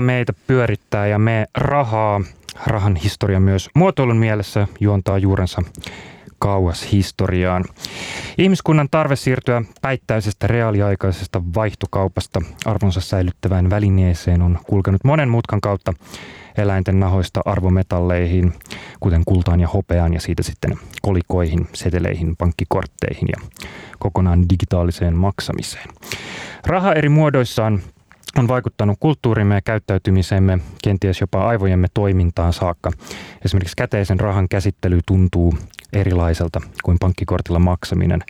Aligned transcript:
Meitä 0.00 0.32
pyörittää 0.46 1.06
ja 1.06 1.18
me 1.18 1.46
rahaa. 1.56 2.20
Rahan 2.66 2.96
historia 2.96 3.40
myös 3.40 3.70
muotoilun 3.74 4.16
mielessä 4.16 4.68
juontaa 4.80 5.18
juurensa 5.18 5.62
kauas 6.38 6.92
historiaan. 6.92 7.64
Ihmiskunnan 8.38 8.88
tarve 8.90 9.16
siirtyä 9.16 9.62
päittäisestä 9.82 10.46
reaaliaikaisesta 10.46 11.42
vaihtokaupasta 11.54 12.40
arvonsa 12.64 13.00
säilyttävään 13.00 13.70
välineeseen 13.70 14.42
on 14.42 14.58
kulkenut 14.66 15.04
monen 15.04 15.28
mutkan 15.28 15.60
kautta 15.60 15.92
eläinten 16.56 17.00
nahoista 17.00 17.40
arvometalleihin, 17.44 18.52
kuten 19.00 19.22
kultaan 19.26 19.60
ja 19.60 19.68
hopeaan 19.68 20.14
ja 20.14 20.20
siitä 20.20 20.42
sitten 20.42 20.78
kolikoihin, 21.02 21.68
seteleihin, 21.72 22.36
pankkikortteihin 22.36 23.28
ja 23.28 23.48
kokonaan 23.98 24.48
digitaaliseen 24.48 25.16
maksamiseen. 25.16 25.88
Raha 26.66 26.92
eri 26.92 27.08
muodoissaan 27.08 27.82
on 28.38 28.48
vaikuttanut 28.48 28.96
kulttuurimme 29.00 29.54
ja 29.54 29.60
käyttäytymisemme, 29.62 30.58
kenties 30.84 31.20
jopa 31.20 31.48
aivojemme 31.48 31.86
toimintaan 31.94 32.52
saakka. 32.52 32.90
Esimerkiksi 33.44 33.76
käteisen 33.76 34.20
rahan 34.20 34.48
käsittely 34.48 35.00
tuntuu 35.06 35.54
erilaiselta 35.92 36.60
kuin 36.84 36.96
pankkikortilla 37.00 37.58
maksaminen. 37.58 38.24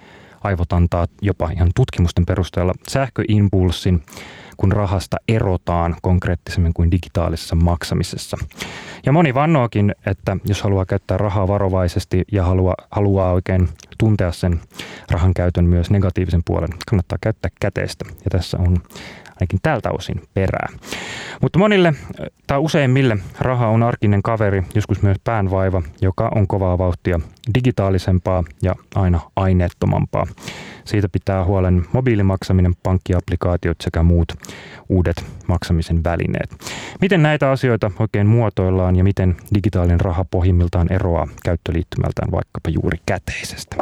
Aivot 0.45 0.73
antaa 0.73 1.07
jopa 1.23 1.51
ihan 1.51 1.71
tutkimusten 1.77 2.27
perusteella 2.27 2.73
sähköimpulssin, 2.89 4.03
kun 4.57 4.73
rahasta 4.73 5.17
erotaan 5.29 5.97
konkreettisemmin 6.03 6.75
kuin 6.75 6.91
digitaalisessa 6.91 7.57
maksamisessa. 7.57 8.37
Ja 9.07 9.13
moni 9.13 9.35
vannookin, 9.35 9.95
että 10.07 10.37
jos 10.45 10.63
haluaa 10.63 10.87
käyttää 10.87 11.17
rahaa 11.17 11.49
varovaisesti 11.49 12.25
ja 12.33 12.45
haluaa, 12.45 12.75
haluaa 12.91 13.33
oikein 13.33 13.69
tuntea 13.99 14.33
sen 14.33 14.61
rahan 15.11 15.35
käytön 15.35 15.65
myös 15.65 15.91
negatiivisen 15.91 16.43
puolen, 16.45 16.71
kannattaa 16.91 17.19
käyttää 17.21 17.51
käteistä. 17.61 18.05
Ja 18.09 18.31
tässä 18.31 18.59
on 18.59 18.77
ainakin 19.41 19.59
tältä 19.63 19.91
osin 19.91 20.23
perää. 20.35 20.69
Mutta 21.43 21.59
monille 21.59 21.95
tai 22.47 22.59
useimmille 22.59 23.17
raha 23.41 23.69
on 23.69 23.83
arkinen 23.83 24.23
kaveri, 24.23 24.63
joskus 24.75 25.03
myös 25.03 25.17
päänvaiva, 25.25 25.83
joka 26.01 26.31
on 26.35 26.47
kovaa 26.47 26.79
vauhtia 26.79 27.21
digitaalisempaa 27.55 28.45
ja 28.63 28.75
aina 28.95 29.21
aineettomampaa. 29.37 30.27
Siitä 30.85 31.09
pitää 31.09 31.45
huolen 31.45 31.87
mobiilimaksaminen, 31.93 32.73
pankkiaplikaatiot 32.83 33.77
sekä 33.81 34.03
muut 34.03 34.33
uudet 34.89 35.25
maksamisen 35.47 36.05
välineet. 36.05 36.51
Miten 37.01 37.23
näitä 37.23 37.51
asioita 37.51 37.91
oikein 37.99 38.27
muotoillaan 38.27 38.97
ja 38.97 39.05
miten 39.05 39.37
digitaalinen 39.55 40.01
raha 40.01 40.25
pohjimmiltaan 40.31 40.93
eroaa 40.93 41.29
käyttöliittymältään 41.45 42.31
vaikkapa 42.31 42.71
juuri 42.71 42.99
käteisestä? 43.07 43.77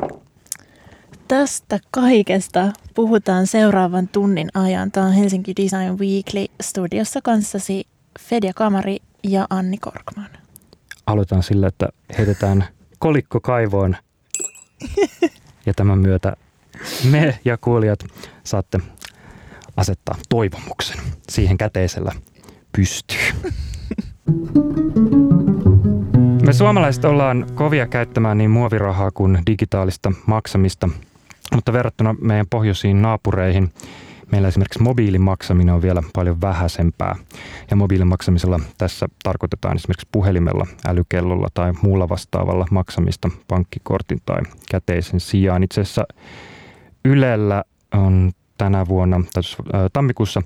Tästä 1.28 1.78
kaikesta 1.90 2.72
puhutaan 2.94 3.46
seuraavan 3.46 4.08
tunnin 4.08 4.48
ajan. 4.54 4.92
Tämä 4.92 5.06
on 5.06 5.12
Helsinki 5.12 5.52
Design 5.56 5.98
Weekly 5.98 6.46
studiossa 6.60 7.20
kanssasi 7.22 7.84
Fedja 8.20 8.52
Kamari 8.54 8.96
ja 9.24 9.46
Anni 9.50 9.78
Korkman. 9.78 10.30
Aloitetaan 11.06 11.42
sillä, 11.42 11.66
että 11.66 11.88
heitetään 12.18 12.64
kolikko 12.98 13.40
kaivoon 13.40 13.96
ja 15.66 15.74
tämän 15.76 15.98
myötä 15.98 16.36
me 17.10 17.38
ja 17.44 17.56
kuulijat 17.56 18.04
saatte 18.44 18.78
asettaa 19.76 20.14
toivomuksen 20.28 20.98
siihen 21.28 21.58
käteisellä 21.58 22.12
pystyy. 22.76 23.18
Me 26.42 26.52
suomalaiset 26.52 27.04
ollaan 27.04 27.46
kovia 27.54 27.86
käyttämään 27.86 28.38
niin 28.38 28.50
muovirahaa 28.50 29.10
kuin 29.10 29.38
digitaalista 29.46 30.12
maksamista, 30.26 30.88
mutta 31.54 31.72
verrattuna 31.72 32.14
meidän 32.20 32.46
pohjoisiin 32.50 33.02
naapureihin 33.02 33.72
meillä 34.32 34.48
esimerkiksi 34.48 34.82
mobiilimaksaminen 34.82 35.74
on 35.74 35.82
vielä 35.82 36.02
paljon 36.14 36.40
vähäisempää. 36.40 37.16
Ja 37.70 37.76
mobiilimaksamisella 37.76 38.60
tässä 38.78 39.06
tarkoitetaan 39.22 39.76
esimerkiksi 39.76 40.08
puhelimella, 40.12 40.66
älykellolla 40.86 41.48
tai 41.54 41.72
muulla 41.82 42.08
vastaavalla 42.08 42.66
maksamista 42.70 43.30
pankkikortin 43.48 44.18
tai 44.26 44.38
käteisen 44.70 45.20
sijaan. 45.20 45.62
Itse 45.62 45.80
asiassa 45.80 46.04
Ylellä 47.04 47.64
on 47.94 48.30
tänä 48.58 48.86
vuonna, 48.88 49.20
tai 49.34 49.42
tammikuussa 49.92 50.42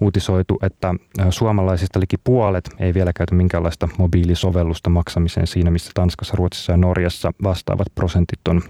uutisoitu, 0.00 0.58
että 0.62 0.94
suomalaisista 1.30 2.00
liki 2.00 2.16
puolet 2.24 2.70
ei 2.78 2.94
vielä 2.94 3.12
käytä 3.12 3.34
minkäänlaista 3.34 3.88
mobiilisovellusta 3.98 4.90
maksamiseen 4.90 5.46
siinä, 5.46 5.70
missä 5.70 5.90
Tanskassa, 5.94 6.36
Ruotsissa 6.36 6.72
ja 6.72 6.76
Norjassa 6.76 7.32
vastaavat 7.42 7.86
prosentit 7.94 8.48
on 8.48 8.62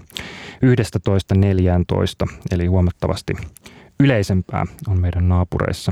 11-14, 2.25 2.33
eli 2.51 2.65
huomattavasti 2.65 3.33
yleisempää 3.99 4.65
on 4.87 5.01
meidän 5.01 5.29
naapureissa 5.29 5.91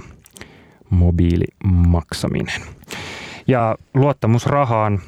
mobiilimaksaminen. 0.89 2.61
Ja 3.47 3.75
luottamus 3.93 4.45
rahaan, 4.45 4.99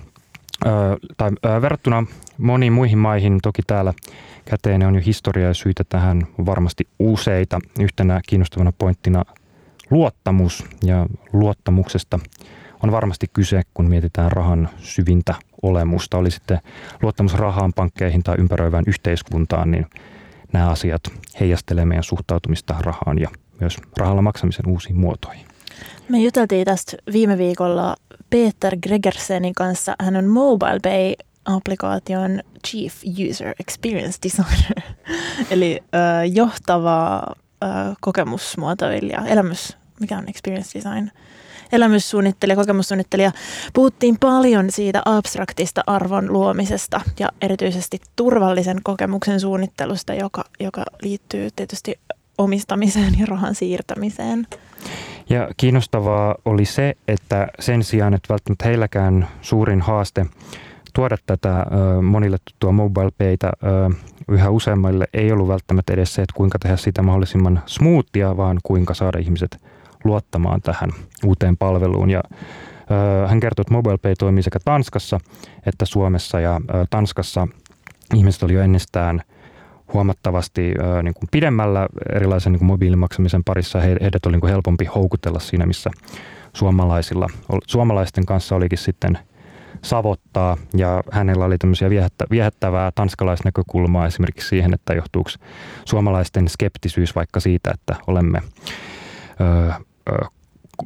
tai 1.17 1.31
verrattuna 1.61 2.05
moniin 2.37 2.73
muihin 2.73 2.97
maihin, 2.97 3.39
toki 3.43 3.61
täällä 3.67 3.93
käteen 4.45 4.87
on 4.87 4.95
jo 4.95 5.01
historiaa 5.05 5.47
ja 5.47 5.53
syitä 5.53 5.83
tähän 5.89 6.27
varmasti 6.45 6.87
useita. 6.99 7.59
Yhtenä 7.79 8.21
kiinnostavana 8.27 8.73
pointtina 8.77 9.23
luottamus 9.89 10.65
ja 10.83 11.05
luottamuksesta 11.33 12.19
on 12.83 12.91
varmasti 12.91 13.27
kyse, 13.33 13.61
kun 13.73 13.89
mietitään 13.89 14.31
rahan 14.31 14.69
syvintä 14.77 15.35
olemusta. 15.61 16.17
Oli 16.17 16.31
sitten 16.31 16.59
luottamus 17.01 17.33
rahaan, 17.33 17.73
pankkeihin 17.73 18.23
tai 18.23 18.35
ympäröivään 18.39 18.83
yhteiskuntaan, 18.87 19.71
niin 19.71 19.85
nämä 20.53 20.69
asiat 20.69 21.01
heijastelee 21.39 21.85
meidän 21.85 22.03
suhtautumista 22.03 22.75
rahaan 22.79 23.19
ja 23.19 23.29
myös 23.59 23.77
rahalla 23.97 24.21
maksamisen 24.21 24.67
uusiin 24.67 24.95
muotoihin. 24.95 25.45
Me 26.09 26.19
juteltiin 26.19 26.65
tästä 26.65 26.97
viime 27.13 27.37
viikolla 27.37 27.95
Peter 28.29 28.77
Gregersenin 28.83 29.53
kanssa. 29.53 29.95
Hän 29.99 30.15
on 30.15 30.25
Mobile 30.27 30.79
Pay 30.83 31.13
applikaation 31.45 32.41
Chief 32.67 32.93
User 33.29 33.53
Experience 33.59 34.19
Designer, 34.23 34.81
eli 35.51 35.83
äh, 35.95 36.31
johtava 36.33 37.23
äh, 37.63 37.95
kokemusmuotoilija, 38.01 39.25
elämys, 39.25 39.77
mikä 39.99 40.17
on 40.17 40.29
Experience 40.29 40.79
Design, 40.79 41.11
elämyssuunnittelija, 41.75 42.55
kokemussuunnittelija. 42.55 43.31
Puhuttiin 43.73 44.17
paljon 44.19 44.71
siitä 44.71 45.01
abstraktista 45.05 45.83
arvon 45.87 46.33
luomisesta 46.33 47.01
ja 47.19 47.29
erityisesti 47.41 47.99
turvallisen 48.15 48.77
kokemuksen 48.83 49.39
suunnittelusta, 49.39 50.13
joka, 50.13 50.43
joka 50.59 50.83
liittyy 51.01 51.49
tietysti 51.55 51.99
omistamiseen 52.37 53.19
ja 53.19 53.25
rahan 53.25 53.55
siirtämiseen. 53.55 54.47
Ja 55.29 55.49
kiinnostavaa 55.57 56.35
oli 56.45 56.65
se, 56.65 56.97
että 57.07 57.47
sen 57.59 57.83
sijaan, 57.83 58.13
että 58.13 58.29
välttämättä 58.29 58.65
heilläkään 58.65 59.27
suurin 59.41 59.81
haaste 59.81 60.25
tuoda 60.93 61.17
tätä 61.25 61.65
monille 62.01 62.37
tuttua 62.45 62.71
mobile 62.71 63.11
paytä 63.17 63.51
yhä 64.27 64.49
useammalle 64.49 65.07
ei 65.13 65.31
ollut 65.31 65.47
välttämättä 65.47 65.93
edes 65.93 66.13
se, 66.13 66.21
että 66.21 66.33
kuinka 66.35 66.59
tehdä 66.59 66.77
sitä 66.77 67.01
mahdollisimman 67.01 67.61
smoothia, 67.65 68.37
vaan 68.37 68.57
kuinka 68.63 68.93
saada 68.93 69.19
ihmiset 69.19 69.61
luottamaan 70.05 70.61
tähän 70.61 70.89
uuteen 71.25 71.57
palveluun. 71.57 72.09
Ja 72.09 72.21
hän 73.27 73.39
kertoi, 73.39 73.61
että 73.61 73.73
mobile 73.73 73.97
pay 73.97 74.13
toimii 74.19 74.43
sekä 74.43 74.59
Tanskassa 74.65 75.19
että 75.65 75.85
Suomessa 75.85 76.39
ja 76.39 76.61
Tanskassa 76.89 77.47
ihmiset 78.13 78.43
oli 78.43 78.53
jo 78.53 78.61
ennestään 78.61 79.21
huomattavasti 79.93 80.73
niin 81.03 81.13
kuin 81.13 81.27
pidemmällä 81.31 81.87
erilaisen 82.15 82.51
niin 82.51 82.59
kuin 82.59 82.67
mobiilimaksamisen 82.67 83.43
parissa. 83.43 83.79
Heidät 83.79 84.25
oli 84.25 84.31
niin 84.31 84.41
kuin 84.41 84.51
helpompi 84.51 84.85
houkutella 84.85 85.39
siinä, 85.39 85.65
missä 85.65 85.91
suomalaisilla, 86.53 87.27
suomalaisten 87.67 88.25
kanssa 88.25 88.55
olikin 88.55 88.77
sitten– 88.77 89.17
savottaa 89.85 90.57
ja 90.77 91.03
hänellä 91.11 91.45
oli 91.45 91.57
tämmöisiä 91.57 91.89
viehättävää 92.29 92.91
tanskalaisnäkökulmaa 92.95 94.07
esimerkiksi 94.07 94.49
siihen, 94.49 94.73
että 94.73 94.93
johtuuko 94.93 95.29
suomalaisten 95.85 96.49
skeptisyys 96.49 97.15
vaikka 97.15 97.39
siitä, 97.39 97.71
että 97.73 97.95
olemme 98.07 98.41
ö, 99.41 99.73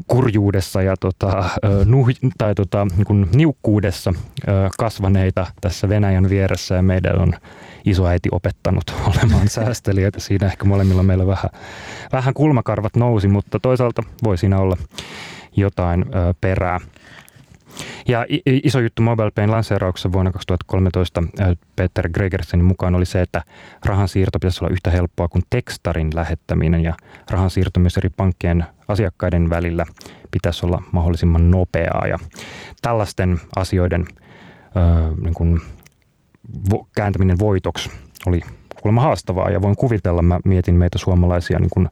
kurjuudessa 0.08 0.82
ja 0.82 0.96
tota, 1.00 1.50
nuh, 1.86 2.08
tai 2.38 2.56
tota, 2.56 2.88
niin 2.98 3.28
niukkuudessa 3.36 4.14
kasvaneita 4.78 5.48
tässä 5.62 5.90
Venäjän 5.90 6.30
vieressä 6.30 6.76
ja 6.76 6.82
meidän 6.82 7.22
on 7.22 7.34
isoäiti 7.86 8.30
opettanut 8.32 8.84
olemaan 9.14 9.50
säästelijöitä. 9.50 10.20
Siinä 10.20 10.48
ehkä 10.48 10.66
molemmilla 10.66 11.04
meillä 11.04 11.28
vähän, 11.28 11.50
vähän 12.12 12.34
kulmakarvat 12.34 12.96
nousi, 12.96 13.28
mutta 13.28 13.60
toisaalta 13.60 14.04
voi 14.24 14.38
siinä 14.38 14.60
olla 14.60 14.78
jotain 15.56 16.06
perää. 16.42 16.80
Ja 18.08 18.26
iso 18.46 18.80
juttu 18.80 19.02
MobilePayn 19.02 19.52
lanseerauksessa 19.52 20.12
vuonna 20.12 20.32
2013 20.32 21.24
Peter 21.76 22.10
Gregersenin 22.10 22.66
mukaan 22.66 22.96
oli 22.96 23.06
se, 23.06 23.22
että 23.22 23.44
rahan 23.86 24.08
siirto 24.08 24.40
pitäisi 24.40 24.64
olla 24.64 24.74
yhtä 24.74 24.92
helppoa 24.92 25.28
kuin 25.28 25.44
tekstarin 25.50 26.10
lähettäminen 26.16 26.84
ja 26.84 26.94
rahan 27.30 27.50
siirto 27.50 27.80
myös 27.80 27.98
eri 27.98 28.10
pankkien 28.10 28.66
asiakkaiden 28.88 29.50
välillä 29.50 29.86
pitäisi 30.32 30.66
olla 30.66 30.84
mahdollisimman 30.92 31.52
nopeaa. 31.52 32.08
Ja 32.08 32.18
tällaisten 32.82 33.42
asioiden 33.56 34.06
ö, 34.76 35.22
niin 35.24 35.34
kuin 35.34 35.62
vo, 36.72 36.88
kääntäminen 36.96 37.40
voitoksi 37.40 37.92
oli 38.26 38.42
kuulemma 38.82 39.02
haastavaa 39.02 39.50
ja 39.50 39.62
voin 39.62 39.76
kuvitella, 39.76 40.22
mä 40.22 40.40
mietin 40.46 40.76
meitä 40.76 40.98
suomalaisia 40.98 41.60
niin 41.60 41.70
kuin 41.70 41.90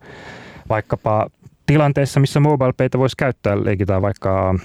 vaikkapa 0.69 1.29
tilanteissa, 1.65 2.19
missä 2.19 2.39
MobilePaytä 2.39 2.99
voisi 2.99 3.17
käyttää, 3.17 3.63
leikitään 3.63 4.01
vaikka, 4.01 4.55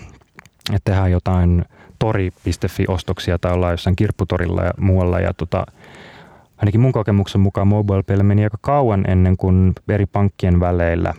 että 0.70 0.90
tehdään 0.90 1.10
jotain 1.10 1.64
tori.fi-ostoksia 1.98 3.38
tai 3.38 3.52
ollaan 3.52 3.72
jossain 3.72 3.96
kirpputorilla 3.96 4.62
ja 4.62 4.70
muualla. 4.80 5.20
Ja 5.20 5.34
tota, 5.34 5.66
ainakin 6.56 6.80
mun 6.80 6.92
kokemuksen 6.92 7.40
mukaan 7.40 7.68
MobilePaylle 7.68 8.24
meni 8.24 8.44
aika 8.44 8.58
kauan 8.60 9.04
ennen 9.10 9.36
kuin 9.36 9.72
eri 9.88 10.06
pankkien 10.06 10.60
väleillä 10.60 11.14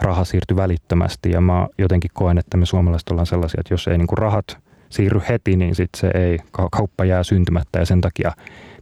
raha 0.00 0.24
siirtyi 0.24 0.56
välittömästi. 0.56 1.30
Ja 1.30 1.40
mä 1.40 1.68
jotenkin 1.78 2.10
koen, 2.14 2.38
että 2.38 2.56
me 2.56 2.66
suomalaiset 2.66 3.08
ollaan 3.08 3.26
sellaisia, 3.26 3.60
että 3.60 3.74
jos 3.74 3.88
ei 3.88 3.98
niin 3.98 4.06
kuin 4.06 4.18
rahat 4.18 4.58
siirry 4.88 5.20
heti, 5.28 5.56
niin 5.56 5.74
sitten 5.74 6.00
se 6.00 6.18
ei, 6.18 6.38
kauppa 6.70 7.04
jää 7.04 7.22
syntymättä. 7.22 7.78
Ja 7.78 7.86
sen 7.86 8.00
takia 8.00 8.32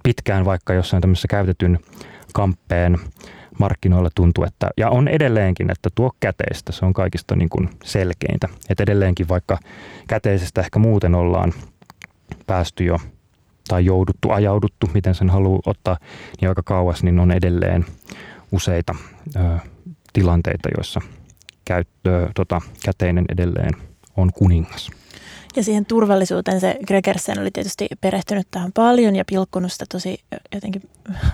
pitkään 0.03 0.45
vaikka 0.45 0.75
jossain 0.75 1.01
tämmöisessä 1.01 1.29
käytetyn 1.29 1.79
kamppeen 2.35 2.99
markkinoilla 3.59 4.11
tuntuu, 4.15 4.45
että, 4.45 4.71
ja 4.77 4.91
on 4.91 5.09
edelleenkin, 5.09 5.71
että 5.71 5.89
tuo 5.95 6.11
käteistä, 6.21 6.73
se 6.73 6.85
on 6.85 6.93
kaikista 6.93 7.37
niin 7.37 7.49
kuin 7.49 7.71
selkeintä. 7.85 8.49
Että 8.69 8.83
edelleenkin 8.83 9.29
vaikka 9.29 9.59
käteisestä 10.09 10.61
ehkä 10.61 10.79
muuten 10.79 11.15
ollaan 11.15 11.53
päästy 12.47 12.85
jo 12.85 12.99
tai 13.69 13.85
jouduttu, 13.85 14.31
ajauduttu, 14.31 14.91
miten 14.95 15.15
sen 15.15 15.31
haluaa 15.31 15.61
ottaa, 15.67 15.97
niin 16.41 16.49
aika 16.49 16.63
kauas, 16.63 17.03
niin 17.03 17.21
on 17.21 17.33
edelleen 17.33 17.87
useita 18.53 18.95
ö, 19.37 19.59
tilanteita, 20.13 20.69
joissa 20.77 21.01
käyttö, 21.65 22.31
tota, 22.35 22.61
käteinen 22.85 23.25
edelleen 23.29 23.73
on 24.17 24.31
kuningas. 24.33 24.91
Ja 25.59 25.65
siihen 25.65 25.87
turvallisuuteen 25.87 26.61
se 26.61 26.77
Gregersen 26.87 27.41
oli 27.41 27.51
tietysti 27.51 27.87
perehtynyt 28.01 28.47
tähän 28.51 28.73
paljon 28.73 29.17
ja 29.17 29.25
pilkkunut 29.25 29.73
sitä 29.73 29.85
tosi 29.93 30.19
jotenkin 30.55 30.83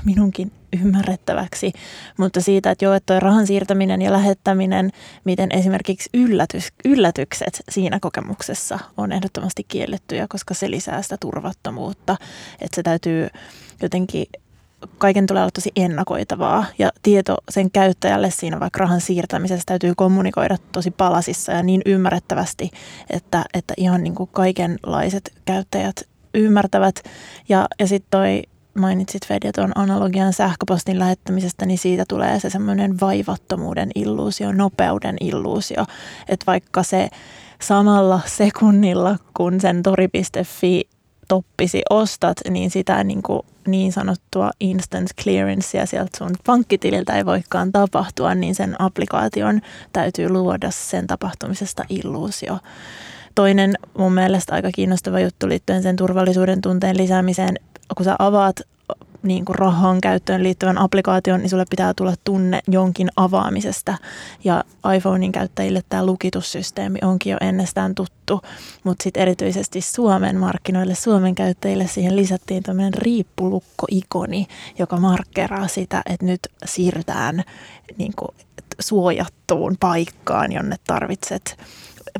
minunkin 0.05 0.53
ymmärrettäväksi. 0.85 1.73
Mutta 2.19 2.41
siitä, 2.41 2.71
että 2.71 2.85
joo, 2.85 2.95
että 2.95 3.07
toi 3.07 3.21
rahan 3.21 3.47
siirtäminen 3.47 4.03
ja 4.03 4.13
lähettäminen, 4.13 4.91
miten 5.25 5.49
esimerkiksi 5.53 6.11
yllätys, 6.15 6.69
yllätykset 6.85 7.63
siinä 7.69 8.01
kokemuksessa 8.01 8.79
on 8.97 9.13
ehdottomasti 9.13 9.65
kiellettyjä, 9.69 10.27
koska 10.29 10.55
se 10.55 10.71
lisää 10.71 11.03
sitä 11.03 11.17
turvattomuutta. 11.21 12.17
Että 12.61 12.77
se 12.77 12.83
täytyy 12.83 13.29
jotenkin 13.83 14.27
kaiken 14.99 15.27
tulee 15.27 15.43
olla 15.43 15.51
tosi 15.51 15.73
ennakoitavaa 15.77 16.65
ja 16.79 16.91
tieto 17.03 17.37
sen 17.49 17.71
käyttäjälle 17.71 18.31
siinä 18.31 18.61
vaikka 18.61 18.79
rahan 18.79 19.01
siirtämisessä 19.01 19.65
täytyy 19.67 19.93
kommunikoida 19.97 20.57
tosi 20.73 20.91
palasissa 20.91 21.53
ja 21.53 21.63
niin 21.63 21.83
ymmärrettävästi, 21.87 22.71
että, 23.11 23.45
että 23.55 23.75
ihan 23.77 24.03
niin 24.03 24.15
kuin 24.15 24.31
kaikenlaiset 24.33 25.33
käyttäjät 25.45 25.97
ymmärtävät. 26.35 27.03
Ja, 27.49 27.69
ja 27.81 27.87
sitten 27.87 28.11
toi 28.11 28.43
mainitsit 28.79 29.27
Fedja 29.27 29.53
tuon 29.53 29.73
analogian 29.75 30.33
sähköpostin 30.33 30.99
lähettämisestä, 30.99 31.67
niin 31.67 31.79
siitä 31.79 32.05
tulee 32.09 32.41
se 32.41 32.51
semmoinen 32.51 33.01
vaivattomuuden 33.01 33.91
illuusio, 33.95 34.53
nopeuden 34.53 35.17
illuusio, 35.21 35.85
että 36.29 36.47
vaikka 36.47 36.83
se 36.83 37.09
samalla 37.61 38.21
sekunnilla, 38.27 39.17
kun 39.37 39.61
sen 39.61 39.83
tori.fi 39.83 40.89
toppisi 41.29 41.83
ostat, 41.91 42.37
niin 42.51 42.71
sitä 42.71 43.05
niin, 43.05 43.23
kuin 43.23 43.41
niin 43.67 43.93
sanottua 43.93 44.51
instant 44.61 45.09
clearancea 45.23 45.87
sieltä 45.87 46.19
sun 46.19 46.31
pankkitililtä 46.47 47.17
ei 47.17 47.27
voikaan 47.27 47.73
tapahtua, 47.73 48.35
niin 48.35 48.55
sen 48.55 48.77
applikaation 48.79 49.61
täytyy 49.93 50.29
luoda 50.29 50.71
sen 50.71 51.07
tapahtumisesta 51.07 51.85
illuusio. 51.89 52.59
Toinen 53.35 53.75
mun 53.99 54.13
mielestä 54.13 54.55
aika 54.55 54.71
kiinnostava 54.75 55.21
juttu 55.21 55.49
liittyen 55.49 55.83
sen 55.83 55.97
turvallisuuden 55.97 56.61
tunteen 56.61 56.97
lisäämiseen, 56.97 57.57
kun 57.97 58.05
sä 58.05 58.17
avaat 58.19 58.61
niin 59.25 59.45
kuin 59.45 59.57
rahan 59.57 60.01
käyttöön 60.01 60.43
liittyvän 60.43 60.79
applikaation, 60.79 61.41
niin 61.41 61.51
sulle 61.51 61.65
pitää 61.71 61.95
tulla 61.95 62.15
tunne 62.25 62.61
jonkin 62.69 63.09
avaamisesta. 63.17 63.99
Ja 64.45 64.65
iPhonein 64.97 65.33
käyttäjille 65.33 65.83
tämä 65.89 66.07
lukitussysteemi 66.07 66.99
onkin 67.03 67.31
jo 67.31 67.37
ennestään 67.41 67.95
tuttu, 67.95 68.41
mutta 68.85 69.03
sitten 69.03 69.23
erityisesti 69.23 69.81
Suomen 69.81 70.37
markkinoille, 70.37 70.95
Suomen 70.95 71.35
käyttäjille 71.35 71.87
siihen 71.87 72.17
lisättiin 72.17 72.63
tämmöinen 72.63 72.95
riippulukko-ikoni, 72.95 74.47
joka 74.79 74.97
markkeraa 74.97 75.69
sitä, 75.69 76.03
että 76.07 76.27
nyt 76.27 76.41
siirrytään 76.65 77.45
niin 77.99 78.13
kuin 78.17 78.37
suojattuun 78.81 79.77
paikkaan, 79.81 80.53
jonne 80.53 80.77
tarvitset 80.87 81.59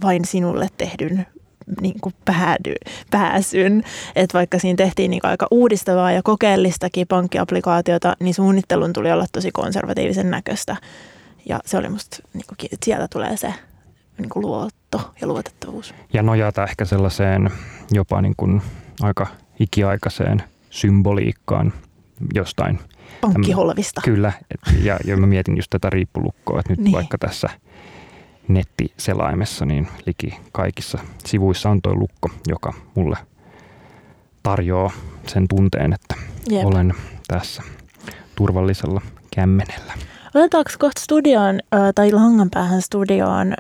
vain 0.03 0.25
sinulle 0.25 0.69
tehdyn 0.77 1.27
niin 1.81 2.01
kuin 2.01 2.15
päädy, 2.25 2.75
pääsyn. 3.11 3.83
Että 4.17 4.39
vaikka 4.39 4.59
siinä 4.59 4.77
tehtiin 4.77 5.11
niin 5.11 5.21
aika 5.23 5.47
uudistavaa 5.51 6.13
ja 6.13 6.23
kokeellistakin 6.23 7.07
pankkiaplikaatiota, 7.07 8.17
niin 8.21 8.35
suunnittelun 8.35 8.93
tuli 8.93 9.13
olla 9.13 9.27
tosi 9.33 9.53
konservatiivisen 9.53 10.31
näköistä. 10.31 10.77
Ja 11.49 11.61
se 11.65 11.77
oli 11.77 11.89
musta, 11.89 12.17
niin 12.35 12.45
kuin, 12.49 12.69
että 12.73 12.85
sieltä 12.85 13.09
tulee 13.09 13.37
se 13.37 13.55
niin 14.19 14.29
kuin 14.29 14.47
luotto 14.47 15.13
ja 15.21 15.27
luotettavuus. 15.27 15.95
Ja 16.13 16.23
nojata 16.23 16.65
ehkä 16.65 16.85
sellaiseen 16.85 17.51
jopa 17.93 18.23
niin 18.23 18.35
kuin 18.37 18.63
aika 19.01 19.27
ikiaikaiseen 19.61 20.43
symboliikkaan 20.71 21.73
jostain. 22.35 22.79
Pankkiholvista. 23.21 24.01
Kyllä, 24.05 24.33
et, 24.51 24.75
ja, 24.83 24.99
ja 25.05 25.17
mä 25.17 25.27
mietin 25.27 25.57
just 25.57 25.71
tätä 25.71 25.91
riippulukkoa, 25.91 26.61
että 26.61 26.73
nyt 26.73 26.81
niin. 26.81 26.93
vaikka 26.93 27.19
tässä– 27.19 27.49
nettiselaimessa, 28.49 29.65
niin 29.65 29.89
liki 30.07 30.39
kaikissa 30.53 30.99
sivuissa 31.27 31.71
on 31.71 31.83
tuo 31.83 31.95
lukko, 31.95 32.31
joka 32.47 32.73
mulle 32.95 33.17
tarjoaa 34.43 34.91
sen 35.27 35.49
tunteen, 35.49 35.93
että 35.93 36.15
Jep. 36.51 36.67
olen 36.67 36.95
tässä 37.29 37.63
turvallisella 38.37 39.01
kämmenellä. 39.35 39.93
Otetaanko 40.35 40.71
kohta 40.79 41.01
studioon 41.01 41.61
tai 41.95 42.13
langan 42.13 42.51
päähän 42.51 42.83
studioon 42.83 43.55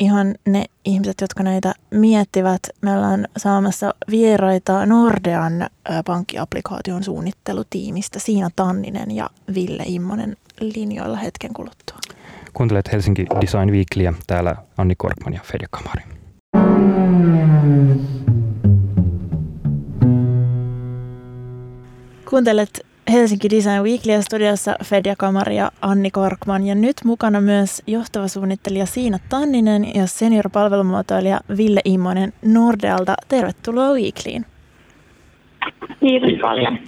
ihan 0.00 0.34
ne 0.46 0.64
ihmiset, 0.84 1.20
jotka 1.20 1.42
näitä 1.42 1.74
miettivät. 1.90 2.60
Meillä 2.80 3.08
on 3.08 3.24
saamassa 3.36 3.94
vieraita 4.10 4.86
Nordean 4.86 5.66
pankkiaplikaation 6.06 7.04
suunnittelutiimistä 7.04 8.18
Siina 8.18 8.50
Tanninen 8.56 9.10
ja 9.10 9.30
Ville 9.54 9.82
Immonen 9.86 10.36
linjoilla 10.60 11.16
hetken 11.16 11.52
kuluttua. 11.52 11.98
Kuuntelet 12.58 12.92
Helsinki 12.92 13.26
Design 13.40 13.70
Weeklyä, 13.70 14.12
täällä 14.26 14.56
Anni 14.78 14.94
Korkman 14.96 15.34
ja 15.34 15.40
Fedja 15.44 15.68
Kamari. 15.70 16.02
Kuuntelet 22.30 22.86
Helsinki 23.12 23.50
Design 23.50 23.82
Weeklyä 23.82 24.22
studiossa 24.22 24.76
Fedja 24.84 25.14
Kamari 25.18 25.56
ja 25.56 25.70
Anni 25.82 26.10
Korkman 26.10 26.66
ja 26.66 26.74
nyt 26.74 26.96
mukana 27.04 27.40
myös 27.40 27.82
johtava 27.86 28.28
suunnittelija 28.28 28.86
Siina 28.86 29.18
Tanninen 29.28 29.94
ja 29.94 30.06
senior-palvelumuotoilija 30.06 31.40
Ville 31.56 31.80
Immonen 31.84 32.32
Nordealta. 32.44 33.14
Tervetuloa 33.28 33.92
Weeklyin. 33.92 34.46
Kiitos 36.00 36.40
paljon. 36.40 36.78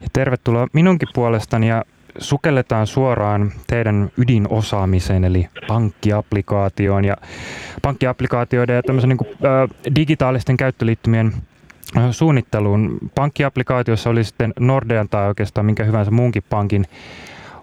Ja 0.00 0.08
tervetuloa 0.12 0.66
minunkin 0.72 1.08
puolestani 1.14 1.68
ja 1.68 1.84
sukelletaan 2.18 2.86
suoraan 2.86 3.52
teidän 3.66 4.10
ydinosaamiseen, 4.16 5.24
eli 5.24 5.48
pankkiapplikaatioon 5.68 7.04
ja 7.04 7.16
pankkiapplikaatioiden 7.82 8.76
ja 8.76 8.82
tämmöisen 8.82 9.08
niin 9.08 9.18
kuin, 9.18 9.28
ä, 9.30 9.68
digitaalisten 9.94 10.56
käyttöliittymien 10.56 11.32
suunnitteluun. 12.10 12.98
Pankkiapplikaatiossa 13.14 14.10
oli 14.10 14.24
sitten 14.24 14.52
Nordean 14.60 15.08
tai 15.08 15.28
oikeastaan 15.28 15.66
minkä 15.66 15.84
hyvänsä 15.84 16.10
muunkin 16.10 16.42
pankin 16.50 16.84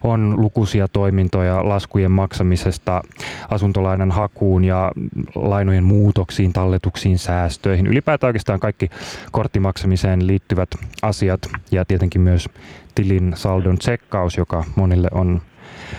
on 0.03 0.41
lukuisia 0.41 0.87
toimintoja 0.87 1.69
laskujen 1.69 2.11
maksamisesta 2.11 3.01
asuntolainan 3.49 4.11
hakuun 4.11 4.63
ja 4.63 4.91
lainojen 5.35 5.83
muutoksiin, 5.83 6.53
talletuksiin, 6.53 7.17
säästöihin. 7.17 7.87
Ylipäätään 7.87 8.29
oikeastaan 8.29 8.59
kaikki 8.59 8.89
korttimaksamiseen 9.31 10.27
liittyvät 10.27 10.69
asiat 11.01 11.39
ja 11.71 11.85
tietenkin 11.85 12.21
myös 12.21 12.49
tilin 12.95 13.33
saldon 13.35 13.77
tsekkaus, 13.77 14.37
joka 14.37 14.63
monille 14.75 15.07
on 15.11 15.41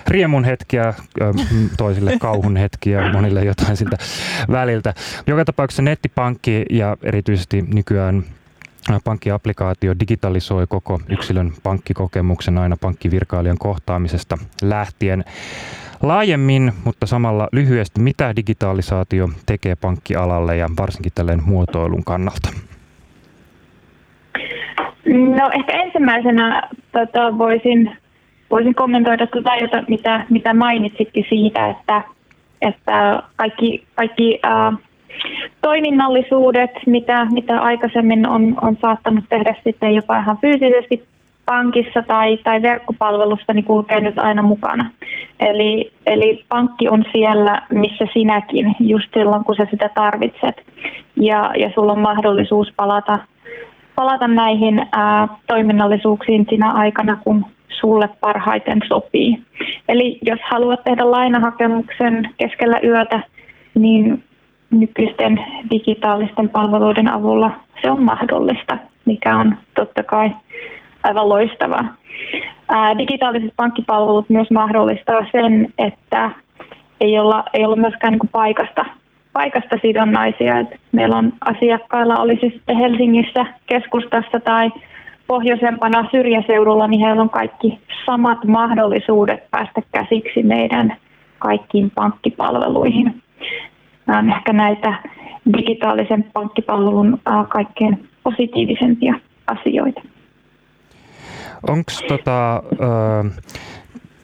riemun 0.09 0.45
hetkiä, 0.45 0.95
toisille 1.77 2.19
kauhun 2.21 2.57
hetkiä, 2.57 3.13
monille 3.13 3.45
jotain 3.45 3.77
siltä 3.77 3.97
väliltä. 4.51 4.95
Joka 5.27 5.45
tapauksessa 5.45 5.83
nettipankki 5.83 6.65
ja 6.71 6.97
erityisesti 7.03 7.63
nykyään 7.63 8.25
pankkiaplikaatio 9.05 9.95
digitalisoi 10.01 10.67
koko 10.67 11.01
yksilön 11.09 11.53
pankkikokemuksen 11.63 12.59
aina 12.59 12.77
pankkivirkailijan 12.77 13.59
kohtaamisesta 13.59 14.39
lähtien. 14.63 15.25
Laajemmin, 16.03 16.73
mutta 16.85 17.07
samalla 17.07 17.49
lyhyesti, 17.53 18.01
mitä 18.01 18.37
digitalisaatio 18.37 19.31
tekee 19.47 19.77
pankkialalle 19.77 20.57
ja 20.57 20.71
varsinkin 20.79 21.13
tälleen 21.15 21.43
muotoilun 21.45 22.05
kannalta? 22.05 22.49
No 25.07 25.51
ehkä 25.53 25.73
ensimmäisenä 25.73 26.69
tota, 26.93 27.39
voisin, 27.39 27.97
voisin 28.51 28.75
kommentoida 28.75 29.27
tuota, 29.27 29.51
mitä, 29.89 30.27
mitä 30.31 30.55
mainitsitkin 30.55 31.25
siitä, 31.29 31.69
että, 31.69 32.03
että 32.63 33.23
kaikki, 33.37 33.87
kaikki 33.95 34.41
äh, 34.47 34.79
toiminnallisuudet, 35.61 36.71
mitä, 36.87 37.27
mitä 37.31 37.61
aikaisemmin 37.61 38.29
on, 38.29 38.57
on 38.63 38.77
saattanut 38.81 39.25
tehdä 39.29 39.55
sitten 39.65 39.95
jopa 39.95 40.19
ihan 40.19 40.39
fyysisesti 40.39 41.05
pankissa 41.47 42.03
tai, 42.03 42.37
tai 42.37 42.63
verkkopalvelusta, 42.63 43.53
niin 43.53 43.65
kulkee 43.65 44.01
nyt 44.01 44.19
aina 44.19 44.43
mukana. 44.43 44.91
Eli, 45.41 45.93
eli 46.07 46.45
pankki 46.49 46.89
on 46.89 47.05
siellä, 47.13 47.63
missä 47.71 48.07
sinäkin, 48.13 48.77
just 48.81 49.09
silloin 49.15 49.45
kun 49.45 49.57
sä 49.57 49.67
sitä 49.71 49.91
tarvitset. 49.95 50.63
Ja, 51.17 51.53
ja 51.59 51.71
sulla 51.75 51.93
on 51.93 52.01
mahdollisuus 52.01 52.73
palata, 52.77 53.19
palata 53.97 54.29
näihin 54.29 54.87
ää, 54.93 55.29
toiminnallisuuksiin 55.47 56.47
sinä 56.51 56.73
aikana, 56.73 57.17
kun 57.25 57.47
sulle 57.81 58.09
parhaiten 58.21 58.81
sopii. 58.89 59.43
Eli 59.89 60.19
jos 60.23 60.41
haluat 60.51 60.85
tehdä 60.85 61.11
lainahakemuksen 61.11 62.31
keskellä 62.39 62.81
yötä, 62.85 63.21
niin 63.75 64.25
nykyisten 64.71 65.45
digitaalisten 65.71 66.49
palveluiden 66.49 67.13
avulla 67.13 67.51
se 67.83 67.91
on 67.91 68.03
mahdollista, 68.03 68.79
mikä 69.05 69.37
on 69.37 69.57
totta 69.75 70.03
kai 70.03 70.31
aivan 71.03 71.29
loistavaa. 71.29 71.95
Ää, 72.69 72.99
digitaaliset 72.99 73.53
pankkipalvelut 73.57 74.31
myös 74.31 74.51
mahdollistaa 74.51 75.27
sen, 75.33 75.73
että 75.79 76.31
ei 77.01 77.19
olla, 77.19 77.45
ei 77.55 77.65
olla 77.65 77.77
myöskään 77.77 78.13
niin 78.13 78.29
paikasta, 78.33 78.85
paikasta 79.37 79.77
sidonnaisia. 79.83 80.59
Et 80.59 80.69
meillä 80.93 81.17
on 81.17 81.33
asiakkailla, 81.41 82.17
olisi 82.17 82.51
sitten 82.55 82.77
Helsingissä 82.77 83.47
keskustassa 83.67 84.41
tai 84.45 84.71
pohjoisempana 85.27 86.09
syrjäseudulla, 86.11 86.87
niin 86.89 87.07
heillä 87.07 87.23
on 87.23 87.31
kaikki 87.31 87.79
samat 88.07 88.45
mahdollisuudet 88.45 89.51
päästä 89.51 89.81
käsiksi 89.93 90.43
meidän 90.43 90.97
kaikkiin 91.39 91.91
pankkipalveluihin. 91.95 93.23
Nämä 94.07 94.19
on 94.19 94.31
ehkä 94.31 94.53
näitä 94.53 94.95
digitaalisen 95.57 96.25
pankkipalvelun 96.33 97.19
kaikkein 97.49 98.09
positiivisempia 98.23 99.15
asioita. 99.47 100.01
Onko 101.69 101.93
tota, 102.09 102.63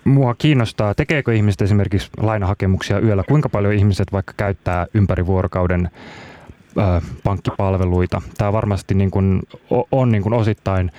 mua 0.05 0.35
kiinnostaa, 0.35 0.95
tekeekö 0.95 1.35
ihmiset 1.35 1.63
esimerkiksi 1.63 2.11
lainahakemuksia 2.21 3.01
yöllä? 3.01 3.25
Kuinka 3.29 3.49
paljon 3.49 3.73
ihmiset 3.73 4.13
vaikka 4.13 4.33
käyttää 4.37 4.87
ympäri 4.95 5.27
vuorokauden 5.27 5.91
pankkipalveluita. 7.25 8.23
Tämä 8.39 8.53
varmasti 8.53 8.95
niin 8.95 9.11
kuin 9.11 9.43
on 9.93 10.13
niin 10.13 10.23
kuin 10.23 10.33
osittain 10.33 10.91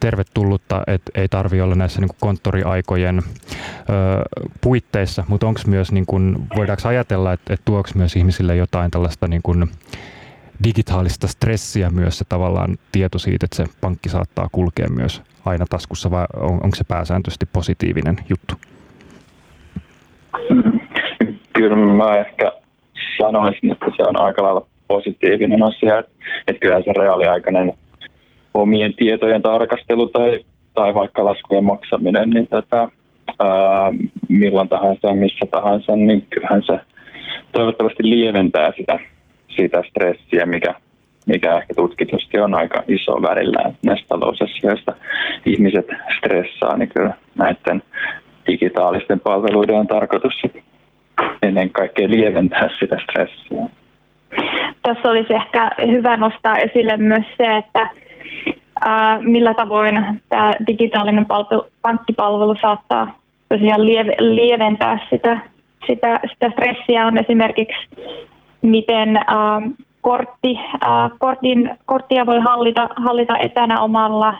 tervetullutta, 0.00 0.82
että 0.86 1.10
ei 1.14 1.28
tarvi 1.28 1.60
olla 1.60 1.74
näissä 1.74 2.00
niin 2.00 2.10
konttoriaikojen 2.20 3.18
ö, 3.18 3.22
puitteissa, 4.60 5.24
mutta 5.28 5.46
onko 5.46 5.60
myös, 5.66 5.92
niin 5.92 6.06
kuin, 6.06 6.48
voidaanko 6.56 6.88
ajatella, 6.88 7.32
että, 7.32 7.54
että 7.54 7.64
tuoksi 7.64 7.96
myös 7.96 8.16
ihmisille 8.16 8.56
jotain 8.56 8.90
tällaista 8.90 9.28
niin 9.28 9.42
kuin 9.42 9.70
digitaalista 10.64 11.26
stressiä 11.26 11.90
myös 11.90 12.18
se 12.18 12.24
tavallaan 12.24 12.78
tieto 12.92 13.18
siitä, 13.18 13.44
että 13.44 13.56
se 13.56 13.66
pankki 13.80 14.08
saattaa 14.08 14.48
kulkea 14.52 14.88
myös 14.88 15.22
aina 15.44 15.64
taskussa 15.70 16.10
vai 16.10 16.24
on, 16.36 16.52
onko 16.52 16.74
se 16.74 16.84
pääsääntöisesti 16.88 17.46
positiivinen 17.52 18.16
juttu? 18.28 18.54
Kyllä 21.52 21.76
mä 21.76 22.16
ehkä 22.16 22.52
sanoisin, 23.18 23.72
että 23.72 23.86
se 23.96 24.02
on 24.02 24.20
aika 24.20 24.42
lailla 24.42 24.66
positiivinen 24.88 25.62
asia, 25.62 25.98
että, 25.98 26.60
kyllä 26.60 26.82
se 26.82 26.92
reaaliaikainen 26.92 27.72
omien 28.54 28.94
tietojen 28.94 29.42
tarkastelu 29.42 30.08
tai, 30.08 30.44
tai 30.74 30.94
vaikka 30.94 31.24
laskujen 31.24 31.64
maksaminen, 31.64 32.30
niin 32.30 32.46
tätä, 32.46 32.88
ää, 33.38 33.92
milloin 34.28 34.68
tahansa, 34.68 35.14
missä 35.14 35.46
tahansa, 35.50 35.96
niin 35.96 36.26
kyllähän 36.30 36.62
se 36.66 36.80
toivottavasti 37.52 38.02
lieventää 38.02 38.72
sitä, 38.76 38.98
sitä 39.56 39.82
stressiä, 39.88 40.46
mikä, 40.46 40.74
mikä 41.26 41.56
ehkä 41.56 41.74
tutkitusti 41.74 42.40
on 42.40 42.54
aika 42.54 42.82
iso 42.88 43.22
välillä 43.22 43.72
näistä 43.86 44.06
talousasioista. 44.08 44.92
Ihmiset 45.46 45.86
stressaa, 46.18 46.76
niin 46.76 46.88
kyllä 46.88 47.14
näiden 47.34 47.82
digitaalisten 48.46 49.20
palveluiden 49.20 49.76
on 49.76 49.86
tarkoitus 49.86 50.42
ennen 51.42 51.70
kaikkea 51.70 52.10
lieventää 52.10 52.68
sitä 52.80 52.96
stressiä. 53.02 53.68
Tässä 54.82 55.10
olisi 55.10 55.34
ehkä 55.34 55.70
hyvä 55.86 56.16
nostaa 56.16 56.56
esille 56.56 56.96
myös 56.96 57.24
se, 57.36 57.56
että 57.56 57.88
millä 59.20 59.54
tavoin 59.54 60.20
tämä 60.28 60.52
digitaalinen 60.66 61.26
palvelu, 61.26 61.66
pankkipalvelu 61.82 62.56
saattaa 62.60 63.18
tosiaan 63.48 63.86
lieve, 63.86 64.14
lieventää 64.18 64.98
sitä, 65.10 65.40
sitä, 65.86 66.20
sitä 66.32 66.50
stressiä 66.50 67.06
on 67.06 67.18
esimerkiksi, 67.18 67.88
miten 68.62 69.20
kortti, 70.02 70.60
kortin, 71.18 71.70
korttia 71.86 72.26
voi 72.26 72.40
hallita, 72.40 72.88
hallita 72.96 73.38
etänä 73.38 73.80
omalla 73.80 74.34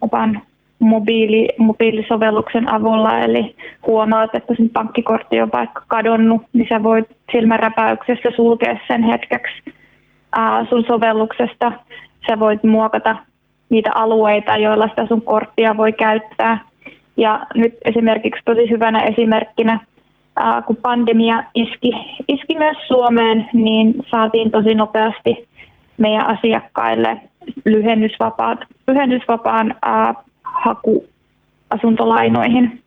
oman 0.00 0.42
mobiili, 0.78 1.48
mobiilisovelluksen 1.58 2.72
avulla, 2.72 3.18
eli 3.18 3.56
huomaat, 3.86 4.34
että 4.34 4.54
sen 4.56 4.70
pankkikortti 4.70 5.40
on 5.40 5.50
vaikka 5.52 5.82
kadonnut, 5.88 6.42
niin 6.52 6.66
sä 6.68 6.82
voit 6.82 7.16
silmänräpäyksessä 7.32 8.28
sulkea 8.36 8.78
sen 8.86 9.02
hetkeksi 9.02 9.74
ää, 10.32 10.66
sun 10.66 10.84
sovelluksesta. 10.86 11.72
Sä 12.26 12.40
voit 12.40 12.64
muokata 12.64 13.16
niitä 13.68 13.90
alueita, 13.94 14.56
joilla 14.56 14.88
sitä 14.88 15.06
sun 15.06 15.22
korttia 15.22 15.76
voi 15.76 15.92
käyttää. 15.92 16.58
Ja 17.16 17.46
nyt 17.54 17.74
esimerkiksi 17.84 18.42
tosi 18.44 18.70
hyvänä 18.70 19.02
esimerkkinä, 19.02 19.80
ää, 20.36 20.62
kun 20.62 20.76
pandemia 20.76 21.44
iski, 21.54 21.90
iski 22.28 22.58
myös 22.58 22.76
Suomeen, 22.88 23.48
niin 23.52 23.94
saatiin 24.10 24.50
tosi 24.50 24.74
nopeasti 24.74 25.48
meidän 25.98 26.26
asiakkaille 26.26 27.20
lyhennysvapaat, 27.64 28.58
lyhennysvapaan 28.88 29.74
ää, 29.82 30.14
haku 30.42 31.04
asuntolainoihin. 31.70 32.82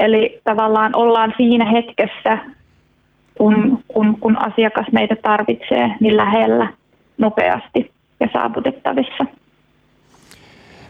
Eli 0.00 0.40
tavallaan 0.44 0.96
ollaan 0.96 1.34
siinä 1.36 1.64
hetkessä, 1.64 2.38
kun, 3.38 3.78
kun, 3.88 4.16
kun 4.20 4.46
asiakas 4.46 4.86
meitä 4.92 5.16
tarvitsee, 5.22 5.90
niin 6.00 6.16
lähellä 6.16 6.72
nopeasti 7.18 7.90
ja 8.20 8.28
saavutettavissa. 8.32 9.26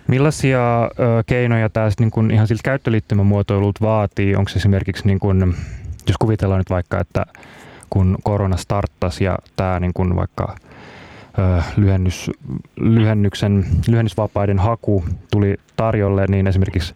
Millaisia 0.08 0.90
keinoja 1.26 1.68
tämä 1.68 1.88
niin 2.00 2.10
kun 2.10 2.30
ihan 2.30 2.46
siltä 2.46 2.62
käyttöliittymämuotoilut 2.64 3.80
vaatii? 3.80 4.36
Onko 4.36 4.50
esimerkiksi, 4.56 5.06
niin 5.06 5.18
kun, 5.18 5.54
jos 6.08 6.16
kuvitellaan 6.18 6.58
nyt 6.58 6.70
vaikka, 6.70 7.00
että 7.00 7.26
kun 7.90 8.18
korona 8.22 8.56
starttasi 8.56 9.24
ja 9.24 9.38
tämä 9.56 9.80
niin 9.80 9.92
kun 9.94 10.16
vaikka 10.16 10.56
lyhennys, 11.76 12.30
lyhennyksen, 12.76 13.66
lyhennysvapaiden 13.88 14.58
haku 14.58 15.04
tuli 15.30 15.56
tarjolle, 15.76 16.26
niin 16.28 16.46
esimerkiksi 16.46 16.94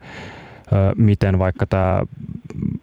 miten 0.96 1.38
vaikka 1.38 1.66
tämä 1.66 2.02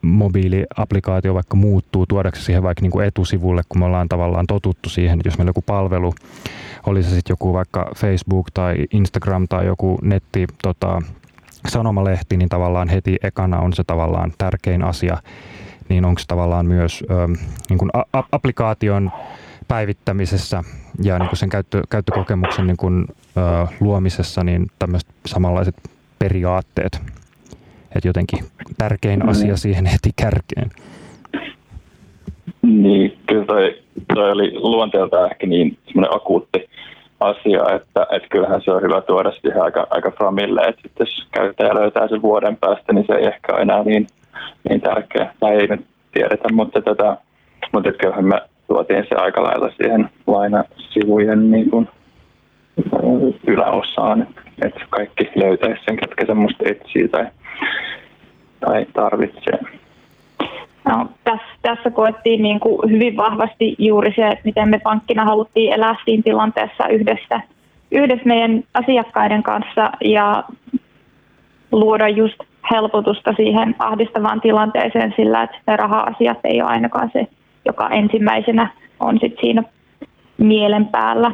mobiiliaplikaatio 0.02 1.34
vaikka 1.34 1.58
muuttuu, 1.58 2.06
tuodaanko 2.06 2.40
siihen 2.40 2.64
vaikka 2.64 2.82
niin 2.82 2.92
kuin 2.92 3.08
etusivulle, 3.08 3.62
kun 3.70 3.80
me 3.82 3.86
ollaan 3.86 4.10
tavallaan 4.10 4.48
totuttu 4.48 4.90
siihen, 4.90 5.20
että 5.20 5.28
jos 5.28 5.38
meillä 5.38 5.50
joku 5.50 5.62
palvelu, 5.62 6.14
oli 6.86 7.04
se 7.04 7.10
sitten 7.10 7.34
joku 7.34 7.54
vaikka 7.54 7.92
Facebook 7.96 8.48
tai 8.54 8.76
Instagram 8.92 9.48
tai 9.48 9.66
joku 9.66 10.00
netti 10.02 10.48
tota, 10.64 11.02
sanomalehti, 11.68 12.38
niin 12.38 12.50
tavallaan 12.50 12.90
heti 12.90 13.18
ekana 13.24 13.60
on 13.60 13.74
se 13.74 13.84
tavallaan 13.84 14.34
tärkein 14.38 14.84
asia, 14.84 15.18
niin 15.90 16.06
onko 16.06 16.22
tavallaan 16.28 16.66
myös 16.66 17.04
ö, 17.12 17.28
niin 17.70 17.80
kuin 17.80 17.90
a- 17.94 18.24
applikaation 18.32 19.12
päivittämisessä 19.68 20.64
ja 21.04 21.20
niin 21.20 21.30
kuin 21.30 21.40
sen 21.40 21.50
käyttö, 21.50 21.82
käyttökokemuksen 21.90 22.68
niin 22.68 22.78
kuin, 22.78 23.06
ö, 23.10 23.68
luomisessa 23.80 24.44
niin 24.44 24.68
tämmöiset 24.80 25.10
samanlaiset 25.26 25.76
periaatteet 26.20 27.02
että 27.96 28.10
jotenkin 28.10 28.40
tärkein 28.78 29.20
mm. 29.20 29.30
asia 29.30 29.58
siihen 29.58 29.86
heti 29.94 30.10
kärkeen. 30.16 30.70
Niin, 32.62 33.18
kyllä 33.28 33.46
toi, 33.46 33.78
toi 34.16 34.32
oli 34.32 34.60
luonteeltaan 34.60 35.32
ehkä 35.32 35.48
niin 35.48 35.78
semmoinen 35.86 36.16
akuutti 36.16 36.70
asia, 37.20 37.76
että, 37.76 38.08
että 38.12 38.28
kyllähän 38.32 38.62
se 38.62 38.72
on 38.72 38.82
hyvä 38.82 39.02
tuoda 39.02 39.32
siihen 39.32 39.62
aika, 39.62 39.88
aika 39.90 40.12
framille, 40.12 40.62
että 40.62 40.90
jos 41.00 41.28
käyttäjä 41.32 41.76
löytää 41.76 42.08
sen 42.08 42.22
vuoden 42.22 42.58
päästä, 42.58 42.94
niin 42.94 43.06
se 43.08 43.14
ei 43.14 43.26
ehkä 43.26 43.54
ole 43.54 43.62
enää 43.62 43.84
niin, 43.84 44.08
niin 44.70 44.82
tärkeä, 44.82 45.34
tai 45.40 45.56
ei 45.56 45.68
nyt 45.68 45.86
tiedetä, 46.14 46.54
mutta, 46.54 46.82
tätä, 46.82 47.18
mutta 47.74 47.92
kyllähän 47.92 48.26
me 48.26 48.42
tuotiin 48.68 49.06
se 49.10 49.16
aika 49.16 49.44
lailla 49.44 49.70
siihen 49.70 50.10
lainasivujen 50.28 51.52
niin 51.52 51.70
kuin, 51.70 51.88
yläosaan, 53.48 54.28
että 54.66 54.80
kaikki 54.90 55.32
löytäisi 55.36 55.82
sen, 55.86 55.98
ketkä 55.98 56.26
semmoista 56.26 56.64
etsii 56.70 57.08
tai 57.08 57.28
tai 58.60 58.86
tarvitsee. 58.94 59.60
No, 60.90 61.10
tässä, 61.24 61.48
tässä 61.62 61.92
koettiin 61.92 62.42
niin 62.42 62.60
kuin 62.60 62.92
hyvin 62.92 63.18
vahvasti 63.18 63.76
juuri 63.78 64.14
se, 64.16 64.28
että 64.28 64.46
miten 64.46 64.70
me 64.70 64.80
pankkina 64.80 65.26
haluttiin 65.26 65.74
elää 65.74 65.96
siinä 66.06 66.24
tilanteessa 66.24 66.88
yhdessä, 66.88 67.42
yhdessä 67.92 68.26
meidän 68.26 68.64
asiakkaiden 68.74 69.44
kanssa 69.44 69.92
ja 70.02 70.44
luoda 71.72 72.10
just 72.10 72.40
helpotusta 72.72 73.34
siihen 73.34 73.76
ahdistavaan 73.80 74.42
tilanteeseen 74.42 75.14
sillä, 75.16 75.44
että 75.44 75.58
ne 75.68 75.76
raha-asiat 75.76 76.38
ei 76.44 76.62
ole 76.62 76.70
ainakaan 76.70 77.10
se, 77.14 77.28
joka 77.66 77.90
ensimmäisenä 77.90 78.72
on 79.00 79.18
sit 79.22 79.36
siinä 79.42 79.64
mielen 80.38 80.86
päällä. 80.86 81.32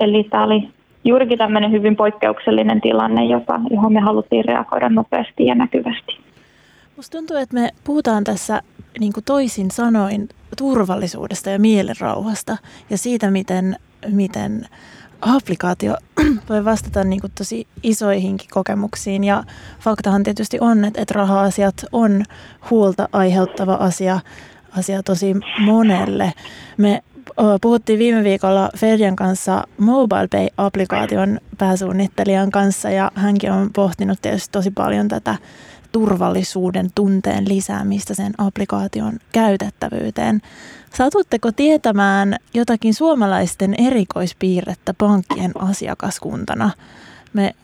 Eli 0.00 0.24
tämä 0.24 0.44
oli 0.44 0.68
juurikin 1.04 1.38
tämmöinen 1.38 1.72
hyvin 1.72 1.96
poikkeuksellinen 1.96 2.80
tilanne, 2.80 3.24
jota, 3.24 3.60
johon 3.70 3.92
me 3.92 4.00
haluttiin 4.00 4.44
reagoida 4.44 4.88
nopeasti 4.88 5.46
ja 5.46 5.54
näkyvästi. 5.54 6.18
Musta 6.96 7.18
tuntuu, 7.18 7.36
että 7.36 7.54
me 7.54 7.70
puhutaan 7.84 8.24
tässä 8.24 8.62
niin 9.00 9.12
kuin 9.12 9.24
toisin 9.24 9.70
sanoin 9.70 10.28
turvallisuudesta 10.58 11.50
ja 11.50 11.58
mielenrauhasta 11.58 12.56
ja 12.90 12.98
siitä, 12.98 13.30
miten, 13.30 13.76
miten 14.12 14.66
applikaatio 15.20 15.96
voi 16.48 16.64
vastata 16.64 17.04
niin 17.04 17.20
kuin 17.20 17.32
tosi 17.38 17.66
isoihinkin 17.82 18.48
kokemuksiin. 18.50 19.24
Ja 19.24 19.44
faktahan 19.80 20.22
tietysti 20.22 20.58
on, 20.60 20.84
että, 20.84 21.02
että 21.02 21.14
raha-asiat 21.14 21.84
on 21.92 22.24
huolta 22.70 23.08
aiheuttava 23.12 23.74
asia, 23.74 24.20
asia 24.78 25.02
tosi 25.02 25.34
monelle. 25.58 26.32
Me 26.76 27.02
puhuttiin 27.60 27.98
viime 27.98 28.24
viikolla 28.24 28.70
Ferjan 28.76 29.16
kanssa 29.16 29.64
MobilePay-applikaation 29.78 31.40
pääsuunnittelijan 31.58 32.50
kanssa 32.50 32.90
ja 32.90 33.10
hänkin 33.14 33.52
on 33.52 33.70
pohtinut 33.72 34.22
tietysti 34.22 34.52
tosi 34.52 34.70
paljon 34.70 35.08
tätä 35.08 35.36
turvallisuuden 35.92 36.90
tunteen 36.94 37.48
lisäämistä 37.48 38.14
sen 38.14 38.32
applikaation 38.38 39.18
käytettävyyteen. 39.32 40.40
Satutteko 40.94 41.52
tietämään 41.52 42.36
jotakin 42.54 42.94
suomalaisten 42.94 43.74
erikoispiirrettä 43.78 44.94
pankkien 44.94 45.52
asiakaskuntana? 45.58 46.70
Me 47.32 47.54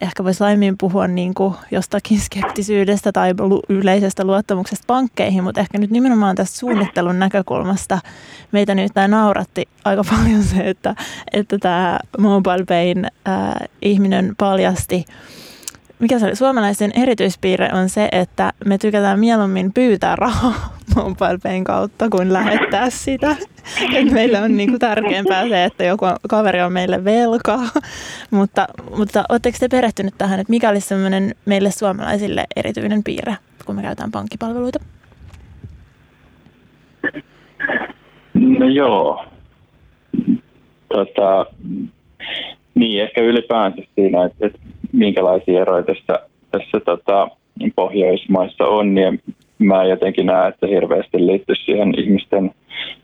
ehkä 0.00 0.24
voisi 0.24 0.40
laimmin 0.40 0.78
puhua 0.78 1.06
niin 1.08 1.34
kuin 1.34 1.54
jostakin 1.70 2.20
skeptisyydestä 2.20 3.12
tai 3.12 3.34
yleisestä 3.68 4.24
luottamuksesta 4.24 4.84
pankkeihin, 4.86 5.44
mutta 5.44 5.60
ehkä 5.60 5.78
nyt 5.78 5.90
nimenomaan 5.90 6.36
tästä 6.36 6.58
suunnittelun 6.58 7.18
näkökulmasta 7.18 7.98
meitä 8.52 8.74
nyt 8.74 8.92
tämä 8.94 9.08
nauratti 9.08 9.68
aika 9.84 10.04
paljon 10.16 10.42
se, 10.42 10.68
että, 10.70 10.94
että 11.32 11.58
tämä 11.58 11.98
MobilePayn 12.18 13.04
äh, 13.04 13.68
ihminen 13.82 14.34
paljasti 14.38 15.04
mikä 16.00 16.18
se 16.18 16.26
oli, 16.26 16.36
suomalaisen 16.36 16.90
erityispiirre 16.94 17.68
on 17.72 17.88
se, 17.88 18.08
että 18.12 18.52
me 18.64 18.78
tykätään 18.78 19.20
mieluummin 19.20 19.72
pyytää 19.72 20.16
rahaa 20.16 20.74
MobilePayn 20.96 21.64
kautta 21.64 22.08
kuin 22.08 22.32
lähettää 22.32 22.90
sitä. 22.90 23.36
Et 23.96 24.10
meille 24.10 24.40
on 24.40 24.56
niinku 24.56 24.78
tärkeämpää 24.78 25.48
se, 25.48 25.64
että 25.64 25.84
joku 25.84 26.06
kaveri 26.28 26.60
on 26.60 26.72
meille 26.72 27.04
velkaa. 27.04 27.62
mutta, 28.30 28.66
mutta 28.96 29.24
oletteko 29.28 29.56
te 29.60 29.68
perehtynyt 29.68 30.14
tähän, 30.18 30.40
että 30.40 30.50
mikä 30.50 30.68
olisi 30.68 30.88
sellainen 30.88 31.34
meille 31.46 31.70
suomalaisille 31.70 32.44
erityinen 32.56 33.04
piirre, 33.04 33.36
kun 33.66 33.76
me 33.76 33.82
käytetään 33.82 34.10
pankkipalveluita? 34.10 34.78
No 38.34 38.68
joo. 38.68 39.24
Tota, 40.88 41.46
niin, 42.80 43.02
ehkä 43.02 43.20
ylipäänsä 43.20 43.82
siinä, 43.94 44.24
että, 44.24 44.46
että 44.46 44.58
minkälaisia 44.92 45.60
eroja 45.60 45.82
tässä, 45.82 46.28
tässä 46.50 46.80
tota, 46.84 47.28
Pohjoismaissa 47.76 48.64
on, 48.64 48.94
niin 48.94 49.20
mä 49.58 49.84
jotenkin 49.84 50.26
näen, 50.26 50.48
että 50.48 50.66
hirveästi 50.66 51.26
liittyy 51.26 51.56
siihen 51.56 52.00
ihmisten 52.00 52.50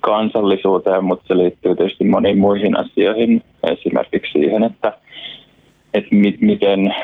kansallisuuteen, 0.01 1.05
mutta 1.05 1.25
se 1.29 1.37
liittyy 1.37 1.77
tietysti 1.77 2.05
moniin 2.05 2.39
muihin 2.39 2.79
asioihin, 2.79 3.43
esimerkiksi 3.63 4.33
siihen, 4.33 4.65
että, 4.65 4.93
että 5.95 6.15
mi- 6.15 6.39
miten 6.41 6.95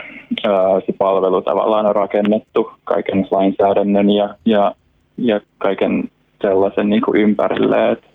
ää, 0.45 0.81
se 0.87 0.93
palvelu 0.99 1.43
tavallaan 1.43 1.87
on 1.87 1.97
rakennettu 1.97 2.73
kaiken 2.85 3.27
lainsäädännön 3.31 4.11
ja, 4.11 4.35
ja, 4.45 4.75
ja 5.19 5.41
kaiken 5.59 6.05
sellaisen 6.43 6.91
niin 6.91 7.03
kuin 7.03 7.21
ympärille, 7.21 7.91
että, 7.91 8.07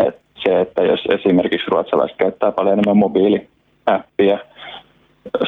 että 0.00 0.20
se, 0.44 0.60
että 0.60 0.82
jos 0.82 1.00
esimerkiksi 1.10 1.70
ruotsalaiset 1.70 2.16
käyttää 2.16 2.52
paljon 2.52 2.72
enemmän 2.72 2.96
mobiiliäppiä, 3.86 4.38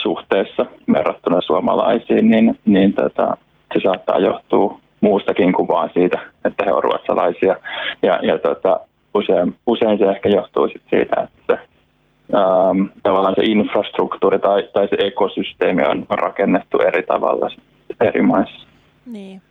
suhteessa 0.03 0.67
verrattuna 0.93 1.41
suomalaisiin, 1.41 2.31
niin, 2.31 2.59
niin 2.65 2.93
tota, 2.93 3.37
se 3.75 3.81
saattaa 3.83 4.19
johtua 4.19 4.81
muustakin 5.01 5.53
kuin 5.53 5.69
vaan 5.69 5.91
siitä, 5.95 6.19
että 6.45 6.65
he 6.65 6.73
ovat 6.73 6.85
ruotsalaisia. 6.85 7.57
Ja, 8.03 8.21
ja 8.23 8.39
tota, 8.39 8.81
usein, 9.15 9.55
usein 9.67 9.99
se 9.99 10.05
ehkä 10.05 10.29
johtuu 10.29 10.69
sit 10.69 10.83
siitä, 10.91 11.17
että 11.23 11.43
se, 11.47 11.53
ähm, 12.37 12.87
tavallaan 13.03 13.35
se 13.37 13.45
infrastruktuuri 13.45 14.39
tai, 14.39 14.69
tai 14.73 14.89
se 14.89 14.97
ekosysteemi 15.07 15.83
on 15.83 16.07
rakennettu 16.11 16.79
eri 16.79 17.03
tavalla 17.03 17.51
eri 18.01 18.23
maissa. 18.23 18.67
Niin. 19.07 19.43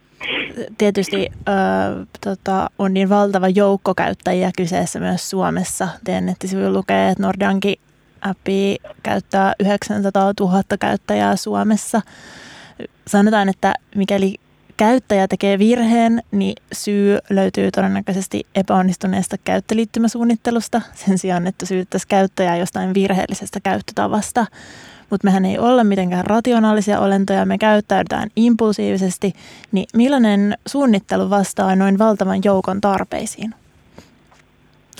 Tietysti 0.78 1.28
äh, 1.50 2.08
tota, 2.26 2.67
on 2.80 2.93
niin 2.93 3.10
valtava 3.10 3.47
joukko 3.47 3.93
käyttäjiä 3.95 4.52
kyseessä 4.58 5.00
myös 5.00 5.30
Suomessa. 5.30 5.88
Teidän 6.04 6.26
nettisivuilla 6.26 6.78
lukee, 6.78 7.10
että 7.10 7.23
Nordankin 7.23 7.76
appi 8.30 8.78
käyttää 9.04 9.54
900 9.60 10.34
000 10.40 10.63
käyttäjää 10.80 11.36
Suomessa. 11.36 12.02
Sanotaan, 13.08 13.50
että 13.50 13.74
mikäli 13.96 14.36
käyttäjä 14.78 15.28
tekee 15.28 15.60
virheen, 15.60 16.24
niin 16.32 16.56
syy 16.74 17.18
löytyy 17.30 17.72
todennäköisesti 17.72 18.44
epäonnistuneesta 18.56 19.36
käyttöliittymäsuunnittelusta 19.44 20.82
sen 20.96 21.18
sijaan, 21.18 21.48
että 21.48 21.66
syyttäisi 21.66 22.08
käyttäjää 22.08 22.58
jostain 22.58 22.94
virheellisestä 22.94 23.60
käyttötavasta. 23.60 24.46
Mutta 25.10 25.28
mehän 25.28 25.46
ei 25.46 25.60
olla 25.60 25.84
mitenkään 25.84 26.26
rationaalisia 26.26 27.00
olentoja, 27.00 27.46
me 27.46 27.58
käyttäydytään 27.58 28.30
impulsiivisesti, 28.36 29.34
niin 29.72 29.86
millainen 29.94 30.58
suunnittelu 30.68 31.30
vastaa 31.30 31.76
noin 31.76 31.98
valtavan 31.98 32.42
joukon 32.44 32.82
tarpeisiin? 32.82 33.56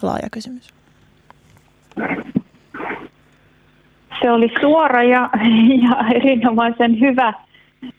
Laaja 0.02 0.28
kysymys. 0.32 0.70
Se 4.28 4.32
oli 4.32 4.52
suora 4.62 5.04
ja, 5.04 5.30
ja 5.90 6.16
erinomaisen 6.16 7.00
hyvä, 7.00 7.34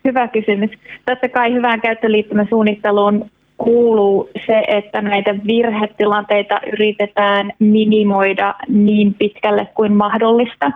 hyvä 0.04 0.28
kysymys. 0.28 0.70
Totta 1.06 1.28
kai 1.28 1.52
hyvään 1.52 1.80
käyttöliittymäsuunnitteluun 1.80 3.30
kuuluu 3.58 4.30
se, 4.46 4.62
että 4.68 5.02
näitä 5.02 5.34
virhetilanteita 5.46 6.60
yritetään 6.72 7.52
minimoida 7.58 8.54
niin 8.68 9.14
pitkälle 9.14 9.68
kuin 9.74 9.92
mahdollista. 9.92 10.72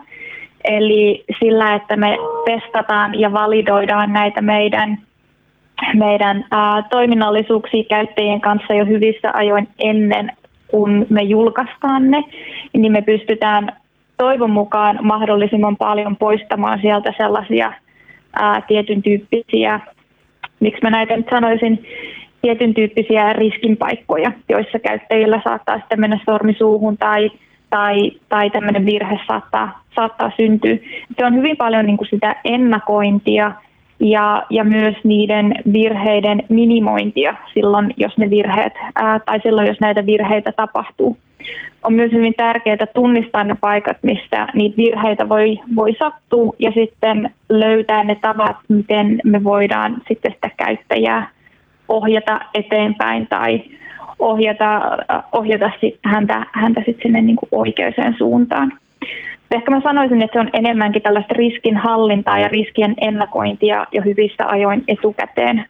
Eli 0.64 1.24
sillä, 1.38 1.74
että 1.74 1.96
me 1.96 2.16
testataan 2.44 3.20
ja 3.20 3.32
validoidaan 3.32 4.12
näitä 4.12 4.42
meidän, 4.42 4.98
meidän 5.94 6.44
ää, 6.50 6.82
toiminnallisuuksia 6.90 7.84
käyttäjien 7.84 8.40
kanssa 8.40 8.74
jo 8.74 8.84
hyvissä 8.86 9.30
ajoin 9.34 9.68
ennen 9.78 10.32
kun 10.68 11.06
me 11.10 11.22
julkaistaan 11.22 12.10
ne, 12.10 12.24
niin 12.72 12.92
me 12.92 13.02
pystytään 13.02 13.81
toivon 14.22 14.50
mukaan 14.50 14.98
mahdollisimman 15.02 15.76
paljon 15.76 16.16
poistamaan 16.16 16.78
sieltä 16.82 17.12
sellaisia 17.16 17.72
ää, 18.32 18.60
tietyn 18.68 19.02
tyyppisiä, 19.02 19.80
miksi 20.60 20.82
mä 20.82 20.90
näitä 20.90 21.16
nyt 21.16 21.26
sanoisin, 21.30 21.84
tietyn 22.42 22.74
tyyppisiä 22.74 23.32
riskinpaikkoja, 23.32 24.32
joissa 24.48 24.78
käyttäjillä 24.78 25.40
saattaa 25.44 25.78
sitten 25.78 26.00
mennä 26.00 26.18
sormi 26.30 26.54
suuhun 26.58 26.98
tai, 26.98 27.30
tai, 27.70 28.10
tai 28.28 28.50
tämmöinen 28.50 28.86
virhe 28.86 29.18
saattaa, 29.26 29.82
saattaa 29.94 30.32
syntyä. 30.36 30.76
Se 31.18 31.26
on 31.26 31.34
hyvin 31.34 31.56
paljon 31.56 31.86
niin 31.86 31.96
kuin 31.96 32.08
sitä 32.10 32.36
ennakointia 32.44 33.52
ja, 34.02 34.46
ja 34.50 34.64
myös 34.64 34.94
niiden 35.04 35.54
virheiden 35.72 36.42
minimointia 36.48 37.34
silloin, 37.54 37.94
jos 37.96 38.18
ne 38.18 38.30
virheet, 38.30 38.72
ää, 38.94 39.20
tai 39.20 39.40
silloin, 39.42 39.66
jos 39.66 39.80
näitä 39.80 40.06
virheitä 40.06 40.52
tapahtuu 40.52 41.16
on 41.82 41.92
myös 41.92 42.12
hyvin 42.12 42.34
tärkeää 42.36 42.86
tunnistaa 42.94 43.44
ne 43.44 43.54
paikat, 43.60 43.96
missä 44.02 44.46
niitä 44.54 44.76
virheitä 44.76 45.28
voi, 45.28 45.60
voi 45.76 45.96
sattua 45.98 46.52
ja 46.58 46.70
sitten 46.70 47.30
löytää 47.48 48.04
ne 48.04 48.14
tavat, 48.14 48.56
miten 48.68 49.20
me 49.24 49.44
voidaan 49.44 49.96
sitten 50.08 50.32
sitä 50.32 50.50
käyttäjää 50.56 51.28
ohjata 51.88 52.40
eteenpäin 52.54 53.26
tai 53.26 53.62
ohjata, 54.18 54.80
ohjata 55.32 55.70
sit 55.80 55.98
häntä, 56.04 56.46
häntä 56.52 56.82
sit 56.86 56.98
sinne 57.02 57.22
niin 57.22 57.36
oikeaan 57.52 58.14
suuntaan. 58.18 58.72
Ehkä 59.52 59.70
mä 59.70 59.80
sanoisin, 59.80 60.22
että 60.22 60.34
se 60.34 60.40
on 60.40 60.50
enemmänkin 60.52 61.02
tällaista 61.02 61.34
riskinhallintaa 61.34 62.38
ja 62.38 62.48
riskien 62.48 62.94
ennakointia 63.00 63.86
jo 63.92 64.02
hyvissä 64.02 64.46
ajoin 64.46 64.84
etukäteen. 64.88 65.64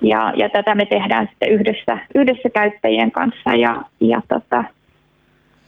Ja, 0.00 0.32
ja 0.36 0.48
tätä 0.48 0.74
me 0.74 0.86
tehdään 0.86 1.28
sitten 1.28 1.50
yhdessä, 1.50 1.98
yhdessä 2.14 2.50
käyttäjien 2.50 3.10
kanssa 3.10 3.54
ja, 3.54 3.82
ja 4.00 4.22
tota, 4.28 4.64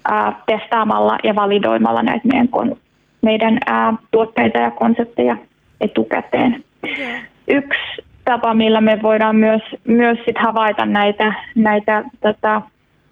ää, 0.04 0.40
testaamalla 0.46 1.18
ja 1.24 1.34
validoimalla 1.34 2.02
näitä 2.02 2.28
meidän, 2.28 2.48
kon, 2.48 2.76
meidän 3.22 3.58
ää, 3.66 3.94
tuotteita 4.10 4.58
ja 4.58 4.70
konsepteja 4.70 5.36
etukäteen. 5.80 6.64
Yeah. 6.98 7.22
Yksi 7.48 8.02
tapa, 8.24 8.54
millä 8.54 8.80
me 8.80 9.02
voidaan 9.02 9.36
myös, 9.36 9.62
myös 9.84 10.18
sit 10.24 10.38
havaita 10.38 10.86
näitä, 10.86 11.34
näitä 11.54 12.04
tota, 12.20 12.62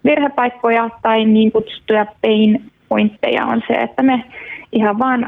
virhepaikkoja 0.04 0.90
tai 1.02 1.24
niin 1.24 1.52
kutsuttuja 1.52 2.06
pain 2.22 2.72
pointteja 2.92 3.46
on 3.46 3.62
se, 3.66 3.74
että 3.74 4.02
me 4.02 4.24
ihan 4.72 4.98
vaan 4.98 5.26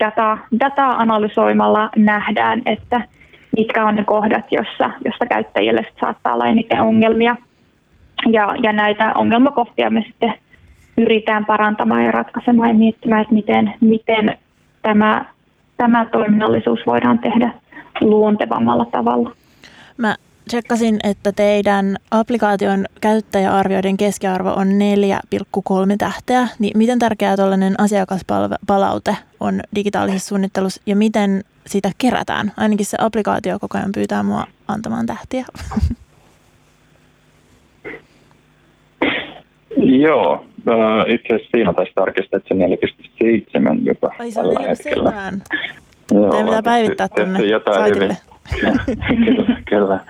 data, 0.00 0.38
dataa 0.60 0.96
analysoimalla 0.96 1.90
nähdään, 1.96 2.62
että 2.66 3.00
mitkä 3.56 3.86
on 3.86 3.94
ne 3.94 4.04
kohdat, 4.04 4.44
jossa, 4.50 4.90
jossa 5.04 5.26
käyttäjille 5.26 5.86
saattaa 6.00 6.34
olla 6.34 6.46
eniten 6.46 6.80
ongelmia. 6.80 7.36
Ja, 8.30 8.54
ja 8.62 8.72
näitä 8.72 9.12
ongelmakohtia 9.14 9.90
me 9.90 10.04
sitten 10.06 10.34
pyritään 10.96 11.44
parantamaan 11.44 12.04
ja 12.04 12.10
ratkaisemaan 12.10 12.68
ja 12.68 12.74
miettimään, 12.74 13.22
että 13.22 13.34
miten, 13.34 13.74
miten 13.80 14.38
tämä, 14.82 15.24
tämä 15.76 16.06
toiminnallisuus 16.12 16.80
voidaan 16.86 17.18
tehdä 17.18 17.50
luontevammalla 18.00 18.84
tavalla. 18.84 19.30
Mä 19.98 20.14
tsekkasin, 20.48 20.98
että 21.04 21.32
teidän 21.32 21.96
applikaation 22.10 22.86
käyttäjäarvioiden 23.00 23.96
keskiarvo 23.96 24.50
on 24.50 24.66
4,3 24.66 25.96
tähteä. 25.98 26.48
Niin 26.58 26.78
miten 26.78 26.98
tärkeää 26.98 27.36
tuollainen 27.36 27.74
asiakaspalaute 27.80 29.16
on 29.40 29.60
digitaalisessa 29.74 30.28
suunnittelussa 30.28 30.82
ja 30.86 30.96
miten 30.96 31.44
sitä 31.66 31.90
kerätään? 31.98 32.52
Ainakin 32.56 32.86
se 32.86 32.96
applikaatio 33.00 33.58
koko 33.58 33.78
ajan 33.78 33.92
pyytää 33.94 34.22
mua 34.22 34.46
antamaan 34.68 35.06
tähtiä. 35.06 35.46
Joo, 40.02 40.44
itse 41.06 41.34
asiassa 41.34 41.50
siinä 41.56 41.72
taisi 41.72 41.92
tarkistaa, 41.94 42.36
että 42.36 42.54
se 42.54 42.54
4,7 43.70 43.80
jopa 43.82 44.10
Ai 44.18 44.30
se 44.30 44.40
on 44.40 44.56
4,7. 44.56 45.40
Joo, 46.12 46.44
pitää 46.44 46.62
päivittää 46.62 47.08
tuonne 47.08 47.40
saitille. 47.74 48.16
Kyllä, 49.08 49.56
kyllä. 49.68 50.00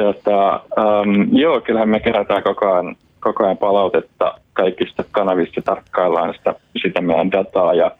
Tota, 0.00 0.60
um, 0.76 1.28
joo, 1.32 1.60
kyllähän 1.60 1.88
me 1.88 2.00
kerätään 2.00 2.42
koko 2.42 2.72
ajan, 2.72 2.96
koko 3.20 3.44
ajan 3.44 3.56
palautetta 3.56 4.34
kaikista 4.52 5.04
kanavista, 5.10 5.62
tarkkaillaan 5.62 6.34
sitä, 6.34 6.54
sitä 6.82 7.00
meidän 7.00 7.32
dataa 7.32 7.74
ja, 7.74 7.90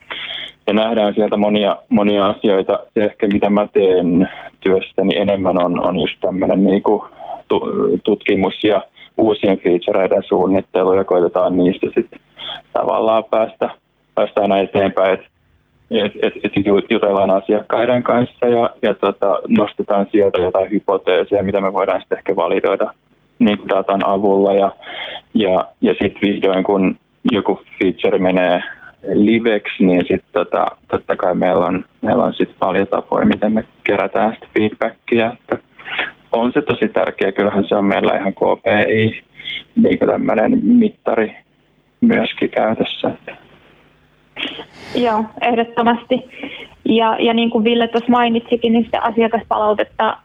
ja 0.66 0.72
nähdään 0.72 1.14
sieltä 1.14 1.37
monia, 1.37 1.77
monia 1.88 2.27
asioita. 2.27 2.79
Se 2.94 3.05
ehkä 3.05 3.27
mitä 3.27 3.51
mä 3.51 3.68
teen 3.72 4.29
työstäni 4.61 5.16
enemmän 5.16 5.64
on, 5.64 5.81
on 5.81 6.01
just 6.01 6.14
tämmöinen 6.20 6.64
niin 6.64 6.83
tutkimus 8.05 8.64
ja 8.64 8.83
uusien 9.16 9.59
featureiden 9.59 10.22
suunnittelu 10.29 10.94
ja 10.94 11.05
koitetaan 11.05 11.57
niistä 11.57 11.87
sitten 11.87 12.20
tavallaan 12.72 13.25
päästä, 13.25 13.70
päästä 14.14 14.40
aina 14.40 14.59
eteenpäin. 14.59 15.14
Et 15.14 15.27
että 15.90 16.18
et, 16.22 16.33
et 16.44 16.53
jutellaan 16.90 17.31
asiakkaiden 17.31 18.03
kanssa 18.03 18.46
ja, 18.46 18.70
ja 18.83 18.94
tota, 18.94 19.40
nostetaan 19.49 20.07
sieltä 20.12 20.40
jotain 20.40 20.70
hypoteeseja, 20.70 21.42
mitä 21.42 21.61
me 21.61 21.72
voidaan 21.72 22.01
sitten 22.01 22.18
ehkä 22.18 22.37
validoida 22.37 22.92
niin 23.38 23.59
datan 23.68 24.07
avulla. 24.07 24.55
Ja, 24.55 24.72
ja, 25.35 25.68
ja 25.81 25.92
sitten 25.92 26.22
vihdoin, 26.22 26.64
kun 26.64 26.96
joku 27.33 27.61
feature 27.79 28.18
menee 28.18 28.62
liveksi, 29.14 29.85
niin 29.85 30.01
sitten 30.01 30.33
tota, 30.33 30.66
totta 30.88 31.16
kai 31.16 31.35
meillä 31.35 31.66
on, 31.66 31.85
meillä 32.03 32.25
on 32.25 32.35
sit 32.35 32.51
paljon 32.59 32.87
tapoja, 32.87 33.27
miten 33.27 33.53
me 33.53 33.64
kerätään 33.85 34.35
sitä 34.35 34.46
feedbackia. 34.59 35.33
Että 35.33 35.59
on 36.33 36.53
se 36.53 36.62
tosi 36.62 36.88
tärkeä, 36.88 37.33
kyllähän 37.33 37.64
se 37.68 37.75
on 37.75 37.85
meillä 37.85 38.16
ihan 38.16 38.35
KPI, 38.35 39.22
niin 39.77 39.99
tämmöinen 39.99 40.61
mittari 40.62 41.37
myöskin 42.01 42.51
käytössä. 42.51 43.09
Että 43.09 43.45
Joo, 44.94 45.25
ehdottomasti. 45.40 46.25
Ja, 46.85 47.16
ja 47.20 47.35
niin 47.35 47.51
kuin 47.51 47.64
Ville 47.64 47.88
tuossa 47.88 48.11
mainitsikin, 48.11 48.72
niin 48.72 48.85
sitä 48.85 49.01
asiakaspalautetta 49.03 50.16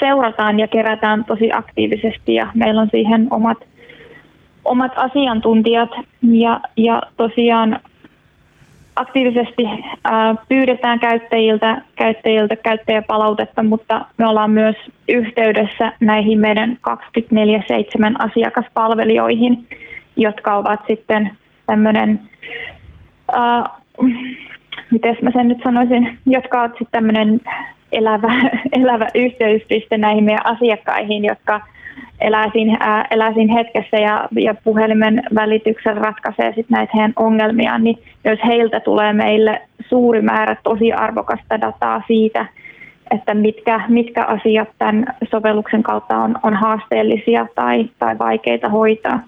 seurataan 0.00 0.60
ja 0.60 0.68
kerätään 0.68 1.24
tosi 1.24 1.52
aktiivisesti 1.52 2.34
ja 2.34 2.46
meillä 2.54 2.80
on 2.80 2.88
siihen 2.90 3.26
omat, 3.30 3.58
omat 4.64 4.92
asiantuntijat 4.96 5.90
ja, 6.22 6.60
ja 6.76 7.02
tosiaan 7.16 7.80
aktiivisesti 8.96 9.62
ää, 10.04 10.34
pyydetään 10.48 11.00
käyttäjiltä, 11.00 11.82
käyttäjiltä 11.96 12.56
käyttäjäpalautetta, 12.56 13.62
mutta 13.62 14.06
me 14.18 14.26
ollaan 14.26 14.50
myös 14.50 14.76
yhteydessä 15.08 15.92
näihin 16.00 16.38
meidän 16.38 16.78
24-7 16.90 16.94
asiakaspalvelijoihin, 18.18 19.66
jotka 20.16 20.56
ovat 20.56 20.80
sitten 20.86 21.30
tämmöinen 21.66 22.20
uh, 23.36 24.08
miten 24.90 25.16
mä 25.22 25.30
sen 25.30 25.48
nyt 25.48 25.60
sanoisin, 25.64 26.18
jotka 26.26 26.60
ovat 26.60 26.72
sitten 26.72 26.88
tämmöinen 26.90 27.40
elävä, 27.92 28.32
elävä 28.82 29.06
yhteyspiste 29.14 29.98
näihin 29.98 30.24
meidän 30.24 30.46
asiakkaihin, 30.46 31.24
jotka 31.24 31.60
elää 32.20 32.50
siinä, 32.52 32.76
ää, 32.80 33.06
elää 33.10 33.34
siinä 33.34 33.54
hetkessä 33.54 33.96
ja, 33.96 34.28
ja 34.32 34.54
puhelimen 34.54 35.22
välityksellä 35.34 36.00
ratkaisee 36.00 36.46
sitten 36.46 36.76
näitä 36.76 36.92
heidän 36.94 37.12
ongelmiaan, 37.16 37.84
niin 37.84 37.98
jos 38.24 38.38
heiltä 38.46 38.80
tulee 38.80 39.12
meille 39.12 39.62
suuri 39.88 40.22
määrä 40.22 40.56
tosi 40.62 40.92
arvokasta 40.92 41.60
dataa 41.60 42.02
siitä, 42.06 42.46
että 43.10 43.34
mitkä, 43.34 43.80
mitkä 43.88 44.24
asiat 44.24 44.68
tämän 44.78 45.04
sovelluksen 45.30 45.82
kautta 45.82 46.16
on, 46.16 46.36
on 46.42 46.54
haasteellisia 46.54 47.46
tai, 47.54 47.88
tai 47.98 48.18
vaikeita 48.18 48.68
hoitaa. 48.68 49.20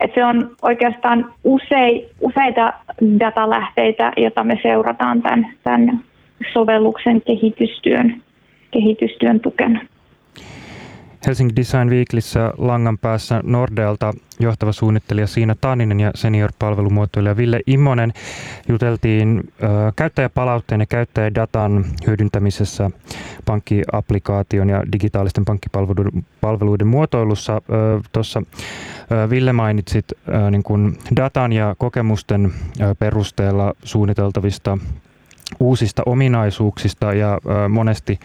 Et 0.00 0.10
se 0.14 0.24
on 0.24 0.50
oikeastaan 0.62 1.32
usei, 1.44 2.08
useita 2.20 2.72
datalähteitä, 3.20 4.12
joita 4.16 4.44
me 4.44 4.58
seurataan 4.62 5.22
tämän, 5.22 5.46
tämän 5.64 6.00
sovelluksen 6.52 7.22
kehitystyön, 7.22 8.22
kehitystyön 8.70 9.40
tukena. 9.40 9.80
Helsinki 11.26 11.56
Design 11.56 11.90
Weeklissä 11.90 12.52
langan 12.58 12.98
päässä 12.98 13.40
Nordealta 13.42 14.12
johtava 14.40 14.72
suunnittelija 14.72 15.26
Siina 15.26 15.54
Taaninen 15.60 16.00
ja 16.00 16.10
senior-palvelumuotoilija 16.14 17.36
Ville 17.36 17.60
Immonen 17.66 18.12
juteltiin 18.68 19.52
ö, 19.62 19.66
käyttäjäpalautteen 19.96 20.80
ja 20.80 20.86
käyttäjädatan 20.86 21.84
hyödyntämisessä 22.06 22.90
pankkiaplikaation 23.44 24.68
ja 24.68 24.82
digitaalisten 24.92 25.44
pankkipalveluiden 25.44 26.26
palveluiden 26.40 26.86
muotoilussa. 26.86 27.62
Tuossa 28.12 28.42
Ville 29.30 29.52
mainitsit 29.52 30.04
ö, 30.12 30.50
niin 30.50 30.62
kun 30.62 30.96
datan 31.16 31.52
ja 31.52 31.74
kokemusten 31.78 32.52
ö, 32.80 32.94
perusteella 32.98 33.74
suunniteltavista 33.84 34.78
uusista 35.60 36.02
ominaisuuksista 36.06 37.12
ja 37.12 37.38
monesti 37.68 38.20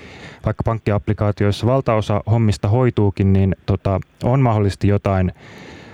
vaikka 0.45 0.63
pankkiapplikaatioissa 0.63 1.67
valtaosa 1.67 2.21
hommista 2.31 2.67
hoituukin, 2.67 3.33
niin 3.33 3.55
tota, 3.65 3.99
on 4.23 4.41
mahdollisesti 4.41 4.87
jotain 4.87 5.31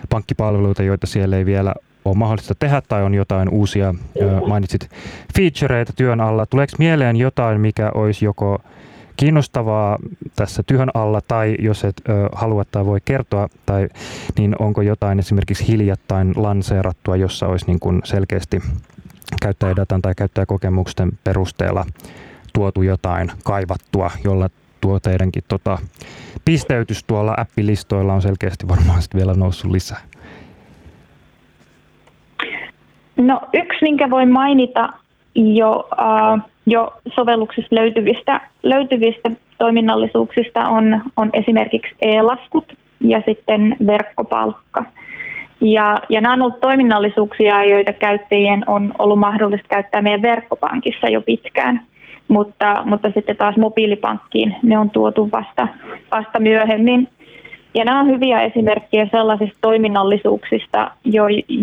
pankkipalveluita, 0.09 0.83
joita 0.83 1.07
siellä 1.07 1.37
ei 1.37 1.45
vielä 1.45 1.73
ole 2.05 2.15
mahdollista 2.15 2.55
tehdä 2.55 2.81
tai 2.81 3.03
on 3.03 3.13
jotain 3.13 3.49
uusia, 3.49 3.95
mainitsit 4.47 4.89
featureita 5.37 5.93
työn 5.93 6.21
alla. 6.21 6.45
Tuleeko 6.45 6.73
mieleen 6.79 7.15
jotain, 7.15 7.61
mikä 7.61 7.91
olisi 7.95 8.25
joko 8.25 8.61
kiinnostavaa 9.17 9.97
tässä 10.35 10.63
työn 10.63 10.89
alla 10.93 11.21
tai 11.27 11.55
jos 11.59 11.83
et 11.85 12.01
ö, 12.09 12.29
halua 12.31 12.65
tai 12.65 12.85
voi 12.85 12.99
kertoa, 13.05 13.47
tai, 13.65 13.87
niin 14.37 14.55
onko 14.59 14.81
jotain 14.81 15.19
esimerkiksi 15.19 15.67
hiljattain 15.67 16.33
lanseerattua, 16.35 17.15
jossa 17.15 17.47
olisi 17.47 17.65
niin 17.67 17.79
kuin 17.79 18.01
selkeästi 18.03 18.61
käyttäjädatan 19.41 20.01
tai 20.01 20.15
käyttäjäkokemusten 20.17 21.11
perusteella 21.23 21.85
tuotu 22.53 22.81
jotain 22.81 23.31
kaivattua, 23.43 24.11
jolla 24.23 24.49
tuo 24.81 24.99
teidänkin 24.99 25.43
tota, 25.47 25.77
pisteytys 26.45 27.03
tuolla 27.03 27.35
appilistoilla 27.37 28.13
on 28.13 28.21
selkeästi 28.21 28.67
varmaan 28.67 29.01
vielä 29.15 29.33
noussut 29.33 29.71
lisää? 29.71 30.01
No 33.17 33.41
yksi, 33.53 33.77
minkä 33.81 34.09
voi 34.09 34.25
mainita 34.25 34.89
jo, 35.35 35.89
uh, 35.91 36.39
jo 36.65 36.93
sovelluksessa 37.15 37.75
löytyvistä, 37.75 38.41
löytyvistä 38.63 39.31
toiminnallisuuksista 39.57 40.67
on, 40.69 41.01
on 41.17 41.29
esimerkiksi 41.33 41.95
e-laskut 42.01 42.73
ja 42.99 43.21
sitten 43.25 43.75
verkkopalkka. 43.87 44.85
Ja, 45.61 45.97
ja 46.09 46.21
nämä 46.21 46.33
on 46.33 46.41
ollut 46.41 46.59
toiminnallisuuksia, 46.59 47.63
joita 47.63 47.93
käyttäjien 47.93 48.63
on 48.67 48.93
ollut 48.99 49.19
mahdollista 49.19 49.67
käyttää 49.67 50.01
meidän 50.01 50.21
verkkopankissa 50.21 51.07
jo 51.07 51.21
pitkään. 51.21 51.81
Mutta, 52.27 52.83
mutta 52.85 53.11
sitten 53.15 53.37
taas 53.37 53.57
mobiilipankkiin 53.57 54.55
ne 54.63 54.77
on 54.77 54.89
tuotu 54.89 55.29
vasta, 55.31 55.67
vasta 56.11 56.39
myöhemmin. 56.39 57.07
Ja 57.73 57.85
nämä 57.85 57.99
on 57.99 58.07
hyviä 58.07 58.41
esimerkkejä 58.41 59.07
sellaisista 59.11 59.57
toiminnallisuuksista, 59.61 60.91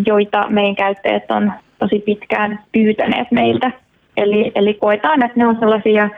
joita 0.06 0.46
meidän 0.48 0.76
käyttäjät 0.76 1.30
on 1.30 1.52
tosi 1.78 1.98
pitkään 1.98 2.58
pyytäneet 2.72 3.30
meiltä. 3.30 3.70
Eli, 4.16 4.52
eli 4.54 4.74
koetaan, 4.74 5.24
että 5.24 5.38
ne 5.40 5.46
on 5.46 5.56
sellaisia 5.60 6.08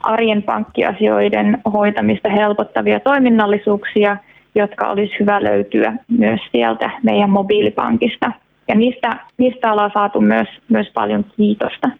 arjen 0.00 0.42
pankkiasioiden 0.42 1.58
hoitamista 1.72 2.28
helpottavia 2.28 3.00
toiminnallisuuksia– 3.00 4.16
jotka 4.54 4.88
olisi 4.88 5.12
hyvä 5.20 5.44
löytyä 5.44 5.92
myös 6.08 6.40
sieltä 6.52 6.90
meidän 7.02 7.30
mobiilipankista. 7.30 8.32
Ja 8.68 8.74
niistä, 8.74 9.16
niistä 9.38 9.72
ollaan 9.72 9.90
saatu 9.94 10.20
myös, 10.20 10.48
myös 10.68 10.86
paljon 10.94 11.24
kiitosta. 11.36 11.90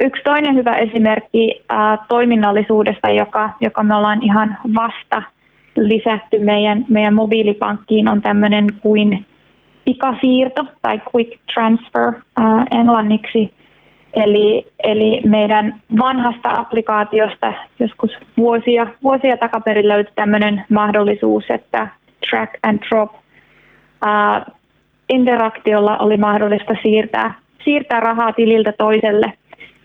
Yksi 0.00 0.22
toinen 0.22 0.54
hyvä 0.54 0.72
esimerkki 0.72 1.64
ää, 1.68 1.98
toiminnallisuudesta, 2.08 3.10
joka, 3.10 3.50
joka 3.60 3.82
me 3.82 3.94
ollaan 3.94 4.22
ihan 4.22 4.56
vasta 4.74 5.22
lisätty 5.76 6.38
meidän, 6.38 6.84
meidän 6.88 7.14
mobiilipankkiin, 7.14 8.08
on 8.08 8.22
tämmöinen 8.22 8.66
kuin 8.80 9.26
pikasiirto 9.84 10.64
tai 10.82 11.00
quick 11.14 11.40
transfer 11.54 12.12
ää, 12.36 12.64
englanniksi– 12.70 13.50
Eli, 14.16 14.66
eli 14.82 15.20
meidän 15.24 15.80
vanhasta 15.98 16.50
applikaatiosta 16.50 17.52
joskus 17.78 18.10
vuosia, 18.36 18.86
vuosia 19.02 19.36
takaperin 19.36 19.88
löytyi 19.88 20.12
tämmöinen 20.14 20.64
mahdollisuus, 20.70 21.44
että 21.48 21.88
track 22.30 22.54
and 22.62 22.78
drop 22.88 23.12
ää, 24.02 24.46
interaktiolla 25.08 25.98
oli 25.98 26.16
mahdollista 26.16 26.76
siirtää, 26.82 27.34
siirtää 27.64 28.00
rahaa 28.00 28.32
tililtä 28.32 28.72
toiselle. 28.72 29.32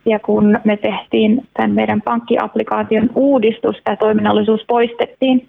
Ja 0.06 0.20
kun 0.20 0.60
me 0.63 0.78
tehtiin 0.78 1.48
tämän 1.54 1.72
meidän 1.72 2.02
pankkiaplikaation 2.02 3.10
uudistus, 3.15 3.76
tämä 3.84 3.96
toiminnallisuus 3.96 4.62
poistettiin, 4.67 5.48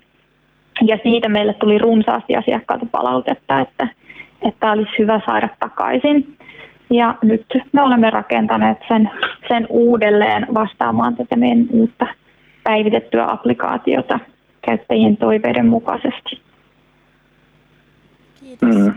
ja 0.87 0.99
siitä 1.03 1.29
meille 1.29 1.55
tuli 1.55 1.79
runsaasti 1.79 2.37
asiakkaalta 2.37 2.87
palautetta, 2.91 3.61
että, 3.61 3.89
että 4.43 4.73
olisi 4.73 4.99
hyvä 4.99 5.21
saada 5.27 5.49
takaisin. 5.61 6.37
Ja 6.93 7.15
nyt 7.23 7.47
me 7.73 7.83
olemme 7.83 8.11
rakentaneet 8.11 8.79
sen, 8.89 9.11
sen 9.49 9.67
uudelleen 9.69 10.47
vastaamaan 10.55 11.17
tätä 11.17 11.37
meidän 11.37 11.67
uutta 11.71 12.07
päivitettyä 12.65 13.27
applikaatiota 13.31 14.19
käyttäjien 14.67 15.17
toiveiden 15.17 15.67
mukaisesti. 15.67 16.41
Kiitos. 18.41 18.77
Mm. 18.77 18.95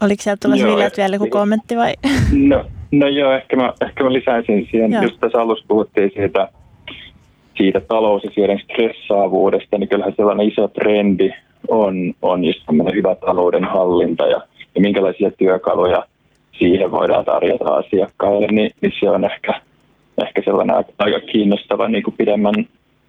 Oliko 0.00 0.22
sieltä 0.22 0.48
tulossa 0.48 0.66
vielä 0.96 1.14
joku 1.14 1.28
kommentti 1.30 1.76
vai? 1.76 1.94
No, 2.48 2.64
no 2.92 3.08
joo, 3.08 3.32
ehkä 3.32 3.56
mä, 3.56 3.72
ehkä 3.82 4.04
mä 4.04 4.12
lisäisin 4.12 4.68
siihen, 4.70 4.92
joo. 4.92 5.02
just 5.02 5.20
tässä 5.20 5.40
alussa 5.40 5.64
puhuttiin 5.68 6.10
siitä, 6.14 6.48
siitä 7.56 7.80
talousasioiden 7.80 8.58
stressaavuudesta, 8.58 9.78
niin 9.78 9.88
kyllähän 9.88 10.14
sellainen 10.16 10.48
iso 10.48 10.68
trendi 10.68 11.30
on, 11.68 12.14
on 12.22 12.44
just 12.44 12.60
hyvä 12.94 13.14
talouden 13.14 13.64
hallinta 13.64 14.26
ja, 14.26 14.40
ja 14.76 14.80
minkälaisia 14.80 15.30
työkaluja 15.30 16.06
siihen 16.58 16.90
voidaan 16.90 17.24
tarjota 17.24 17.74
asiakkaille, 17.74 18.46
niin, 18.46 18.70
niin 18.80 18.92
se 19.00 19.10
on 19.10 19.24
ehkä, 19.24 19.60
ehkä 20.22 20.42
sellainen 20.44 20.76
aika 20.98 21.20
kiinnostava 21.20 21.88
niin 21.88 22.02
kuin 22.02 22.14
pidemmän 22.16 22.54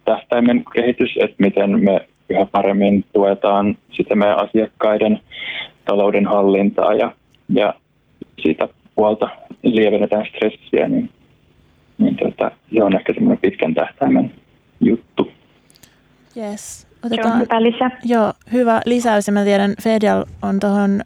tähtäimen 0.04 0.64
kehitys, 0.74 1.10
että 1.20 1.36
miten 1.38 1.84
me 1.84 2.08
yhä 2.28 2.46
paremmin 2.52 3.04
tuetaan 3.12 3.78
sitä 3.92 4.14
meidän 4.14 4.38
asiakkaiden 4.38 5.20
talouden 5.84 6.26
hallintaa 6.26 6.94
ja, 6.94 7.12
ja 7.48 7.74
siitä 8.42 8.68
puolta 8.94 9.28
lievennetään 9.62 10.26
stressiä, 10.26 10.88
niin, 10.88 11.10
niin 11.98 12.16
tota, 12.16 12.50
se 12.74 12.82
on 12.82 12.96
ehkä 12.96 13.14
semmoinen 13.14 13.38
pitkän 13.42 13.74
tähtäimen 13.74 14.32
juttu. 14.80 15.30
Yes. 16.36 16.87
Otetaan, 17.06 17.40
hyvä 17.40 17.62
lisä. 17.62 17.90
Joo, 18.04 18.32
hyvä 18.52 18.80
lisäys. 18.84 19.26
Ja 19.26 19.32
mä 19.32 19.44
tiedän, 19.44 19.74
Fedial 19.82 20.24
on 20.42 20.60
tuohon 20.60 21.02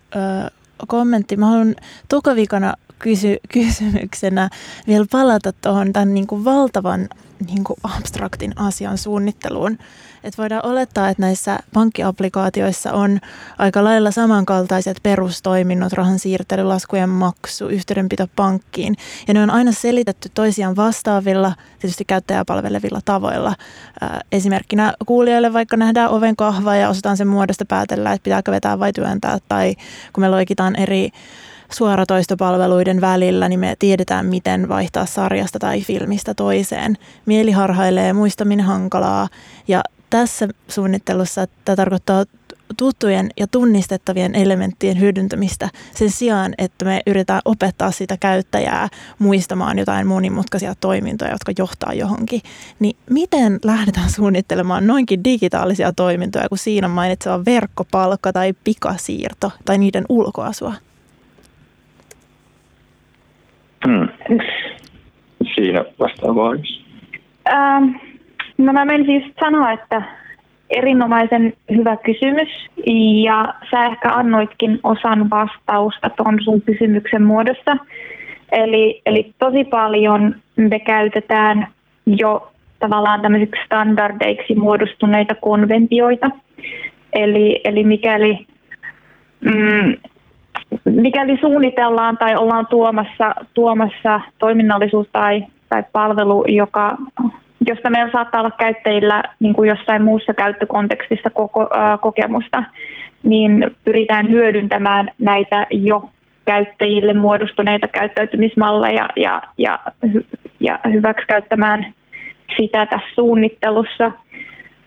kommentti. 0.88 1.37
Mä 1.37 1.46
haluan 1.46 1.74
tokavikana 2.09 2.74
kysy, 2.98 3.37
kysymyksenä 3.52 4.48
vielä 4.87 5.07
palata 5.11 5.52
tuohon 5.52 5.92
tämän 5.92 6.14
niin 6.14 6.26
kuin 6.26 6.44
valtavan 6.44 7.09
niin 7.46 7.64
kuin 7.64 7.76
abstraktin 7.83 8.52
asian 8.57 8.98
suunnitteluun. 8.98 9.78
Että 10.24 10.42
voidaan 10.42 10.66
olettaa, 10.66 11.08
että 11.08 11.22
näissä 11.22 11.58
pankkiaplikaatioissa 11.72 12.92
on 12.92 13.18
aika 13.58 13.85
lailla 13.85 14.11
samankaltaiset 14.11 14.96
perustoiminnot, 15.02 15.92
rahan 15.92 16.18
siirtely, 16.18 16.62
laskujen 16.62 17.08
maksu, 17.08 17.68
yhteydenpito 17.68 18.26
pankkiin. 18.37 18.96
Ja 19.28 19.35
ne 19.35 19.42
on 19.42 19.50
aina 19.50 19.72
selitetty 19.72 20.28
toisiaan 20.35 20.76
vastaavilla, 20.76 21.52
tietysti 21.78 22.04
käyttäjäpalvelevilla 22.04 23.00
tavoilla. 23.04 23.54
Esimerkkinä 24.32 24.94
kuulijoille 25.06 25.52
vaikka 25.52 25.76
nähdään 25.76 26.11
oven 26.11 26.37
kahva 26.37 26.76
ja 26.76 26.88
osataan 26.88 27.16
sen 27.16 27.28
muodosta 27.28 27.64
päätellä, 27.64 28.12
että 28.12 28.24
pitääkö 28.24 28.50
vetää 28.50 28.78
vai 28.78 28.92
työntää. 28.92 29.38
Tai 29.48 29.74
kun 30.12 30.20
me 30.20 30.28
loikitaan 30.28 30.76
eri 30.76 31.11
suoratoistopalveluiden 31.72 33.00
välillä, 33.00 33.48
niin 33.48 33.61
me 33.61 33.76
tiedetään, 33.78 34.26
miten 34.26 34.68
vaihtaa 34.68 35.06
sarjasta 35.06 35.58
tai 35.58 35.80
filmistä 35.80 36.35
toiseen. 36.35 36.96
Mieli 37.26 37.50
harhailee, 37.50 38.12
muistaminen 38.12 38.66
hankalaa 38.66 39.28
ja 39.68 39.82
tässä 40.12 40.48
suunnittelussa 40.68 41.46
tämä 41.64 41.77
tarkoittaa 41.77 42.25
tuttujen 42.77 43.31
ja 43.40 43.46
tunnistettavien 43.46 44.35
elementtien 44.35 45.01
hyödyntämistä 45.01 45.68
sen 45.94 46.11
sijaan, 46.11 46.55
että 46.59 46.85
me 46.85 47.01
yritetään 47.07 47.40
opettaa 47.44 47.90
sitä 47.90 48.16
käyttäjää 48.20 48.88
muistamaan 49.18 49.79
jotain 49.79 50.07
monimutkaisia 50.07 50.75
toimintoja, 50.81 51.31
jotka 51.31 51.53
johtaa 51.59 51.92
johonkin. 51.92 52.40
Niin 52.81 52.96
miten 53.11 53.59
lähdetään 53.64 54.11
suunnittelemaan 54.11 54.87
noinkin 54.87 55.25
digitaalisia 55.25 55.92
toimintoja, 55.92 56.48
kun 56.48 56.59
siinä 56.59 56.87
on 56.87 56.90
mainitseva 56.90 57.44
verkkopalkka 57.44 58.33
tai 58.33 58.53
pikasiirto 58.64 59.51
tai 59.64 59.79
niiden 59.79 60.05
ulkoasua? 60.09 60.75
Hmm. 63.87 64.09
Siinä 65.55 65.85
vastaavaa. 65.98 66.53
Ähm, 67.48 68.12
no 68.66 68.72
mä 68.72 68.85
menisin 68.85 69.22
siis 69.22 69.35
sanoa, 69.40 69.72
että 69.72 70.03
erinomaisen 70.70 71.53
hyvä 71.70 71.96
kysymys 71.96 72.48
ja 73.25 73.55
sä 73.70 73.85
ehkä 73.85 74.09
annoitkin 74.12 74.81
osan 74.83 75.31
vastausta 75.31 76.11
tuon 76.11 76.38
sun 76.44 76.62
kysymyksen 76.62 77.22
muodossa. 77.22 77.77
Eli, 78.53 79.03
eli 79.07 79.33
tosi 79.38 79.64
paljon 79.64 80.35
me 80.57 80.81
käytetään 80.81 81.66
jo 82.07 82.53
tavallaan 82.79 83.20
tämmöisiksi 83.20 83.61
standardeiksi 83.66 84.55
muodostuneita 84.55 85.35
konventioita. 85.35 86.31
Eli, 87.12 87.61
eli 87.64 87.85
mikäli 87.85 88.46
mm, 89.40 89.94
mikäli 90.85 91.38
suunnitellaan 91.40 92.18
tai 92.18 92.37
ollaan 92.37 92.66
tuomassa, 92.66 93.35
tuomassa 93.55 94.20
toiminnallisuus 94.38 95.07
tai, 95.12 95.44
tai 95.68 95.83
palvelu, 95.92 96.44
joka, 96.48 96.96
josta 97.66 97.90
meillä 97.90 98.12
saattaa 98.12 98.40
olla 98.40 98.51
käyttäjillä 98.51 99.22
niin 99.40 99.55
kuin 99.55 99.68
jossain 99.68 100.03
muussa 100.03 100.35
käyttökontekstissa 100.35 101.31
koko, 101.31 101.68
ää, 101.75 101.98
kokemusta, 101.98 102.64
niin 103.22 103.70
pyritään 103.85 104.31
hyödyntämään 104.31 105.11
näitä 105.18 105.66
jo 105.70 106.11
käyttäjille 106.44 107.14
muodostuneita 107.14 107.88
käyttäytymismalleja 107.88 109.09
ja, 109.16 109.42
ja, 109.59 109.79
ja 110.61 110.79
hyväksikäyttämään 110.92 111.94
sitä 112.57 112.87
tässä 112.87 113.14
suunnittelussa. 113.14 114.12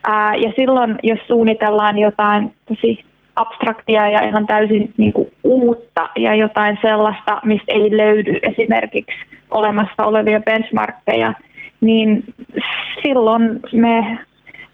Ää, 0.08 0.36
ja 0.36 0.54
silloin, 0.56 0.96
jos 1.04 1.20
suunnitellaan 1.28 1.98
jotain 1.98 2.54
tosi 2.66 3.06
abstraktia 3.36 4.10
ja 4.10 4.28
ihan 4.28 4.48
täysin 4.48 4.94
niin 4.98 5.14
kuin 5.14 5.32
uutta 5.44 6.10
ja 6.16 6.36
jotain 6.36 6.78
sellaista, 6.82 7.42
mistä 7.46 7.74
ei 7.74 7.98
löydy 7.98 8.40
esimerkiksi 8.42 9.16
olemassa 9.52 10.06
olevia 10.06 10.40
benchmarkkeja, 10.40 11.34
niin 11.82 12.24
silloin 13.04 13.60
me, 13.72 14.18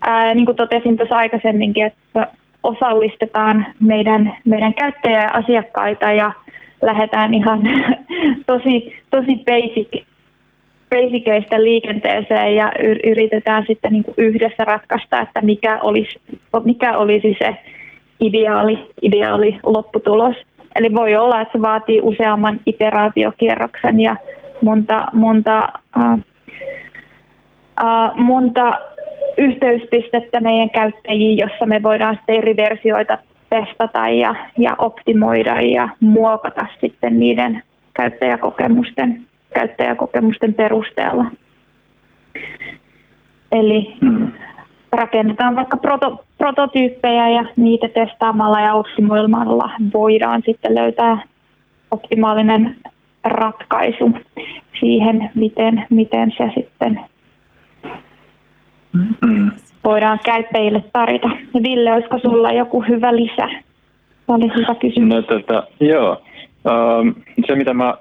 ää, 0.02 0.34
niin 0.34 0.46
kuin 0.46 0.56
totesin 0.56 0.98
tuossa 0.98 1.16
aikaisemminkin, 1.16 1.86
että 1.86 2.28
osallistetaan 2.64 3.66
meidän, 3.80 4.38
meidän 4.46 4.74
käyttäjä 4.74 5.22
ja 5.22 5.30
asiakkaita 5.34 6.12
ja 6.12 6.32
lähdetään 6.82 7.34
ihan 7.34 7.62
tosi, 8.48 8.96
tosi 9.10 9.44
basic, 9.46 10.06
basikeista 10.90 11.64
liikenteeseen 11.64 12.56
ja 12.56 12.72
yritetään 13.04 13.64
sitten 13.68 13.94
niin 13.94 14.04
kuin 14.04 14.16
yhdessä 14.18 14.66
ratkaista, 14.66 15.22
että 15.22 15.42
mikä 15.42 15.80
olisi, 15.82 16.20
mikä 16.64 16.98
olisi 16.98 17.38
se 17.40 17.58
ideaali, 18.20 18.90
ideaali 19.02 19.60
lopputulos. 19.64 20.36
Eli 20.76 20.96
voi 20.96 21.16
olla, 21.16 21.42
että 21.42 21.58
se 21.58 21.62
vaatii 21.62 22.00
useamman 22.02 22.60
iteraatiokierroksen 22.66 24.00
ja 24.00 24.16
monta, 24.62 25.06
monta, 25.14 25.70
äh, 25.98 26.20
äh, 27.84 28.16
monta 28.16 28.80
yhteyspistettä 29.38 30.40
meidän 30.40 30.70
käyttäjiin, 30.70 31.38
jossa 31.38 31.66
me 31.66 31.84
voidaan 31.84 32.16
sitten 32.16 32.36
eri 32.36 32.58
versioita 32.58 33.18
testata 33.50 34.10
ja, 34.10 34.36
ja 34.58 34.76
optimoida 34.78 35.62
ja 35.62 35.90
muokata 36.00 36.66
sitten 36.82 37.20
niiden 37.20 37.64
käyttäjäkokemusten, 37.94 39.22
käyttäjäkokemusten 39.54 40.54
perusteella. 40.54 41.26
Eli 43.52 43.94
mm 44.02 44.32
rakennetaan 44.92 45.56
vaikka 45.56 45.78
proto, 45.78 46.24
prototyyppejä 46.38 47.30
ja 47.30 47.46
niitä 47.56 47.88
testaamalla 47.88 48.62
ja 48.62 48.74
optimoimalla 48.74 49.70
voidaan 49.94 50.42
sitten 50.46 50.76
löytää 50.76 51.24
optimaalinen 51.92 52.76
ratkaisu 53.24 54.12
siihen, 54.80 55.30
miten, 55.36 55.86
miten 55.90 56.34
se 56.38 56.52
sitten 56.56 57.00
voidaan 59.84 60.20
käyttäjille 60.26 60.84
tarjota. 60.94 61.30
Ville, 61.64 61.94
olisiko 61.94 62.20
sulla 62.20 62.52
joku 62.52 62.82
hyvä 62.82 63.16
lisä? 63.16 63.48
Se 64.26 64.36
oli 64.36 64.52
hyvä 64.56 64.76
kysymys. 64.76 65.10
No, 65.10 65.22
tota, 65.22 65.64
joo. 65.80 66.22
Um, 66.66 67.16
se, 67.48 67.56
mitä 67.56 67.74
mä 67.74 67.94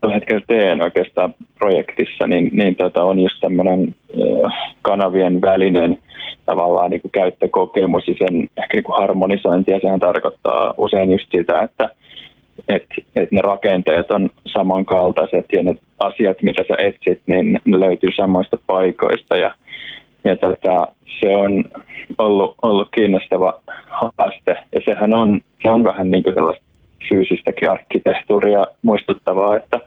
tällä 0.00 0.14
hetkellä 0.14 0.42
teen 0.46 0.82
oikeastaan 0.82 1.34
projektissa, 1.58 2.26
niin, 2.26 2.50
niin 2.52 2.76
tota, 2.76 3.04
on 3.04 3.20
just 3.20 3.40
tämmöinen 3.40 3.94
uh, 4.14 4.52
kanavien 4.82 5.40
välinen 5.40 5.98
tavallaan 6.46 6.90
niin 6.90 7.00
kuin 7.00 7.12
käyttökokemus 7.12 8.08
ja 8.08 8.14
sen 8.18 8.42
ehkä 8.42 8.74
niin 8.74 8.84
kuin 8.84 8.98
harmonisointi, 8.98 9.70
ja 9.70 9.80
sehän 9.80 10.00
tarkoittaa 10.00 10.74
usein 10.76 11.12
just 11.12 11.26
sitä, 11.30 11.62
että 11.62 11.90
et, 12.68 12.84
et 13.16 13.32
ne 13.32 13.40
rakenteet 13.40 14.10
on 14.10 14.30
samankaltaiset 14.46 15.46
ja 15.52 15.62
ne 15.62 15.74
asiat, 15.98 16.42
mitä 16.42 16.64
sä 16.68 16.74
etsit, 16.78 17.20
niin 17.26 17.60
ne 17.64 17.80
löytyy 17.80 18.10
samoista 18.16 18.58
paikoista 18.66 19.36
ja, 19.36 19.54
ja 20.26 20.36
tota, 20.36 20.88
se 21.20 21.36
on 21.36 21.64
ollut, 22.18 22.54
ollut 22.62 22.88
kiinnostava 22.94 23.60
haaste 23.88 24.56
ja 24.72 24.80
sehän 24.84 25.14
on, 25.14 25.40
se 25.62 25.70
on 25.70 25.84
vähän 25.84 26.10
niin 26.10 26.22
kuin 26.22 26.34
sellaista 26.34 26.64
fyysistäkin 27.08 27.70
arkkitehtuuria 27.70 28.66
muistuttavaa, 28.82 29.56
että 29.56 29.80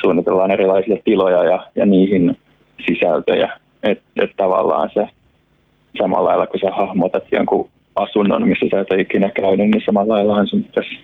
suunnitellaan 0.00 0.50
erilaisia 0.50 0.96
tiloja 1.04 1.44
ja, 1.44 1.66
ja 1.76 1.86
niihin 1.86 2.36
sisältöjä. 2.86 3.58
Että 3.82 4.04
et 4.16 4.30
tavallaan 4.36 4.90
se 4.94 5.08
samalla 5.98 6.28
lailla, 6.28 6.46
kun 6.46 6.60
sä 6.60 6.70
hahmotat 6.70 7.24
jonkun 7.32 7.70
asunnon, 7.96 8.48
missä 8.48 8.66
sä 8.70 8.80
et 8.80 8.92
ole 8.92 9.00
ikinä 9.00 9.30
käynyt, 9.30 9.70
niin 9.70 9.82
samalla 9.86 10.14
lailla 10.14 10.46
sun 10.46 10.64
pitäisi 10.64 10.98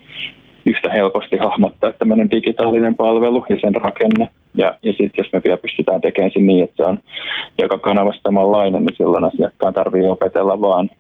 yhtä 0.67 0.91
helposti 0.91 1.37
hahmottaa 1.37 1.93
tämmöinen 1.93 2.31
digitaalinen 2.31 2.95
palvelu 2.95 3.45
ja 3.49 3.57
sen 3.61 3.75
rakenne. 3.75 4.29
Ja, 4.55 4.79
ja 4.83 4.93
sitten 4.93 5.11
jos 5.19 5.33
me 5.33 5.41
vielä 5.45 5.57
pystytään 5.57 6.01
tekemään 6.01 6.31
sen 6.35 6.47
niin, 6.47 6.65
että 6.65 6.77
se 6.77 6.85
on 6.85 6.99
joka 7.59 7.79
kanavassa 7.79 8.21
samanlainen, 8.23 8.85
niin 8.85 8.97
silloin 8.97 9.25
asiakkaan 9.25 9.75
tarvii 9.75 10.09
opetella 10.09 10.61
vaan, 10.61 10.91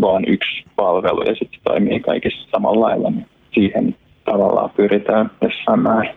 vaan 0.00 0.24
yksi 0.26 0.64
palvelu 0.76 1.22
ja 1.22 1.34
sitten 1.34 1.58
se 1.58 1.60
toimii 1.64 2.00
kaikissa 2.00 2.48
samalla 2.50 2.86
lailla. 2.86 3.10
Niin 3.10 3.26
siihen 3.52 3.94
tavallaan 4.24 4.70
pyritään 4.76 5.30
jossain 5.40 5.80
määrin 5.80 6.14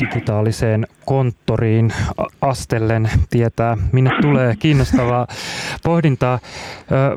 digitaaliseen 0.00 0.86
konttoriin 1.06 1.92
astellen 2.40 3.10
tietää, 3.30 3.76
minne 3.92 4.10
tulee 4.22 4.54
kiinnostavaa 4.58 5.26
pohdintaa. 5.84 6.38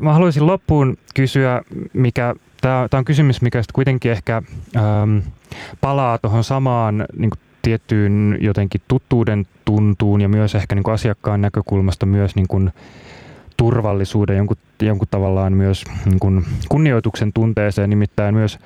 Mä 0.00 0.12
haluaisin 0.12 0.46
loppuun 0.46 0.96
kysyä, 1.14 1.62
mikä 1.92 2.34
tämä 2.60 2.88
on 2.92 3.04
kysymys, 3.04 3.42
mikä 3.42 3.62
kuitenkin 3.72 4.12
ehkä 4.12 4.42
ähm, 4.76 5.18
palaa 5.80 6.18
tuohon 6.18 6.44
samaan 6.44 7.06
niin 7.16 7.30
kuin 7.30 7.40
tiettyyn 7.62 8.38
jotenkin 8.40 8.80
tuttuuden 8.88 9.46
tuntuun 9.64 10.20
ja 10.20 10.28
myös 10.28 10.54
ehkä 10.54 10.74
niin 10.74 10.82
kuin 10.82 10.94
asiakkaan 10.94 11.40
näkökulmasta 11.40 12.06
myös 12.06 12.36
niin 12.36 12.48
kuin 12.48 12.70
turvallisuuden, 13.56 14.36
jonkun, 14.36 14.56
jonkun 14.82 15.08
tavallaan 15.10 15.52
myös 15.52 15.84
niin 16.04 16.18
kuin 16.20 16.44
kunnioituksen 16.68 17.32
tunteeseen, 17.32 17.90
nimittäin 17.90 18.34
myös 18.34 18.58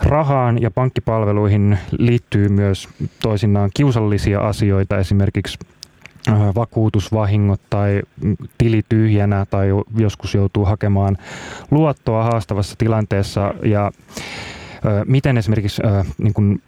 rahaan 0.00 0.62
ja 0.62 0.70
pankkipalveluihin 0.70 1.78
liittyy 1.98 2.48
myös 2.48 2.88
toisinaan 3.22 3.70
kiusallisia 3.74 4.40
asioita, 4.40 4.98
esimerkiksi 4.98 5.58
vakuutusvahingot 6.54 7.60
tai 7.70 8.02
tili 8.58 8.82
tyhjänä 8.88 9.46
tai 9.50 9.68
joskus 9.96 10.34
joutuu 10.34 10.64
hakemaan 10.64 11.16
luottoa 11.70 12.24
haastavassa 12.24 12.74
tilanteessa 12.78 13.54
ja 13.64 13.90
Miten 15.06 15.38
esimerkiksi 15.38 15.82
niin 16.18 16.34
kuin 16.34 16.62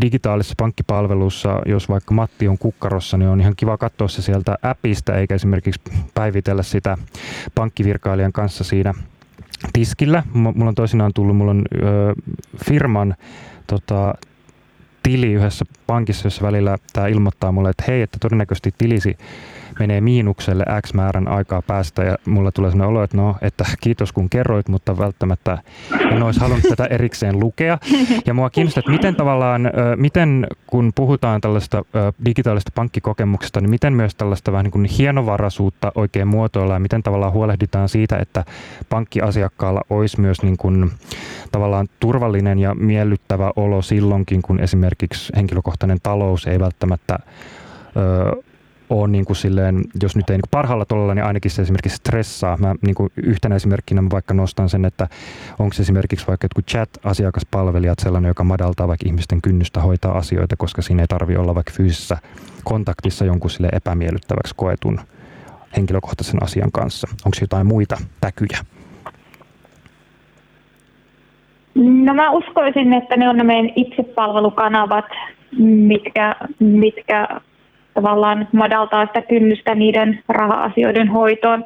digitaalisessa 0.00 0.54
pankkipalvelussa, 0.58 1.62
jos 1.66 1.88
vaikka 1.88 2.14
Matti 2.14 2.48
on 2.48 2.58
kukkarossa, 2.58 3.16
niin 3.16 3.28
on 3.28 3.40
ihan 3.40 3.56
kiva 3.56 3.78
katsoa 3.78 4.08
se 4.08 4.22
sieltä 4.22 4.58
appista, 4.62 5.16
eikä 5.16 5.34
esimerkiksi 5.34 5.80
päivitellä 6.14 6.62
sitä 6.62 6.98
pankkivirkailijan 7.54 8.32
kanssa 8.32 8.64
siinä 8.64 8.94
tiskillä. 9.72 10.22
Mulla 10.32 10.68
on 10.68 10.74
toisinaan 10.74 11.12
tullut, 11.14 11.36
mulla 11.36 11.50
on 11.50 11.64
firman 12.64 13.14
tota, 13.66 14.14
tili 15.08 15.32
yhdessä 15.32 15.64
pankissa, 15.86 16.26
jossa 16.26 16.46
välillä 16.46 16.78
tämä 16.92 17.06
ilmoittaa 17.06 17.52
mulle, 17.52 17.70
että 17.70 17.84
hei, 17.88 18.02
että 18.02 18.18
todennäköisesti 18.20 18.74
tilisi 18.78 19.18
menee 19.78 20.00
miinukselle 20.00 20.64
X 20.86 20.94
määrän 20.94 21.28
aikaa 21.28 21.62
päästä 21.62 22.04
ja 22.04 22.16
mulla 22.26 22.52
tulee 22.52 22.70
sellainen 22.70 22.96
olo, 22.96 23.02
että 23.02 23.16
no, 23.16 23.36
että 23.42 23.64
kiitos 23.80 24.12
kun 24.12 24.30
kerroit, 24.30 24.68
mutta 24.68 24.98
välttämättä 24.98 25.58
en 26.12 26.22
olisi 26.22 26.40
halunnut 26.40 26.68
tätä 26.68 26.84
erikseen 26.84 27.40
lukea. 27.40 27.78
Ja 28.26 28.34
mua 28.34 28.50
kiinnostaa, 28.50 28.80
että 28.80 28.90
miten 28.90 29.16
tavallaan, 29.16 29.70
miten 29.96 30.46
kun 30.66 30.92
puhutaan 30.94 31.40
tällaista 31.40 31.84
digitaalista 32.24 32.72
pankkikokemuksesta, 32.74 33.60
niin 33.60 33.70
miten 33.70 33.92
myös 33.92 34.14
tällaista 34.14 34.52
vähän 34.52 34.64
niin 34.64 34.72
kuin 34.72 34.84
hienovaraisuutta 34.84 35.92
oikein 35.94 36.28
muotoillaan 36.28 36.76
ja 36.76 36.82
miten 36.82 37.02
tavallaan 37.02 37.32
huolehditaan 37.32 37.88
siitä, 37.88 38.16
että 38.16 38.44
pankkiasiakkaalla 38.88 39.80
olisi 39.90 40.20
myös 40.20 40.42
niin 40.42 40.56
kuin 40.56 40.90
tavallaan 41.52 41.86
turvallinen 42.00 42.58
ja 42.58 42.74
miellyttävä 42.74 43.52
olo 43.56 43.82
silloinkin, 43.82 44.42
kun 44.42 44.60
esimerkiksi 44.60 45.32
henkilökohtainen 45.36 45.98
talous 46.02 46.46
ei 46.46 46.60
välttämättä 46.60 47.18
ole 48.90 49.08
niin 49.08 49.24
kuin 49.24 49.36
silleen, 49.36 49.84
jos 50.02 50.16
nyt 50.16 50.30
ei 50.30 50.34
niin 50.34 50.42
kuin 50.42 50.50
parhaalla 50.50 50.84
tolalla, 50.84 51.14
niin 51.14 51.24
ainakin 51.24 51.50
se 51.50 51.62
esimerkiksi 51.62 51.96
stressaa. 51.96 52.56
Mä 52.56 52.74
niin 52.82 52.94
kuin 52.94 53.12
yhtenä 53.16 53.54
esimerkkinä 53.54 54.02
mä 54.02 54.08
vaikka 54.12 54.34
nostan 54.34 54.68
sen, 54.68 54.84
että 54.84 55.08
onko 55.58 55.74
esimerkiksi 55.80 56.26
vaikka 56.26 56.44
jotkut 56.44 56.66
chat-asiakaspalvelijat 56.66 57.98
sellainen, 57.98 58.28
joka 58.28 58.44
madaltaa 58.44 58.88
vaikka 58.88 59.06
ihmisten 59.06 59.42
kynnystä 59.42 59.80
hoitaa 59.80 60.18
asioita, 60.18 60.56
koska 60.56 60.82
siinä 60.82 61.02
ei 61.02 61.06
tarvi 61.06 61.36
olla 61.36 61.54
vaikka 61.54 61.72
fyysisessä 61.76 62.18
kontaktissa 62.64 63.24
jonkun 63.24 63.50
sille 63.50 63.68
epämiellyttäväksi 63.72 64.54
koetun 64.56 65.00
henkilökohtaisen 65.76 66.42
asian 66.42 66.72
kanssa. 66.72 67.08
Onko 67.24 67.36
jotain 67.40 67.66
muita 67.66 67.96
täkyjä? 68.20 68.58
No 71.74 72.14
mä 72.14 72.30
uskoisin, 72.30 72.92
että 72.92 73.16
ne 73.16 73.28
on 73.28 73.36
ne 73.36 73.44
meidän 73.44 73.70
itsepalvelukanavat, 73.76 75.04
mitkä, 75.58 76.36
mitkä 76.58 77.28
tavallaan 78.02 78.48
madaltaa 78.52 79.06
sitä 79.06 79.22
kynnystä 79.22 79.74
niiden 79.74 80.20
raha-asioiden 80.28 81.08
hoitoon. 81.08 81.64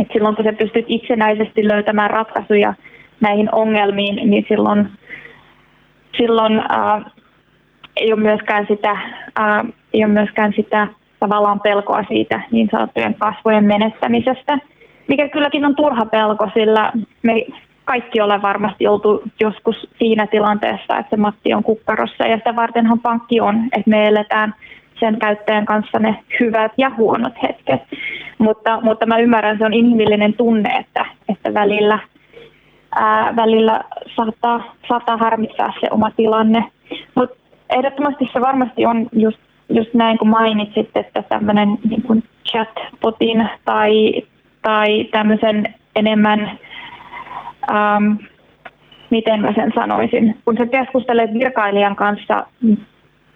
Et 0.00 0.08
silloin 0.12 0.36
kun 0.36 0.44
sä 0.44 0.52
pystyt 0.52 0.84
itsenäisesti 0.88 1.68
löytämään 1.68 2.10
ratkaisuja 2.10 2.74
näihin 3.20 3.54
ongelmiin, 3.54 4.30
niin 4.30 4.44
silloin, 4.48 4.88
silloin 6.18 6.62
ää, 6.68 7.00
ei, 7.96 8.12
ole 8.12 8.20
myöskään 8.20 8.66
sitä, 8.68 8.96
ää, 9.36 9.64
ei 9.94 10.04
ole 10.04 10.12
myöskään 10.12 10.52
sitä 10.56 10.88
tavallaan 11.20 11.60
pelkoa 11.60 12.04
siitä 12.08 12.40
niin 12.50 12.68
sanottujen 12.70 13.14
kasvojen 13.14 13.64
menettämisestä, 13.64 14.58
mikä 15.08 15.28
kylläkin 15.28 15.64
on 15.64 15.76
turha 15.76 16.06
pelko, 16.06 16.50
sillä 16.54 16.92
me 17.22 17.46
kaikki 17.84 18.20
olemme 18.20 18.42
varmasti 18.42 18.86
oltu 18.86 19.22
joskus 19.40 19.88
siinä 19.98 20.26
tilanteessa, 20.26 20.98
että 20.98 21.10
se 21.10 21.16
Matti 21.16 21.54
on 21.54 21.62
kukkarossa 21.62 22.26
ja 22.26 22.36
sitä 22.36 22.56
vartenhan 22.56 23.00
pankki 23.00 23.40
on, 23.40 23.64
että 23.64 23.90
me 23.90 24.06
eletään– 24.06 24.54
sen 25.00 25.18
käyttäjän 25.18 25.66
kanssa 25.66 25.98
ne 25.98 26.24
hyvät 26.40 26.72
ja 26.78 26.90
huonot 26.96 27.32
hetket. 27.42 27.82
Mutta, 28.38 28.80
mutta 28.80 29.06
mä 29.06 29.18
ymmärrän, 29.18 29.58
se 29.58 29.64
on 29.64 29.74
inhimillinen 29.74 30.34
tunne, 30.34 30.76
että, 30.78 31.06
että 31.28 31.54
välillä, 31.54 31.98
ää, 32.94 33.36
välillä 33.36 33.80
saattaa, 34.16 34.74
saattaa 34.88 35.16
harmittaa 35.16 35.72
se 35.80 35.88
oma 35.90 36.10
tilanne. 36.10 36.64
Mutta 37.14 37.36
ehdottomasti 37.70 38.30
se 38.32 38.40
varmasti 38.40 38.86
on 38.86 39.08
just, 39.12 39.38
just 39.68 39.94
näin 39.94 40.18
kuin 40.18 40.28
mainitsit, 40.28 40.90
että 40.94 41.22
tämmöinen 41.22 41.68
niin 41.88 42.24
chatbotin 42.50 43.48
tai, 43.64 44.22
tai 44.62 45.04
tämmöisen 45.04 45.74
enemmän, 45.96 46.58
ähm, 47.70 48.12
miten 49.10 49.40
mä 49.40 49.52
sen 49.52 49.72
sanoisin, 49.74 50.38
kun 50.44 50.56
sä 50.58 50.66
keskustelet 50.66 51.34
virkailijan 51.34 51.96
kanssa 51.96 52.46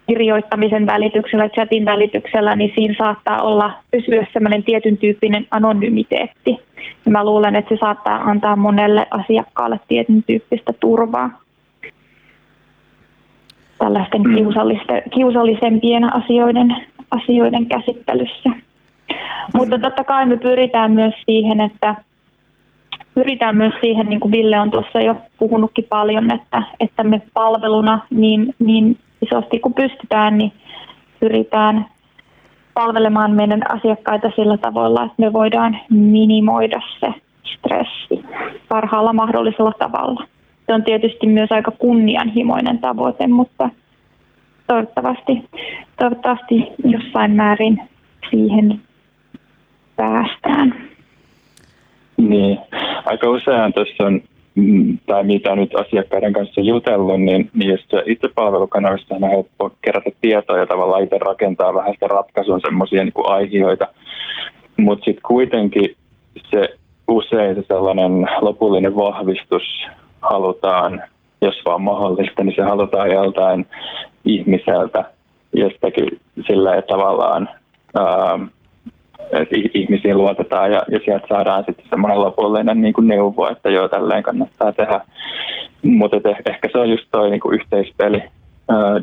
kirjoittamisen 0.07 0.85
välityksellä, 0.85 1.49
chatin 1.49 1.85
välityksellä, 1.85 2.55
niin 2.55 2.71
siinä 2.75 2.95
saattaa 2.97 3.41
olla 3.41 3.71
pysyä 3.91 4.27
sellainen 4.33 4.63
tietyn 4.63 4.97
tyyppinen 4.97 5.47
anonymiteetti. 5.51 6.59
Ja 7.05 7.11
mä 7.11 7.25
luulen, 7.25 7.55
että 7.55 7.75
se 7.75 7.79
saattaa 7.79 8.21
antaa 8.21 8.55
monelle 8.55 9.07
asiakkaalle 9.11 9.79
tietyn 9.87 10.23
tyyppistä 10.23 10.73
turvaa 10.79 11.41
tällaisten 13.77 14.21
mm. 14.21 14.35
kiusallisempien 15.13 16.13
asioiden, 16.15 16.75
asioiden 17.11 17.65
käsittelyssä. 17.65 18.49
Mutta 19.53 19.79
totta 19.79 20.03
kai 20.03 20.25
me 20.25 20.37
pyritään 20.37 20.91
myös 20.91 21.13
siihen, 21.25 21.61
että 21.61 21.95
pyritään 23.15 23.57
myös 23.57 23.73
siihen, 23.81 24.05
niin 24.05 24.19
kuin 24.19 24.31
Ville 24.31 24.59
on 24.59 24.71
tuossa 24.71 25.01
jo 25.01 25.15
puhunutkin 25.39 25.85
paljon, 25.89 26.33
että, 26.33 26.63
että 26.79 27.03
me 27.03 27.21
palveluna 27.33 27.99
niin, 28.09 28.55
niin 28.59 28.97
isosti 29.21 29.59
kun 29.59 29.73
pystytään, 29.73 30.37
niin 30.37 30.51
pyritään 31.19 31.85
palvelemaan 32.73 33.31
meidän 33.31 33.71
asiakkaita 33.71 34.31
sillä 34.35 34.57
tavalla, 34.57 35.03
että 35.03 35.15
me 35.17 35.33
voidaan 35.33 35.77
minimoida 35.89 36.81
se 36.99 37.13
stressi 37.43 38.25
parhaalla 38.69 39.13
mahdollisella 39.13 39.73
tavalla. 39.79 40.27
Se 40.65 40.73
on 40.73 40.83
tietysti 40.83 41.27
myös 41.27 41.51
aika 41.51 41.71
kunnianhimoinen 41.71 42.79
tavoite, 42.79 43.27
mutta 43.27 43.69
toivottavasti, 44.67 45.49
toivottavasti 45.99 46.67
jossain 46.83 47.31
määrin 47.31 47.81
siihen 48.29 48.81
päästään. 49.95 50.73
Niin, 52.17 52.57
aika 53.05 53.29
usein 53.29 53.73
tuossa 53.73 54.03
on 54.03 54.21
tai 55.05 55.23
mitä 55.23 55.55
nyt 55.55 55.75
asiakkaiden 55.75 56.33
kanssa 56.33 56.61
jutellut, 56.61 57.21
niin 57.21 57.49
niistä 57.53 58.03
itsepalvelukanavista 58.05 59.15
on 59.15 59.29
helppo 59.29 59.71
kerätä 59.81 60.09
tietoa 60.21 60.57
ja 60.57 60.65
tavallaan 60.65 61.03
itse 61.03 61.17
rakentaa 61.17 61.73
vähän 61.73 61.93
sitä 61.93 62.07
ratkaisun 62.07 62.61
semmoisia 62.61 63.03
niin 63.03 63.13
aihioita. 63.23 63.87
Mutta 64.77 65.05
sitten 65.05 65.23
kuitenkin 65.27 65.95
se 66.49 66.69
usein 67.07 67.55
se 67.55 67.63
sellainen 67.67 68.27
lopullinen 68.41 68.95
vahvistus 68.95 69.63
halutaan, 70.21 71.03
jos 71.41 71.55
vaan 71.65 71.81
mahdollista, 71.81 72.43
niin 72.43 72.55
se 72.55 72.61
halutaan 72.61 73.11
joltain 73.11 73.65
ihmiseltä 74.25 75.05
jostakin 75.53 76.19
sillä 76.47 76.81
tavallaan 76.81 77.49
ää, 77.95 78.39
että 79.31 79.55
ihmisiin 79.73 80.17
luotetaan 80.17 80.71
ja, 80.71 80.81
ja 80.91 80.99
sieltä 81.05 81.27
saadaan 81.27 81.63
sitten 81.65 81.85
semmoinen 81.89 82.21
lopullinen 82.21 82.81
niin 82.81 82.93
kuin 82.93 83.07
neuvo, 83.07 83.47
että 83.47 83.69
joo, 83.69 83.87
tälleen 83.87 84.23
kannattaa 84.23 84.71
tehdä. 84.71 85.01
Mutta 85.83 86.17
ehkä 86.45 86.69
se 86.71 86.77
on 86.77 86.89
just 86.89 87.05
toi 87.11 87.29
niin 87.29 87.39
kuin 87.39 87.55
yhteispeli, 87.55 88.23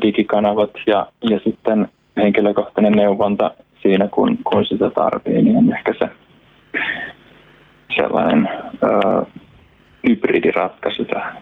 digikanavat 0.01 0.71
ja, 0.87 1.05
ja 1.29 1.39
sitten 1.43 1.87
henkilökohtainen 2.17 2.93
neuvonta 2.93 3.51
siinä, 3.81 4.07
kun, 4.07 4.37
kun 4.43 4.65
sitä 4.65 4.89
tarvii, 4.89 5.41
niin 5.41 5.57
on 5.57 5.73
ehkä 5.73 5.93
se 5.99 6.09
sellainen 7.95 8.49
ää, 8.81 9.23
hybridiratkaisu 10.07 11.05
tähän. 11.05 11.37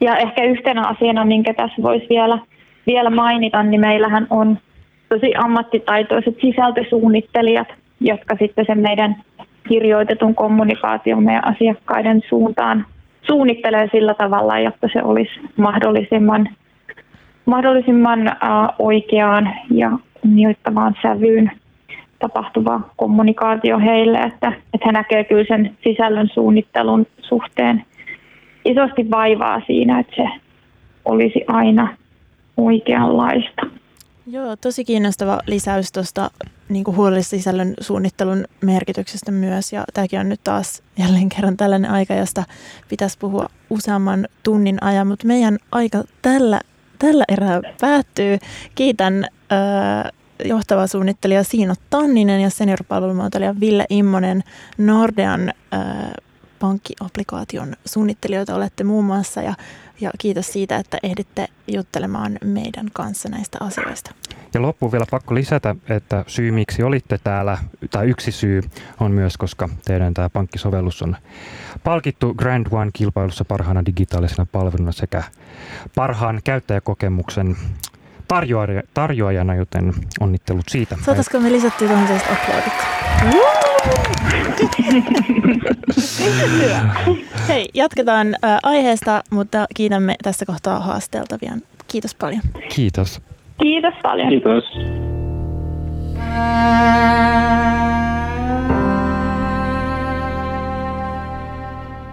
Ja 0.00 0.16
ehkä 0.16 0.44
yhtenä 0.44 0.88
asiana, 0.88 1.24
minkä 1.24 1.54
tässä 1.54 1.82
voisi 1.82 2.06
vielä, 2.10 2.38
vielä 2.86 3.10
mainita, 3.10 3.62
niin 3.62 3.80
meillähän 3.80 4.26
on 4.30 4.58
tosi 5.08 5.34
ammattitaitoiset 5.34 6.34
sisältösuunnittelijat, 6.40 7.68
jotka 8.00 8.36
sitten 8.38 8.64
sen 8.66 8.78
meidän 8.78 9.16
kirjoitetun 9.68 10.34
kommunikaation 10.34 11.24
meidän 11.24 11.48
asiakkaiden 11.48 12.22
suuntaan 12.28 12.86
suunnittelee 13.26 13.88
sillä 13.92 14.14
tavalla, 14.14 14.58
jotta 14.58 14.88
se 14.92 15.02
olisi 15.02 15.40
mahdollisimman, 15.56 16.48
mahdollisimman 17.46 18.36
oikeaan 18.78 19.54
ja 19.70 19.90
kunnioittavaan 20.20 20.94
sävyyn 21.02 21.50
tapahtuva 22.18 22.80
kommunikaatio 22.96 23.78
heille, 23.78 24.18
että, 24.18 24.48
että 24.48 24.86
he 24.86 24.92
näkevät 24.92 25.28
kyllä 25.28 25.44
sen 25.48 25.76
sisällön 25.84 26.28
suunnittelun 26.34 27.06
suhteen 27.20 27.84
isosti 28.64 29.10
vaivaa 29.10 29.60
siinä, 29.66 29.98
että 29.98 30.16
se 30.16 30.28
olisi 31.04 31.44
aina 31.48 31.96
oikeanlaista. 32.56 33.66
Joo, 34.26 34.56
tosi 34.56 34.84
kiinnostava 34.84 35.40
lisäys 35.46 35.92
tuosta 35.92 36.30
niin 36.68 36.84
huolellisen 36.86 37.38
sisällön 37.38 37.74
suunnittelun 37.80 38.44
merkityksestä 38.60 39.32
myös. 39.32 39.72
Ja 39.72 39.84
tämäkin 39.94 40.20
on 40.20 40.28
nyt 40.28 40.40
taas 40.44 40.82
jälleen 40.98 41.28
kerran 41.28 41.56
tällainen 41.56 41.90
aika, 41.90 42.14
josta 42.14 42.44
pitäisi 42.88 43.18
puhua 43.18 43.48
useamman 43.70 44.28
tunnin 44.42 44.82
ajan, 44.82 45.06
mutta 45.06 45.26
meidän 45.26 45.58
aika 45.72 46.04
tällä, 46.22 46.60
tällä 46.98 47.24
erää 47.28 47.60
päättyy. 47.80 48.38
Kiitän 48.74 49.24
äh, 49.24 50.12
johtava 50.44 50.86
suunnittelija 50.86 51.44
Siino 51.44 51.74
Tanninen 51.90 52.40
ja 52.40 52.50
seniorpalvelumuotoilija 52.50 53.60
Ville 53.60 53.86
Immonen 53.90 54.44
Nordean 54.78 55.52
äh, 55.74 55.80
pankkiaplikaation 56.64 57.74
suunnittelijoita 57.84 58.54
olette 58.54 58.84
muun 58.84 59.04
muassa 59.04 59.42
ja, 59.42 59.54
ja 60.00 60.10
kiitos 60.18 60.52
siitä, 60.52 60.76
että 60.76 60.98
ehditte 61.02 61.48
juttelemaan 61.68 62.38
meidän 62.44 62.86
kanssa 62.92 63.28
näistä 63.28 63.58
asioista. 63.60 64.14
Ja 64.54 64.62
loppuun 64.62 64.92
vielä 64.92 65.04
pakko 65.10 65.34
lisätä, 65.34 65.76
että 65.88 66.24
syy 66.26 66.50
miksi 66.50 66.82
olitte 66.82 67.18
täällä, 67.24 67.58
tai 67.90 68.10
yksi 68.10 68.32
syy 68.32 68.62
on 69.00 69.12
myös, 69.12 69.36
koska 69.36 69.68
teidän 69.84 70.14
tämä 70.14 70.30
pankkisovellus 70.30 71.02
on 71.02 71.16
palkittu 71.84 72.34
Grand 72.34 72.66
One-kilpailussa 72.70 73.44
parhaana 73.44 73.84
digitaalisena 73.86 74.46
palveluna 74.52 74.92
sekä 74.92 75.22
parhaan 75.94 76.40
käyttäjäkokemuksen 76.44 77.56
tarjoajana, 78.94 79.54
joten 79.54 79.94
onnittelut 80.20 80.68
siitä. 80.68 80.96
Saataisiko 81.04 81.40
me 81.40 81.52
lisättyä 81.52 81.88
tuohon 81.88 82.04
uploadit? 82.04 83.63
Hyvä. 86.62 86.94
Hei, 87.48 87.68
jatketaan 87.74 88.36
aiheesta, 88.62 89.22
mutta 89.30 89.66
kiitämme 89.74 90.14
tässä 90.22 90.46
kohtaa 90.46 90.80
haasteltavia. 90.80 91.52
Kiitos 91.88 92.14
paljon. 92.14 92.42
Kiitos. 92.74 93.20
Kiitos 93.62 93.94
paljon. 94.02 94.28
Kiitos. 94.28 94.64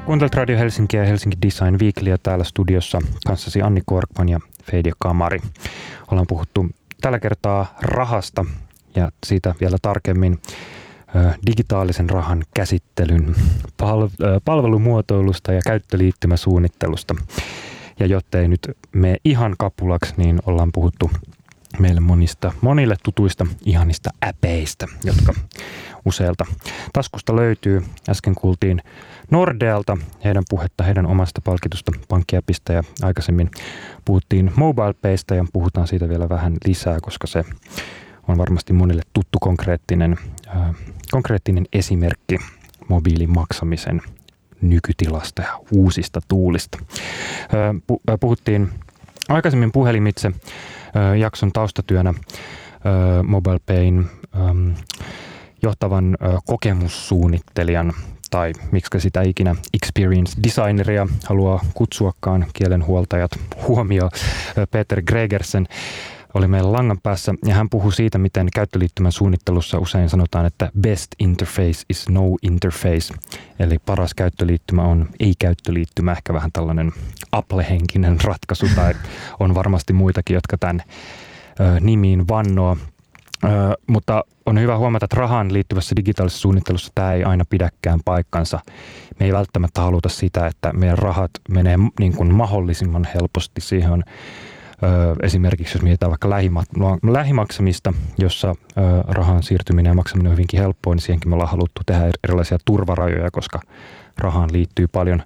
Kuuntelet 0.05 0.35
Radio 0.35 0.57
Helsinki 0.57 0.97
ja 0.97 1.05
Helsinki 1.05 1.37
Design 1.45 1.77
Weeklyä 1.81 2.17
täällä 2.23 2.43
studiossa 2.43 2.99
kanssasi 3.27 3.61
Anni 3.61 3.81
Korkman 3.85 4.29
ja 4.29 4.39
Feidi 4.63 4.91
Kamari. 4.99 5.39
Ollaan 6.11 6.27
puhuttu 6.27 6.65
tällä 7.01 7.19
kertaa 7.19 7.75
rahasta 7.81 8.45
ja 8.95 9.11
siitä 9.25 9.55
vielä 9.61 9.77
tarkemmin 9.81 10.39
digitaalisen 11.47 12.09
rahan 12.09 12.43
käsittelyn 12.55 13.35
palvelumuotoilusta 14.45 15.53
ja 15.53 15.61
käyttöliittymäsuunnittelusta. 15.65 17.15
Ja 17.99 18.05
jottei 18.05 18.47
nyt 18.47 18.69
me 18.93 19.17
ihan 19.25 19.55
kapulaksi, 19.59 20.13
niin 20.17 20.39
ollaan 20.45 20.71
puhuttu 20.73 21.11
meille 21.79 22.01
monista, 22.01 22.51
monille 22.61 22.95
tutuista 23.03 23.45
ihanista 23.65 24.09
äpeistä, 24.25 24.87
jotka 25.03 25.33
usealta 26.05 26.45
taskusta 26.93 27.35
löytyy. 27.35 27.83
Äsken 28.09 28.35
kuultiin 28.35 28.81
Nordealta 29.31 29.97
heidän 30.23 30.43
puhetta 30.49 30.83
heidän 30.83 31.05
omasta 31.05 31.41
palkitusta 31.41 31.91
pankkiäpistä 32.07 32.73
ja 32.73 32.83
aikaisemmin 33.03 33.51
puhuttiin 34.05 34.51
MobilePaystä 34.55 35.35
ja 35.35 35.45
puhutaan 35.53 35.87
siitä 35.87 36.09
vielä 36.09 36.29
vähän 36.29 36.53
lisää, 36.65 36.97
koska 37.01 37.27
se 37.27 37.45
on 38.27 38.37
varmasti 38.37 38.73
monille 38.73 39.01
tuttu 39.13 39.37
konkreettinen, 39.41 40.17
äh, 40.47 40.75
konkreettinen 41.11 41.65
esimerkki 41.73 42.37
mobiilimaksamisen 42.87 44.01
nykytilasta 44.61 45.41
ja 45.41 45.59
uusista 45.71 46.21
tuulista. 46.27 46.77
Äh, 46.81 48.19
puhuttiin 48.19 48.69
aikaisemmin 49.29 49.71
puhelimitse 49.71 50.27
äh, 50.27 51.17
jakson 51.17 51.51
taustatyönä 51.51 52.09
äh, 52.09 53.23
MobilePayn 53.23 54.05
ähm, 54.35 54.71
johtavan 55.61 56.17
äh, 56.23 56.35
kokemussuunnittelijan 56.45 57.93
tai 58.31 58.53
miksi 58.71 58.99
sitä 58.99 59.21
ikinä 59.21 59.55
experience 59.73 60.33
designeria 60.43 61.07
haluaa 61.25 61.59
kutsuakaan 61.73 62.45
kielenhuoltajat 62.53 63.31
huomio 63.67 64.09
Peter 64.71 65.01
Gregersen 65.01 65.67
oli 66.33 66.47
meillä 66.47 66.71
langan 66.71 66.97
päässä 67.03 67.33
ja 67.45 67.53
hän 67.55 67.69
puhui 67.69 67.93
siitä, 67.93 68.17
miten 68.17 68.47
käyttöliittymän 68.53 69.11
suunnittelussa 69.11 69.79
usein 69.79 70.09
sanotaan, 70.09 70.45
että 70.45 70.71
best 70.81 71.07
interface 71.19 71.83
is 71.89 72.09
no 72.09 72.21
interface. 72.41 73.13
Eli 73.59 73.79
paras 73.85 74.13
käyttöliittymä 74.13 74.83
on 74.83 75.07
ei-käyttöliittymä, 75.19 76.11
ehkä 76.11 76.33
vähän 76.33 76.51
tällainen 76.51 76.91
Apple-henkinen 77.31 78.17
ratkaisu 78.23 78.65
tai 78.75 78.93
on 79.39 79.55
varmasti 79.55 79.93
muitakin, 79.93 80.33
jotka 80.33 80.57
tämän 80.57 80.83
ö, 81.59 81.79
nimiin 81.79 82.27
vannoo. 82.27 82.77
Ö, 83.43 83.47
mutta 83.87 84.23
on 84.45 84.59
hyvä 84.59 84.77
huomata, 84.77 85.05
että 85.05 85.17
rahaan 85.17 85.53
liittyvässä 85.53 85.95
digitaalisessa 85.95 86.41
suunnittelussa 86.41 86.91
tämä 86.95 87.13
ei 87.13 87.23
aina 87.23 87.43
pidäkään 87.49 87.99
paikkansa. 88.05 88.59
Me 89.19 89.25
ei 89.25 89.33
välttämättä 89.33 89.81
haluta 89.81 90.09
sitä, 90.09 90.47
että 90.47 90.73
meidän 90.73 90.97
rahat 90.97 91.31
menee 91.49 91.77
niin 91.99 92.15
kuin 92.15 92.33
mahdollisimman 92.33 93.07
helposti. 93.15 93.61
Siihen 93.61 94.03
esimerkiksi 95.23 95.77
jos 95.77 95.83
mietitään 95.83 96.09
vaikka 96.09 96.29
lähimaksamista, 97.13 97.93
jossa 98.17 98.55
rahan 99.07 99.43
siirtyminen 99.43 99.89
ja 99.89 99.93
maksaminen 99.93 100.29
on 100.29 100.33
hyvinkin 100.33 100.59
helppoa, 100.59 100.95
niin 100.95 101.01
siihenkin 101.01 101.29
me 101.29 101.35
ollaan 101.35 101.51
haluttu 101.51 101.81
tehdä 101.85 102.09
erilaisia 102.23 102.57
turvarajoja, 102.65 103.31
koska 103.31 103.59
rahaan 104.17 104.49
liittyy 104.53 104.87
paljon 104.87 105.23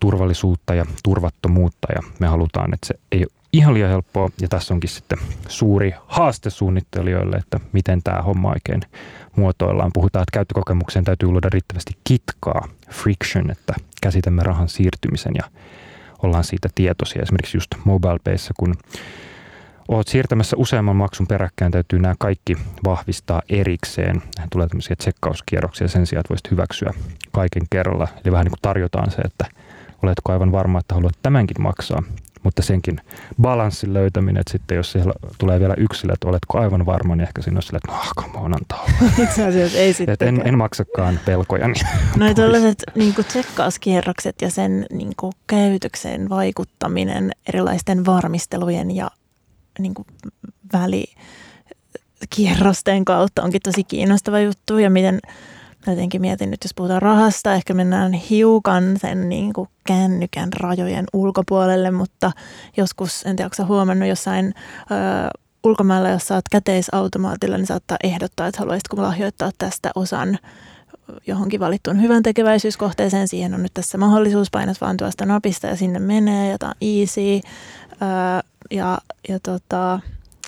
turvallisuutta 0.00 0.74
ja 0.74 0.86
turvattomuutta 1.04 1.88
ja 1.94 2.02
me 2.18 2.26
halutaan, 2.26 2.74
että 2.74 2.86
se 2.86 2.94
ei 3.12 3.18
ole 3.18 3.38
ihan 3.52 3.74
liian 3.74 3.90
helppoa 3.90 4.30
ja 4.40 4.48
tässä 4.48 4.74
onkin 4.74 4.90
sitten 4.90 5.18
suuri 5.48 5.94
haaste 6.06 6.50
suunnittelijoille, 6.50 7.36
että 7.36 7.60
miten 7.72 8.02
tämä 8.02 8.22
homma 8.22 8.48
oikein 8.48 8.80
muotoillaan. 9.36 9.90
Puhutaan, 9.94 10.22
että 10.22 10.32
käyttökokemukseen 10.32 11.04
täytyy 11.04 11.28
luoda 11.28 11.48
riittävästi 11.52 11.98
kitkaa, 12.04 12.68
friction, 12.90 13.50
että 13.50 13.74
käsitämme 14.02 14.42
rahan 14.42 14.68
siirtymisen 14.68 15.32
ja 15.34 15.44
ollaan 16.22 16.44
siitä 16.44 16.68
tietoisia. 16.74 17.22
Esimerkiksi 17.22 17.56
just 17.56 17.70
MobilePayssä, 17.84 18.54
kun 18.58 18.74
olet 19.88 20.08
siirtämässä 20.08 20.56
useamman 20.56 20.96
maksun 20.96 21.26
peräkkäin, 21.26 21.72
täytyy 21.72 21.98
nämä 21.98 22.14
kaikki 22.18 22.56
vahvistaa 22.84 23.42
erikseen. 23.48 24.22
Tulee 24.52 24.68
tämmöisiä 24.68 24.96
tsekkauskierroksia 24.96 25.88
sen 25.88 26.06
sijaan, 26.06 26.20
että 26.20 26.28
voisit 26.30 26.50
hyväksyä 26.50 26.94
kaiken 27.32 27.62
kerralla. 27.70 28.08
Eli 28.24 28.32
vähän 28.32 28.44
niin 28.44 28.52
kuin 28.52 28.62
tarjotaan 28.62 29.10
se, 29.10 29.22
että 29.22 29.44
oletko 30.02 30.32
aivan 30.32 30.52
varma, 30.52 30.78
että 30.78 30.94
haluat 30.94 31.18
tämänkin 31.22 31.62
maksaa. 31.62 32.02
Mutta 32.48 32.62
senkin 32.62 33.00
balanssin 33.40 33.94
löytäminen, 33.94 34.40
että 34.40 34.52
sitten 34.52 34.76
jos 34.76 34.92
siellä 34.92 35.12
tulee 35.38 35.60
vielä 35.60 35.74
yksilö, 35.76 36.12
että 36.12 36.28
oletko 36.28 36.58
aivan 36.58 36.86
varma, 36.86 37.16
niin 37.16 37.26
ehkä 37.26 37.42
siinä 37.42 37.58
on 37.58 37.62
sille, 37.62 37.80
että 37.84 37.92
no, 37.92 37.98
come 38.22 38.38
on, 38.38 38.54
antaa 38.54 38.86
Itse 39.24 39.46
asiassa 39.46 39.78
ei 39.78 39.92
sitten. 39.92 40.28
En, 40.28 40.42
en 40.44 40.58
maksakaan 40.58 41.20
pelkoja. 41.24 41.68
Niin 41.68 41.86
no 42.16 42.34
tällaiset 42.42 42.84
niin 42.94 43.14
tsekkauskierrokset 43.28 44.42
ja 44.42 44.50
sen 44.50 44.86
niin 44.92 45.12
kuin, 45.16 45.32
käytökseen 45.46 46.28
vaikuttaminen 46.28 47.32
erilaisten 47.48 48.06
varmistelujen 48.06 48.96
ja 48.96 49.10
niin 49.78 49.94
kuin, 49.94 50.06
välikierrosten 50.72 53.04
kautta 53.04 53.42
onkin 53.42 53.62
tosi 53.62 53.84
kiinnostava 53.84 54.40
juttu 54.40 54.78
ja 54.78 54.90
miten 54.90 55.20
jotenkin 55.90 56.20
mietin 56.20 56.50
nyt, 56.50 56.64
jos 56.64 56.74
puhutaan 56.74 57.02
rahasta, 57.02 57.54
ehkä 57.54 57.74
mennään 57.74 58.12
hiukan 58.12 58.96
sen 59.00 59.28
niin 59.28 59.52
kuin 59.52 59.68
kännykän 59.86 60.52
rajojen 60.52 61.06
ulkopuolelle, 61.12 61.90
mutta 61.90 62.32
joskus, 62.76 63.26
en 63.26 63.36
tiedä, 63.36 63.50
onko 63.58 63.74
huomannut 63.74 64.08
jossain 64.08 64.54
ö, 64.80 65.38
ulkomailla, 65.64 66.08
jos 66.08 66.26
saat 66.28 66.44
käteisautomaatilla, 66.50 67.56
niin 67.56 67.66
saattaa 67.66 67.96
ehdottaa, 68.02 68.46
että 68.46 68.60
haluaisitko 68.60 69.02
lahjoittaa 69.02 69.50
tästä 69.58 69.90
osan 69.94 70.38
johonkin 71.26 71.60
valittuun 71.60 72.02
hyvän 72.02 72.22
tekeväisyyskohteeseen. 72.22 73.28
Siihen 73.28 73.54
on 73.54 73.62
nyt 73.62 73.74
tässä 73.74 73.98
mahdollisuus, 73.98 74.50
painat 74.50 74.80
vaan 74.80 74.96
tuosta 74.96 75.26
napista 75.26 75.66
ja 75.66 75.76
sinne 75.76 75.98
menee, 75.98 76.50
ja 76.50 76.58
tämä 76.58 76.70
on 76.70 76.76
easy. 76.80 77.40
ja, 78.70 78.98
ja 79.28 79.40
tota, 79.40 80.00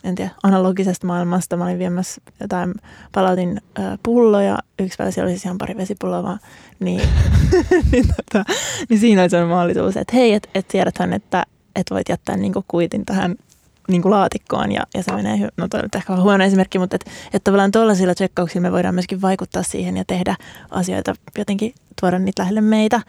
en 0.05 0.15
tiedä, 0.15 0.31
analogisesta 0.43 1.07
maailmasta. 1.07 1.57
Mä 1.57 1.65
olin 1.65 1.79
viemässä 1.79 2.21
jotain, 2.41 2.75
palautin 3.13 3.61
äh, 3.79 3.99
pulloja, 4.03 4.59
yksi 4.79 4.97
päivä 4.97 5.11
siellä 5.11 5.27
oli 5.27 5.33
siis 5.33 5.45
ihan 5.45 5.59
pari 5.59 5.77
vesipulloa 5.77 6.23
vaan, 6.23 6.41
niin, 6.81 7.01
niin, 7.93 8.05
tota, 8.09 8.45
niin 8.89 9.01
siinä 9.01 9.23
oli 9.23 9.31
sellainen 9.31 9.57
mahdollisuus, 9.57 9.97
että 9.97 10.17
hei, 10.17 10.35
että 10.35 10.49
et 10.55 10.69
tiedäthän, 10.69 11.13
että 11.13 11.45
et 11.77 11.87
voit 11.91 12.09
jättää 12.09 12.37
niinku 12.37 12.65
kuitin 12.69 13.07
tähän 13.07 13.37
niinku 13.89 14.11
laatikkoon 14.11 14.73
ja, 14.73 14.83
ja 14.95 15.03
se 15.03 15.13
menee, 15.13 15.37
hy- 15.37 15.53
no 15.57 15.69
toi 15.69 15.81
on 15.81 15.89
ehkä 15.97 16.17
huono 16.17 16.45
esimerkki, 16.45 16.79
mutta 16.79 16.97
että 16.97 17.11
et 17.33 17.45
tavallaan 17.45 17.71
tuollaisilla 17.71 18.15
tsekkauksilla 18.15 18.63
me 18.63 18.73
voidaan 18.73 18.95
myöskin 18.95 19.23
vaikuttaa 19.23 19.63
siihen 19.63 19.97
ja 19.97 20.05
tehdä 20.05 20.37
asioita 20.71 21.15
jotenkin, 21.39 21.75
tuoda 22.01 22.19
niitä 22.19 22.43
lähelle 22.43 22.61
meitä. 22.61 23.01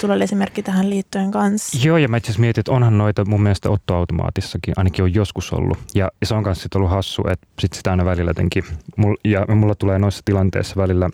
Sulla 0.00 0.14
oli 0.14 0.24
esimerkki 0.24 0.62
tähän 0.62 0.90
liittyen 0.90 1.30
kanssa. 1.30 1.78
Joo, 1.88 1.96
ja 1.96 2.08
mä 2.08 2.16
itse 2.16 2.26
asiassa 2.26 2.40
mietin, 2.40 2.60
että 2.60 2.72
onhan 2.72 2.98
noita 2.98 3.24
mun 3.24 3.42
mielestä 3.42 3.70
ottoautomaatissakin, 3.70 4.74
ainakin 4.76 5.02
on 5.02 5.14
joskus 5.14 5.52
ollut. 5.52 5.78
Ja 5.94 6.10
se 6.24 6.34
on 6.34 6.42
kanssa 6.42 6.68
ollut 6.74 6.90
hassu, 6.90 7.22
että 7.30 7.46
sit 7.60 7.72
sitä 7.72 7.90
aina 7.90 8.04
välillä 8.04 8.30
jotenkin, 8.30 8.64
ja 9.24 9.46
mulla 9.54 9.74
tulee 9.74 9.98
noissa 9.98 10.22
tilanteissa 10.24 10.76
välillä 10.76 11.10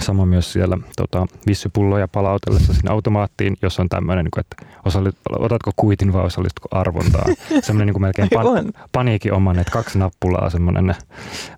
Sama 0.00 0.26
myös 0.26 0.52
siellä 0.52 0.78
tota, 0.96 1.26
vissypulloja 1.46 2.08
palautellessa 2.08 2.74
sinne 2.74 2.90
automaattiin, 2.90 3.56
jos 3.62 3.80
on 3.80 3.88
tämmöinen, 3.88 4.24
niin 4.24 4.40
että 4.40 4.56
osallit, 4.84 5.16
otatko 5.30 5.70
kuitin 5.76 6.12
vai 6.12 6.24
osallistutko 6.24 6.68
arvontaan. 6.78 7.34
Semmoinen 7.62 7.86
niin 7.86 7.94
kuin 7.94 8.02
melkein 8.02 8.28
pan, 8.34 8.72
paniikin 8.92 9.32
oman, 9.32 9.58
että 9.58 9.72
kaksi 9.72 9.98
nappulaa 9.98 10.50
semmoinen, 10.50 10.94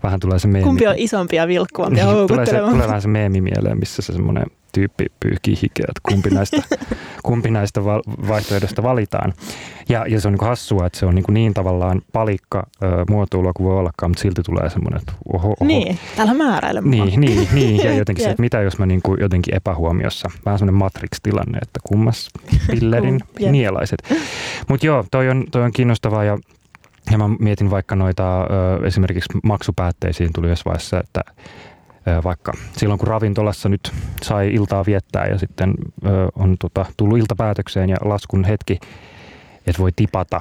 vähän 0.02 0.20
tulee 0.20 0.38
se 0.38 0.48
meemi. 0.48 0.64
Kumpi 0.66 0.86
on 0.86 0.94
isompi 0.98 1.36
ja 1.36 1.48
vilkkuampi 1.48 1.98
ja 1.98 2.06
tulee, 2.28 2.46
se, 2.46 2.58
tulee 2.58 2.86
vähän 2.86 3.02
se 3.02 3.08
meemi 3.08 3.40
mieleen, 3.40 3.78
missä 3.78 4.02
se 4.02 4.12
semmoinen 4.12 4.46
tyyppi 4.74 5.06
pyyhkii 5.20 5.56
hikeä, 5.62 5.86
että 5.88 6.00
kumpi 6.02 6.30
näistä, 6.38 6.62
kumpi 7.22 7.50
näistä 7.50 7.84
vaihtoehdosta 8.28 8.82
valitaan. 8.82 9.32
Ja, 9.88 10.06
ja 10.08 10.20
se 10.20 10.28
on 10.28 10.34
niin 10.34 10.48
hassua, 10.48 10.86
että 10.86 10.98
se 10.98 11.06
on 11.06 11.14
niin, 11.14 11.24
niin 11.28 11.54
tavallaan 11.54 12.02
palikka 12.12 12.66
ö, 12.82 12.86
muotoilua 13.10 13.52
kuin 13.52 13.66
voi 13.66 13.78
ollakaan, 13.78 14.10
mutta 14.10 14.22
silti 14.22 14.42
tulee 14.42 14.70
semmoinen, 14.70 15.00
että 15.00 15.12
oho, 15.32 15.48
oho. 15.48 15.56
Niin, 15.64 15.98
täällä 16.16 16.34
määräile 16.34 16.80
Niin, 16.80 17.20
niin, 17.20 17.48
niin, 17.54 17.84
ja 17.84 17.94
jotenkin 17.94 18.24
se, 18.24 18.30
että 18.30 18.40
mitä 18.40 18.60
jos 18.60 18.78
mä 18.78 18.86
niin 18.86 19.02
kuin 19.02 19.20
jotenkin 19.20 19.54
epähuomiossa, 19.54 20.30
vähän 20.46 20.58
semmoinen 20.58 20.78
Matrix-tilanne, 20.78 21.58
että 21.62 21.80
kummas 21.86 22.30
pillerin 22.70 23.20
nielaiset. 23.50 24.14
Mutta 24.68 24.86
joo, 24.86 25.04
toi 25.10 25.28
on, 25.28 25.44
toi 25.50 25.62
on 25.62 25.72
kiinnostavaa 25.72 26.24
ja 26.24 26.38
ja 27.10 27.18
mä 27.18 27.28
mietin 27.38 27.70
vaikka 27.70 27.96
noita 27.96 28.42
ö, 28.42 28.46
esimerkiksi 28.86 29.38
maksupäätteisiin 29.42 30.30
tuli 30.34 30.48
jossain 30.48 30.64
vaiheessa, 30.64 31.00
että 31.00 31.20
vaikka 32.24 32.52
silloin 32.76 32.98
kun 32.98 33.08
ravintolassa 33.08 33.68
nyt 33.68 33.92
sai 34.22 34.54
iltaa 34.54 34.86
viettää 34.86 35.26
ja 35.26 35.38
sitten 35.38 35.74
on 36.34 36.56
tota, 36.60 36.86
tullut 36.96 37.18
iltapäätökseen 37.18 37.90
ja 37.90 37.96
laskun 38.04 38.44
hetki, 38.44 38.78
että 39.66 39.82
voi 39.82 39.90
tipata 39.96 40.40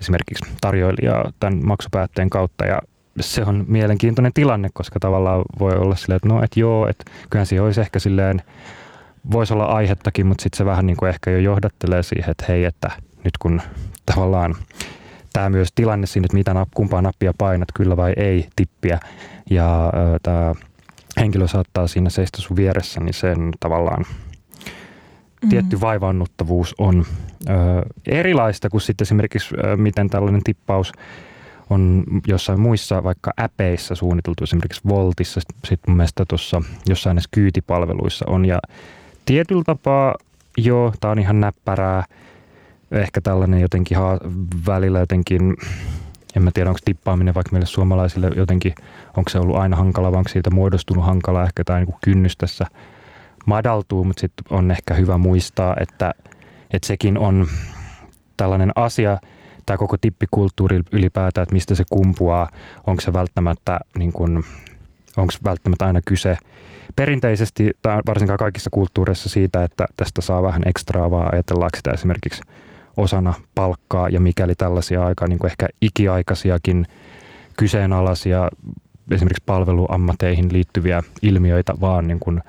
esimerkiksi 0.00 0.44
tarjoilijaa 0.60 1.32
tämän 1.40 1.60
maksupäätteen 1.64 2.30
kautta. 2.30 2.64
Ja 2.66 2.78
se 3.20 3.42
on 3.42 3.64
mielenkiintoinen 3.68 4.32
tilanne, 4.32 4.68
koska 4.72 5.00
tavallaan 5.00 5.42
voi 5.58 5.76
olla 5.76 5.96
silleen, 5.96 6.16
että 6.16 6.28
no, 6.28 6.42
että 6.42 6.60
joo, 6.60 6.88
että 6.88 7.04
kyllähän 7.30 7.46
siihen 7.46 7.64
olisi 7.64 7.80
ehkä 7.80 7.98
silleen, 7.98 8.42
voisi 9.30 9.54
olla 9.54 9.64
aihettakin, 9.64 10.26
mutta 10.26 10.42
sitten 10.42 10.58
se 10.58 10.64
vähän 10.64 10.86
niin 10.86 10.96
kuin 10.96 11.08
ehkä 11.08 11.30
jo 11.30 11.38
johdattelee 11.38 12.02
siihen, 12.02 12.30
että 12.30 12.44
hei, 12.48 12.64
että 12.64 12.90
nyt 13.24 13.38
kun 13.38 13.62
tavallaan 14.06 14.54
tämä 15.32 15.50
myös 15.50 15.68
tilanne 15.74 16.06
siinä, 16.06 16.24
että 16.24 16.36
mitä 16.36 16.66
kumpaa 16.74 17.02
nappia 17.02 17.32
painat, 17.38 17.68
kyllä 17.74 17.96
vai 17.96 18.12
ei, 18.16 18.48
tippiä, 18.56 19.00
ja 19.50 19.92
tämä 20.22 20.54
henkilö 21.20 21.48
saattaa 21.48 21.86
siinä 21.86 22.10
seistä 22.10 22.42
sun 22.42 22.56
vieressä, 22.56 23.00
niin 23.00 23.14
sen 23.14 23.52
tavallaan 23.60 24.02
mm-hmm. 24.02 25.48
tietty 25.48 25.80
vaivannuttavuus 25.80 26.74
on 26.78 27.04
ö, 27.48 27.52
erilaista 28.06 28.70
kuin 28.70 28.80
sitten 28.80 29.04
esimerkiksi 29.04 29.54
ö, 29.64 29.76
miten 29.76 30.10
tällainen 30.10 30.42
tippaus 30.44 30.92
on 31.70 32.04
jossain 32.26 32.60
muissa 32.60 33.04
vaikka 33.04 33.32
äpeissä 33.40 33.94
suunniteltu, 33.94 34.44
esimerkiksi 34.44 34.80
Voltissa, 34.88 35.40
sitten 35.40 35.78
mun 35.90 35.96
mielestä 35.96 36.24
tuossa 36.28 36.62
jossain 36.86 37.14
näissä 37.14 37.28
kyytipalveluissa 37.30 38.24
on. 38.28 38.44
Ja 38.44 38.58
tietyllä 39.24 39.62
tapaa 39.66 40.14
joo, 40.56 40.92
tämä 41.00 41.12
on 41.12 41.18
ihan 41.18 41.40
näppärää, 41.40 42.04
ehkä 42.90 43.20
tällainen 43.20 43.60
jotenkin 43.60 43.96
haa, 43.96 44.18
välillä 44.66 44.98
jotenkin 44.98 45.56
en 46.36 46.42
mä 46.42 46.50
tiedä, 46.54 46.70
onko 46.70 46.80
tippaaminen 46.84 47.34
vaikka 47.34 47.52
meille 47.52 47.66
suomalaisille 47.66 48.30
jotenkin, 48.36 48.74
onko 49.16 49.30
se 49.30 49.38
ollut 49.38 49.56
aina 49.56 49.76
hankala, 49.76 50.12
vai 50.12 50.18
onko 50.18 50.28
siitä 50.28 50.50
muodostunut 50.50 51.04
hankala, 51.04 51.42
ehkä 51.42 51.64
tämä 51.64 51.78
niin 51.78 51.94
kynnys 52.04 52.36
tässä 52.36 52.66
madaltuu, 53.46 54.04
mutta 54.04 54.20
sitten 54.20 54.44
on 54.50 54.70
ehkä 54.70 54.94
hyvä 54.94 55.18
muistaa, 55.18 55.76
että, 55.80 56.14
että 56.70 56.86
sekin 56.86 57.18
on 57.18 57.46
tällainen 58.36 58.72
asia, 58.74 59.18
tämä 59.66 59.76
koko 59.76 59.96
tippikulttuuri 59.96 60.80
ylipäätään, 60.92 61.42
että 61.42 61.54
mistä 61.54 61.74
se 61.74 61.84
kumpuaa, 61.90 62.48
onko 62.86 63.00
se 63.00 63.12
välttämättä, 63.12 63.80
niin 63.98 64.12
kuin, 64.12 64.44
onko 65.16 65.32
välttämättä 65.44 65.86
aina 65.86 66.00
kyse 66.04 66.36
perinteisesti, 66.96 67.70
tai 67.82 68.00
varsinkaan 68.06 68.38
kaikissa 68.38 68.70
kulttuureissa 68.70 69.28
siitä, 69.28 69.64
että 69.64 69.86
tästä 69.96 70.20
saa 70.20 70.42
vähän 70.42 70.62
ekstraa, 70.66 71.10
vaan 71.10 71.34
ajatellaanko 71.34 71.76
sitä 71.76 71.90
esimerkiksi– 71.90 72.42
osana 72.96 73.34
palkkaa 73.54 74.08
ja 74.08 74.20
mikäli 74.20 74.54
tällaisia 74.54 75.06
aika 75.06 75.26
niin 75.26 75.38
kuin 75.38 75.50
ehkä 75.50 75.68
ikiaikaisiakin 75.82 76.86
kyseenalaisia 77.56 78.48
esimerkiksi 79.10 79.42
palveluammateihin 79.46 80.52
liittyviä 80.52 81.02
ilmiöitä 81.22 81.74
vaan 81.80 82.08
niin 82.08 82.20
kuin 82.20 82.40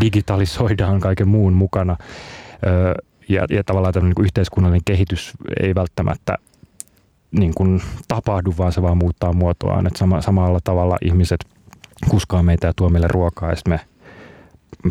digitalisoidaan 0.00 1.00
kaiken 1.00 1.28
muun 1.28 1.52
mukana 1.52 1.96
ja, 3.28 3.46
ja 3.50 3.64
tavallaan 3.64 3.94
tämmöinen 3.94 4.14
niin 4.16 4.24
yhteiskunnallinen 4.24 4.84
kehitys 4.84 5.32
ei 5.62 5.74
välttämättä 5.74 6.38
niin 7.30 7.54
kuin 7.54 7.82
tapahdu, 8.08 8.54
vaan 8.58 8.72
se 8.72 8.82
vaan 8.82 8.98
muuttaa 8.98 9.32
muotoaan. 9.32 9.86
Että 9.86 9.98
sama, 9.98 10.20
samalla 10.20 10.58
tavalla 10.64 10.96
ihmiset 11.02 11.44
kuskaa 12.08 12.42
meitä 12.42 12.66
ja 12.66 12.72
tuo 12.76 12.88
meille 12.88 13.08
ruokaa 13.08 13.50
ja 13.50 13.56
sitten 13.56 13.72
me 13.72 13.80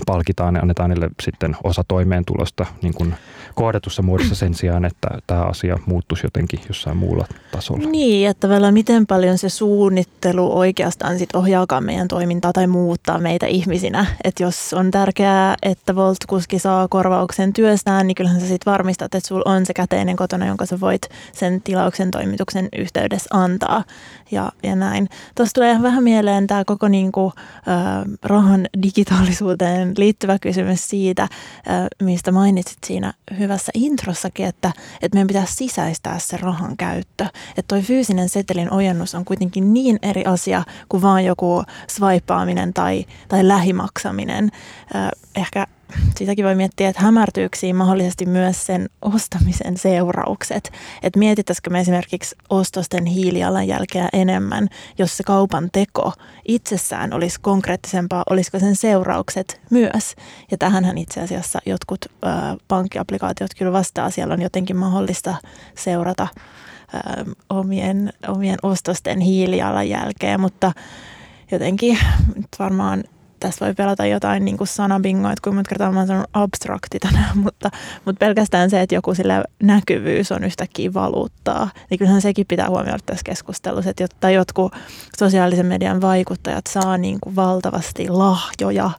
palkitaan 0.06 0.56
ja 0.56 0.62
annetaan 0.62 0.90
niille 0.90 1.10
sitten 1.22 1.56
osa 1.64 1.84
toimeentulosta 1.88 2.66
niin 2.82 2.94
kuin 2.94 3.16
kohdatussa 3.56 4.02
muodossa 4.02 4.36
sen 4.36 4.54
sijaan, 4.54 4.86
että 4.86 5.08
tämä 5.28 5.42
asia 5.42 5.80
muuttuisi 5.86 6.26
jotenkin 6.26 6.60
jossain 6.68 6.98
muulla 6.98 7.26
tasolla. 7.52 7.90
Niin, 7.90 8.30
että 8.30 8.50
vielä 8.50 8.72
miten 8.72 9.08
paljon 9.08 9.38
se 9.38 9.50
suunnittelu 9.50 10.58
oikeastaan 10.58 11.20
sit 11.20 11.36
ohjaakaan 11.36 11.84
meidän 11.84 12.08
toimintaa 12.08 12.54
tai 12.54 12.68
muuttaa 12.68 13.20
meitä 13.20 13.46
ihmisinä. 13.46 14.06
Että 14.24 14.44
jos 14.44 14.74
on 14.74 14.92
tärkeää, 14.92 15.56
että 15.64 15.96
Volt-kuski 15.96 16.60
saa 16.60 16.88
korvauksen 16.88 17.54
työstään, 17.54 18.08
niin 18.08 18.16
kyllähän 18.16 18.42
sä 18.42 18.48
sitten 18.48 18.72
varmistat, 18.72 19.16
että 19.16 19.28
sulla 19.28 19.52
on 19.52 19.66
se 19.66 19.74
käteinen 19.74 20.16
kotona, 20.16 20.48
jonka 20.48 20.66
sä 20.66 20.80
voit 20.80 21.10
sen 21.34 21.62
tilauksen 21.62 22.12
toimituksen 22.12 22.70
yhteydessä 22.78 23.28
antaa 23.32 23.84
ja, 24.32 24.52
ja 24.64 24.76
näin. 24.76 25.10
Tuossa 25.36 25.54
tulee 25.54 25.82
vähän 25.82 26.04
mieleen 26.04 26.48
tämä 26.48 26.64
koko 26.66 26.88
niinku, 26.88 27.34
äh, 27.38 28.04
rahan 28.24 28.68
digitaalisuuteen 28.84 29.73
liittyvä 29.98 30.40
kysymys 30.40 30.90
siitä, 30.90 31.28
mistä 32.02 32.32
mainitsit 32.32 32.78
siinä 32.86 33.14
hyvässä 33.40 33.72
introssakin, 33.76 34.46
että, 34.46 34.72
että 35.02 35.16
meidän 35.16 35.28
pitää 35.28 35.46
sisäistää 35.46 36.20
se 36.20 36.38
rahan 36.38 36.78
käyttö. 36.78 37.26
Että 37.50 37.68
toi 37.68 37.82
fyysinen 37.82 38.30
setelin 38.30 38.74
ojennus 38.74 39.16
on 39.16 39.26
kuitenkin 39.26 39.74
niin 39.74 40.00
eri 40.02 40.26
asia 40.26 40.64
kuin 40.90 41.02
vaan 41.02 41.26
joku 41.26 41.64
swipeaaminen 41.88 42.74
tai, 42.74 43.06
tai 43.28 43.48
lähimaksaminen. 43.48 44.52
Äh, 44.96 45.10
ehkä 45.36 45.68
sitäkin 46.18 46.46
voi 46.46 46.56
miettiä, 46.56 46.90
että 46.90 47.02
hämärtyykö 47.02 47.58
mahdollisesti 47.74 48.26
myös 48.26 48.66
sen 48.66 48.90
ostamisen 49.02 49.78
seuraukset. 49.78 50.72
Että 51.04 51.20
mietittäisikö 51.20 51.70
me 51.70 51.80
esimerkiksi 51.80 52.36
ostosten 52.50 53.06
hiilijalanjälkeä 53.06 54.10
enemmän, 54.14 54.68
jos 54.98 55.18
se 55.18 55.24
kaupan 55.24 55.70
teko 55.72 56.14
itsessään 56.48 57.14
olisi 57.14 57.42
konkreettisempaa, 57.42 58.24
olisiko 58.30 58.60
sen 58.60 58.76
seuraukset 58.76 59.62
myös. 59.70 60.16
Ja 60.52 60.58
tähänhän 60.58 60.98
itse 60.98 61.22
asiassa 61.22 61.60
jotkut 61.66 62.06
ö, 62.06 62.10
pankkiaplikaatiot 62.68 63.52
kyllä 63.58 63.72
vastaa, 63.72 64.10
siellä 64.10 64.34
on 64.34 64.42
jotenkin 64.42 64.78
mahdollista 64.78 65.36
seurata 65.76 66.28
ö, 66.94 67.32
omien, 67.50 68.14
omien 68.28 68.58
ostosten 68.64 69.20
hiilijalanjälkeä, 69.20 70.38
mutta 70.38 70.72
jotenkin 71.52 71.98
varmaan 72.60 73.04
tässä 73.44 73.66
voi 73.66 73.74
pelata 73.74 74.06
jotain 74.06 74.46
niin 74.46 74.58
kuin 74.58 74.68
sanabingoa, 74.68 75.32
että 75.32 75.42
kuinka 75.44 75.56
monta 75.56 75.70
kertaa 75.70 75.92
mä 75.92 76.00
oon 76.00 76.26
abstrakti 76.34 77.00
tänään, 77.00 77.38
mutta, 77.44 77.72
mutta 78.06 78.20
pelkästään 78.20 78.70
se, 78.70 78.82
että 78.82 78.96
joku 78.96 79.16
sille 79.16 79.44
näkyvyys 79.64 80.32
on 80.32 80.44
yhtäkkiä 80.44 80.94
valuuttaa, 80.94 81.70
niin 81.90 82.00
kyllähän 82.00 82.22
sekin 82.22 82.46
pitää 82.48 82.70
huomioida 82.70 83.04
tässä 83.06 83.24
keskustelussa, 83.24 83.90
että 83.90 84.04
jotta 84.04 84.30
jotkut 84.30 84.74
sosiaalisen 85.18 85.66
median 85.66 86.02
vaikuttajat 86.02 86.68
saa 86.70 86.98
niin 86.98 87.18
kuin 87.22 87.36
valtavasti 87.36 88.10
lahjoja 88.10 88.90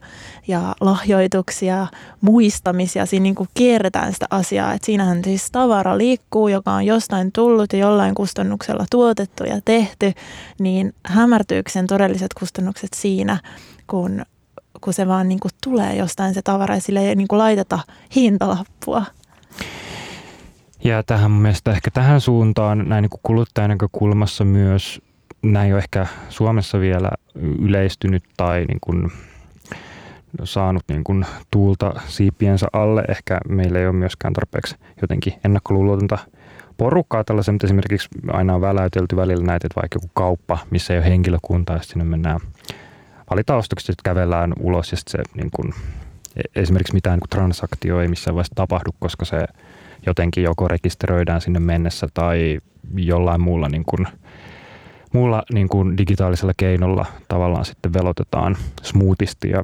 ja 0.47 0.75
lahjoituksia, 0.81 1.87
muistamisia, 2.21 3.05
siinä 3.05 3.23
niin 3.23 3.35
kuin 3.35 3.49
kierretään 3.53 4.13
sitä 4.13 4.25
asiaa, 4.29 4.73
että 4.73 4.85
siinähän 4.85 5.23
siis 5.23 5.51
tavara 5.51 5.97
liikkuu, 5.97 6.47
joka 6.47 6.71
on 6.71 6.85
jostain 6.85 7.31
tullut 7.31 7.73
ja 7.73 7.79
jollain 7.79 8.15
kustannuksella 8.15 8.85
tuotettu 8.91 9.43
ja 9.43 9.59
tehty, 9.65 10.11
niin 10.59 10.93
hämärtyykö 11.05 11.71
sen 11.71 11.87
todelliset 11.87 12.33
kustannukset 12.33 12.89
siinä, 12.95 13.39
kun, 13.87 14.25
kun 14.85 14.93
se 14.93 15.07
vaan 15.07 15.29
niin 15.29 15.39
kuin 15.39 15.51
tulee 15.63 15.95
jostain 15.95 16.33
se 16.33 16.41
tavara 16.41 16.75
ja 16.75 16.81
sille 16.81 16.99
ei 16.99 17.15
niin 17.15 17.27
kuin 17.27 17.39
laiteta 17.39 17.79
hintalappua. 18.15 19.05
Ja 20.83 21.03
tähän 21.03 21.31
mun 21.31 21.41
mielestä 21.41 21.71
ehkä 21.71 21.91
tähän 21.91 22.21
suuntaan 22.21 22.89
näin 22.89 23.01
niin 23.01 23.09
kuin 23.09 23.19
kuluttajan 23.23 23.69
näkökulmassa 23.69 24.45
myös 24.45 25.01
näin 25.41 25.69
jo 25.69 25.77
ehkä 25.77 26.07
Suomessa 26.29 26.79
vielä 26.79 27.09
yleistynyt 27.61 28.23
tai 28.37 28.65
niin 28.65 28.79
kuin 28.81 29.11
saanut 30.43 30.83
niin 30.87 31.03
kuin 31.03 31.25
tuulta 31.51 31.93
siipiensä 32.07 32.67
alle. 32.73 33.03
Ehkä 33.09 33.37
meillä 33.49 33.79
ei 33.79 33.87
ole 33.87 33.95
myöskään 33.95 34.33
tarpeeksi 34.33 34.75
jotenkin 35.01 35.33
ennakkoluulotonta 35.45 36.17
porukkaa 36.77 37.23
tällaisen, 37.23 37.53
mutta 37.53 37.67
esimerkiksi 37.67 38.09
aina 38.27 38.55
on 38.55 38.61
väläytelty 38.61 39.15
välillä 39.15 39.45
näitä, 39.45 39.67
että 39.67 39.81
vaikka 39.81 39.95
joku 39.95 40.09
kauppa, 40.13 40.57
missä 40.69 40.93
ei 40.93 40.99
ole 40.99 41.09
henkilökuntaa, 41.09 41.75
ja 41.75 41.83
sinne 41.83 42.03
mennään 42.03 42.39
valita 43.29 43.55
ostokset, 43.55 43.89
että 43.89 44.09
kävellään 44.09 44.53
ulos 44.59 44.91
ja 44.91 44.97
se 45.07 45.17
niin 45.35 45.51
kuin, 45.55 45.73
e- 46.35 46.61
esimerkiksi 46.61 46.93
mitään 46.93 47.19
niin 47.19 47.29
transaktio 47.29 48.01
ei 48.01 48.07
missään 48.07 48.35
vaiheessa 48.35 48.55
tapahdu, 48.55 48.89
koska 48.99 49.25
se 49.25 49.45
jotenkin 50.05 50.43
joko 50.43 50.67
rekisteröidään 50.67 51.41
sinne 51.41 51.59
mennessä 51.59 52.07
tai 52.13 52.59
jollain 52.95 53.41
muulla, 53.41 53.69
niin 53.69 53.85
kuin, 53.85 54.07
muulla 55.13 55.43
niin 55.53 55.69
kuin 55.69 55.97
digitaalisella 55.97 56.53
keinolla 56.57 57.05
tavallaan 57.27 57.65
sitten 57.65 57.93
velotetaan 57.93 58.57
smoothisti. 58.83 59.49
Ja 59.49 59.63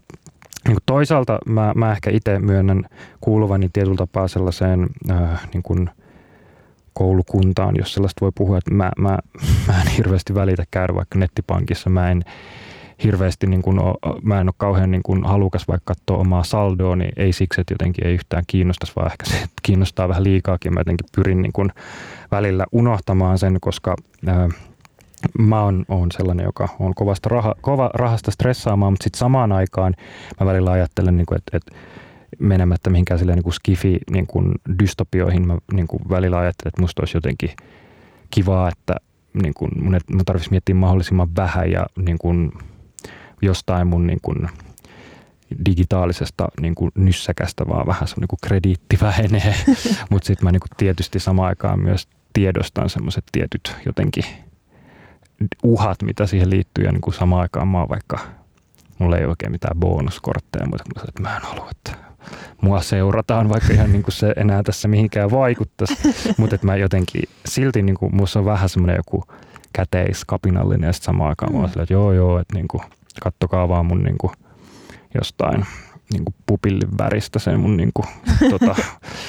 niin 0.66 0.76
kuin 0.76 0.84
toisaalta 0.86 1.40
mä, 1.46 1.72
mä 1.76 1.92
ehkä 1.92 2.10
itse 2.10 2.40
myönnän 2.40 2.86
kuuluvani 3.22 3.70
tietyllä 3.74 3.98
tapaa 3.98 4.28
sellaiseen 4.28 4.88
äh, 5.12 5.50
niin 5.54 5.64
kuin 5.64 5.90
koulukuntaan, 6.94 7.76
jos 7.78 7.94
sellaista 7.94 8.22
voi 8.22 8.32
puhua, 8.36 8.58
että 8.58 8.74
mä, 8.74 8.92
mä, 8.98 9.18
mä 9.68 9.82
en 9.82 9.88
hirveästi 9.88 10.36
välitä 10.36 10.64
käydä 10.72 10.96
vaikka 10.96 11.20
nettipankissa, 11.20 11.90
mä 11.90 12.12
en 12.12 12.24
hirveästi, 13.04 13.48
niin 13.48 13.62
kuin, 13.62 13.78
mä 14.24 14.42
en 14.42 14.48
ole 14.48 14.54
kauhean 14.58 14.92
niin 14.92 15.04
kuin 15.04 15.24
halukas 15.24 15.68
vaikka 15.68 15.94
katsoa 15.96 16.18
omaa 16.18 16.44
saldoa, 16.44 16.96
niin 16.96 17.12
ei 17.18 17.34
siksi, 17.34 17.62
että 17.62 17.74
jotenkin 17.74 18.08
ei 18.08 18.14
yhtään 18.14 18.44
kiinnostaisi, 18.48 18.94
vaan 18.96 19.12
ehkä 19.12 19.26
se 19.26 19.36
että 19.36 19.62
kiinnostaa 19.64 20.08
vähän 20.10 20.24
liikaakin. 20.24 20.74
Mä 20.74 20.80
jotenkin 20.80 21.08
pyrin 21.16 21.42
niin 21.42 21.54
kuin 21.54 21.70
välillä 22.32 22.66
unohtamaan 22.72 23.38
sen, 23.40 23.58
koska 23.62 23.96
ää, 24.28 24.50
mä 25.40 25.64
oon, 25.64 25.86
oon 25.90 26.12
sellainen, 26.12 26.44
joka 26.46 26.70
on 26.80 26.96
kovasta 26.96 27.30
raha, 27.30 27.56
kova 27.62 27.90
rahasta 27.94 28.32
stressaamaan, 28.32 28.94
mutta 28.94 29.04
sitten 29.04 29.20
samaan 29.20 29.52
aikaan 29.52 29.94
mä 30.40 30.46
välillä 30.46 30.72
ajattelen, 30.72 31.18
niin 31.18 31.26
kuin, 31.26 31.38
että, 31.38 31.58
että 31.58 31.76
menemättä 32.40 32.90
mihinkään 32.90 33.20
silleen 33.20 33.36
niin 33.38 33.44
kuin 33.44 33.54
skifi 33.54 33.98
niin 34.12 34.28
kuin 34.28 34.52
dystopioihin, 34.80 35.48
mä 35.48 35.58
niin 35.74 35.88
kuin 35.88 36.02
välillä 36.10 36.38
ajattelen, 36.38 36.70
että 36.70 36.82
musta 36.82 37.02
olisi 37.02 37.18
jotenkin 37.18 37.50
kivaa, 38.32 38.70
että 38.70 38.96
niin 39.44 39.54
kuin 39.54 39.72
mun, 39.76 39.98
mun 40.12 40.26
tarvitsisi 40.26 40.52
miettiä 40.52 40.76
mahdollisimman 40.76 41.36
vähän 41.36 41.72
ja 41.72 41.86
niin 41.98 42.18
kuin 42.18 42.52
jostain 43.42 43.88
mun 43.88 44.08
niin 44.08 44.20
kuin 44.22 44.50
digitaalisesta 45.66 46.48
niin 46.62 46.76
kuin 46.76 46.92
nyssäkästä 46.96 47.68
vaan 47.68 47.88
vähän 47.88 48.08
se 48.08 48.16
niin 48.20 48.28
kuin 48.28 48.40
krediitti 48.44 48.98
vähenee, 49.02 49.56
mutta 50.10 50.28
sitten 50.28 50.46
mä 50.46 50.52
niin 50.52 50.60
kuin 50.60 50.78
tietysti 50.78 51.20
samaan 51.20 51.48
aikaan 51.48 51.80
myös 51.80 52.08
tiedostan 52.34 52.90
semmoiset 52.90 53.24
tietyt 53.32 53.76
jotenkin 53.86 54.24
uhat, 55.64 56.04
mitä 56.04 56.28
siihen 56.28 56.50
liittyy. 56.50 56.86
Ja 56.86 56.92
niin 56.92 57.02
kuin 57.02 57.14
samaan 57.14 57.42
aikaan 57.42 57.68
mä 57.68 57.80
oon 57.80 57.90
vaikka, 57.90 58.20
mulla 59.00 59.18
ei 59.18 59.26
oikein 59.26 59.52
mitään 59.52 59.80
bonuskortteja, 59.80 60.68
mutta 60.68 61.02
että 61.08 61.22
mä 61.22 61.36
en 61.36 61.42
halua, 61.42 61.68
että 61.72 61.98
mua 62.62 62.82
seurataan, 62.82 63.50
vaikka 63.50 63.74
ihan 63.74 63.92
niin 63.92 64.04
kuin 64.04 64.14
se 64.14 64.34
enää 64.38 64.64
tässä 64.64 64.88
mihinkään 64.88 65.32
vaikuttaisi, 65.32 65.96
mutta 66.38 66.56
että 66.56 66.68
mä 66.68 66.76
jotenkin 66.76 67.24
silti 67.46 67.82
niin 67.82 67.98
kuin, 67.98 68.16
musta 68.16 68.40
on 68.40 68.46
vähän 68.46 68.70
semmoinen 68.70 68.96
joku 68.96 69.24
käteiskapinallinen 69.74 70.88
ja 70.88 70.94
sitten 70.94 71.06
samaan 71.06 71.30
aikaan 71.30 71.52
mm. 71.52 71.56
mä 71.56 71.62
oon 71.62 71.70
silleen, 71.70 71.84
että 71.84 71.94
joo 71.94 72.14
joo, 72.14 72.40
että 72.40 72.56
niin 72.56 72.68
kuin, 72.68 72.84
kattokaa 73.22 73.70
vaan 73.70 73.86
mun 73.86 74.04
niin 74.04 74.18
kuin, 74.18 74.32
jostain 75.16 75.66
niin 76.14 76.26
kuin 76.26 76.36
pupillin 76.46 76.98
väristä 76.98 77.40
sen 77.40 77.60
mun 77.60 77.78
niin 77.78 77.92
kuin, 77.94 78.08
tota, 78.50 78.76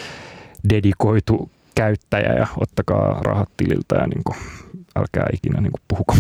dedikoitu 0.71 1.51
käyttäjä 1.75 2.33
ja 2.33 2.47
ottakaa 2.57 3.21
rahat 3.23 3.49
tililtä 3.57 3.95
ja 3.95 4.07
niin 4.07 4.25
kuin, 4.25 4.37
älkää 4.97 5.27
ikinä 5.33 5.61
niin 5.61 5.73
kuin 5.73 5.83
puhuko 5.89 6.15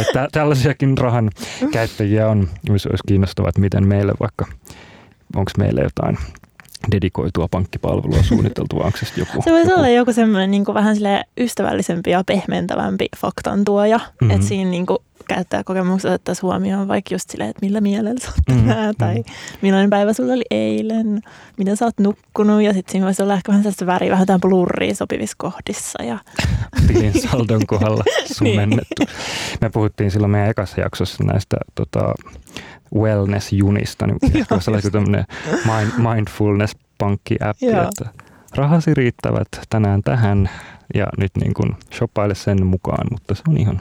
että 0.00 0.28
tällaisiakin 0.32 0.98
rahan 0.98 1.30
käyttäjiä 1.72 2.28
on, 2.28 2.48
jos 2.68 2.86
olisi 2.86 3.02
kiinnostavaa, 3.08 3.48
että 3.48 3.60
miten 3.60 3.88
meille 3.88 4.12
vaikka, 4.20 4.46
onko 5.36 5.50
meille 5.58 5.80
jotain 5.80 6.18
dedikoitua 6.90 7.48
pankkipalvelua 7.50 8.22
suunniteltu, 8.22 8.76
onko 8.76 8.98
se 8.98 9.06
joku? 9.16 9.42
Se 9.42 9.50
voisi 9.50 9.68
joku... 9.68 9.80
olla 9.80 9.88
joku 9.88 10.12
semmoinen 10.12 10.50
niin 10.50 10.64
vähän 10.74 10.96
ystävällisempi 11.38 12.10
ja 12.10 12.24
pehmentävämpi 12.26 13.06
faktantuoja, 13.16 13.98
mm-hmm. 13.98 14.30
että 14.30 14.46
siinä 14.46 14.70
niin 14.70 14.86
kuin 14.86 14.98
käyttäjäkokemukset 15.34 16.10
ottaisiin 16.10 16.42
huomioon 16.42 16.88
vaikka 16.88 17.14
just 17.14 17.30
silleen, 17.30 17.50
että 17.50 17.66
millä 17.66 17.80
mielellä 17.80 18.20
sä 18.20 18.28
oot 18.28 18.56
mm, 18.56 18.68
tänään, 18.68 18.88
mm, 18.88 18.94
tai 18.98 19.14
mm. 19.14 19.24
millainen 19.62 19.90
päivä 19.90 20.12
sulla 20.12 20.32
oli 20.32 20.44
eilen, 20.50 21.20
miten 21.56 21.76
sä 21.76 21.84
oot 21.84 21.98
nukkunut, 22.00 22.62
ja 22.62 22.72
sitten 22.72 22.92
siinä 22.92 23.06
voisi 23.06 23.22
olla 23.22 23.34
ehkä 23.34 23.52
vähän 23.52 23.62
sellaista 23.62 23.86
väriä, 23.86 24.10
vähän 24.10 24.22
jotain 24.22 24.40
blurria 24.40 24.94
sopivissa 24.94 25.34
kohdissa. 25.38 26.02
Ja... 26.02 26.18
Tilin 26.86 27.22
saldon 27.22 27.66
kohdalla 27.66 28.04
sumennettu. 28.38 29.04
niin. 29.04 29.08
Me 29.60 29.70
puhuttiin 29.70 30.10
silloin 30.10 30.30
meidän 30.30 30.50
ekassa 30.50 30.80
jaksossa 30.80 31.24
näistä 31.24 31.56
tota, 31.74 32.14
wellness-junista, 32.94 34.06
niin 34.06 34.36
ehkä 34.36 34.54
olisi 34.54 34.90
tämmöinen 34.90 35.24
mind, 35.64 35.92
mindfulness-pankki-appi, 35.92 37.66
että 37.66 38.10
rahasi 38.54 38.94
riittävät 38.94 39.48
tänään 39.70 40.02
tähän, 40.02 40.50
ja 40.94 41.06
nyt 41.18 41.32
niin 41.40 41.54
kuin 41.54 41.76
shoppaile 41.94 42.34
sen 42.34 42.66
mukaan, 42.66 43.06
mutta 43.10 43.34
se 43.34 43.42
on 43.48 43.56
ihan 43.56 43.80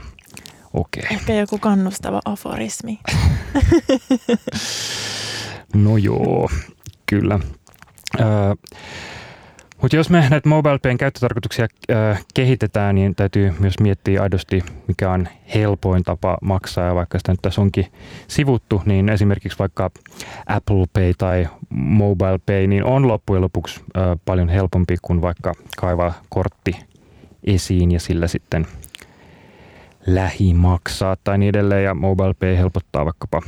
Okei. 0.73 1.03
Okay. 1.03 1.17
Ehkä 1.17 1.33
joku 1.33 1.57
kannustava 1.57 2.19
aforismi. 2.25 2.99
no 5.85 5.97
joo, 5.97 6.49
kyllä. 7.05 7.39
Öö, 8.19 8.55
mutta 9.81 9.95
jos 9.95 10.09
me 10.09 10.29
näitä 10.29 10.49
MobilePayn 10.49 10.97
käyttötarkoituksia 10.97 11.67
äh, 11.91 12.25
kehitetään, 12.33 12.95
niin 12.95 13.15
täytyy 13.15 13.53
myös 13.59 13.79
miettiä 13.79 14.21
aidosti, 14.21 14.63
mikä 14.87 15.11
on 15.11 15.27
helpoin 15.55 16.03
tapa 16.03 16.37
maksaa. 16.41 16.85
Ja 16.85 16.95
vaikka 16.95 17.17
sitä 17.17 17.31
nyt 17.31 17.41
tässä 17.41 17.61
onkin 17.61 17.85
sivuttu, 18.27 18.81
niin 18.85 19.09
esimerkiksi 19.09 19.59
vaikka 19.59 19.91
Apple 20.45 20.85
Pay 20.93 21.13
tai 21.17 21.47
MobilePay 21.69 22.67
niin 22.67 22.83
on 22.83 23.07
loppujen 23.07 23.41
lopuksi 23.41 23.81
äh, 23.97 24.03
paljon 24.25 24.49
helpompi 24.49 24.95
kuin 25.01 25.21
vaikka 25.21 25.53
kaivaa 25.77 26.13
kortti 26.29 26.75
esiin 27.43 27.91
ja 27.91 27.99
sillä 27.99 28.27
sitten 28.27 28.67
lähimaksaa 30.15 31.17
tai 31.23 31.37
niin 31.37 31.49
edelleen. 31.49 31.83
Ja 31.83 31.93
MobilePay 31.93 32.57
helpottaa 32.57 33.05
vaikkapa 33.05 33.41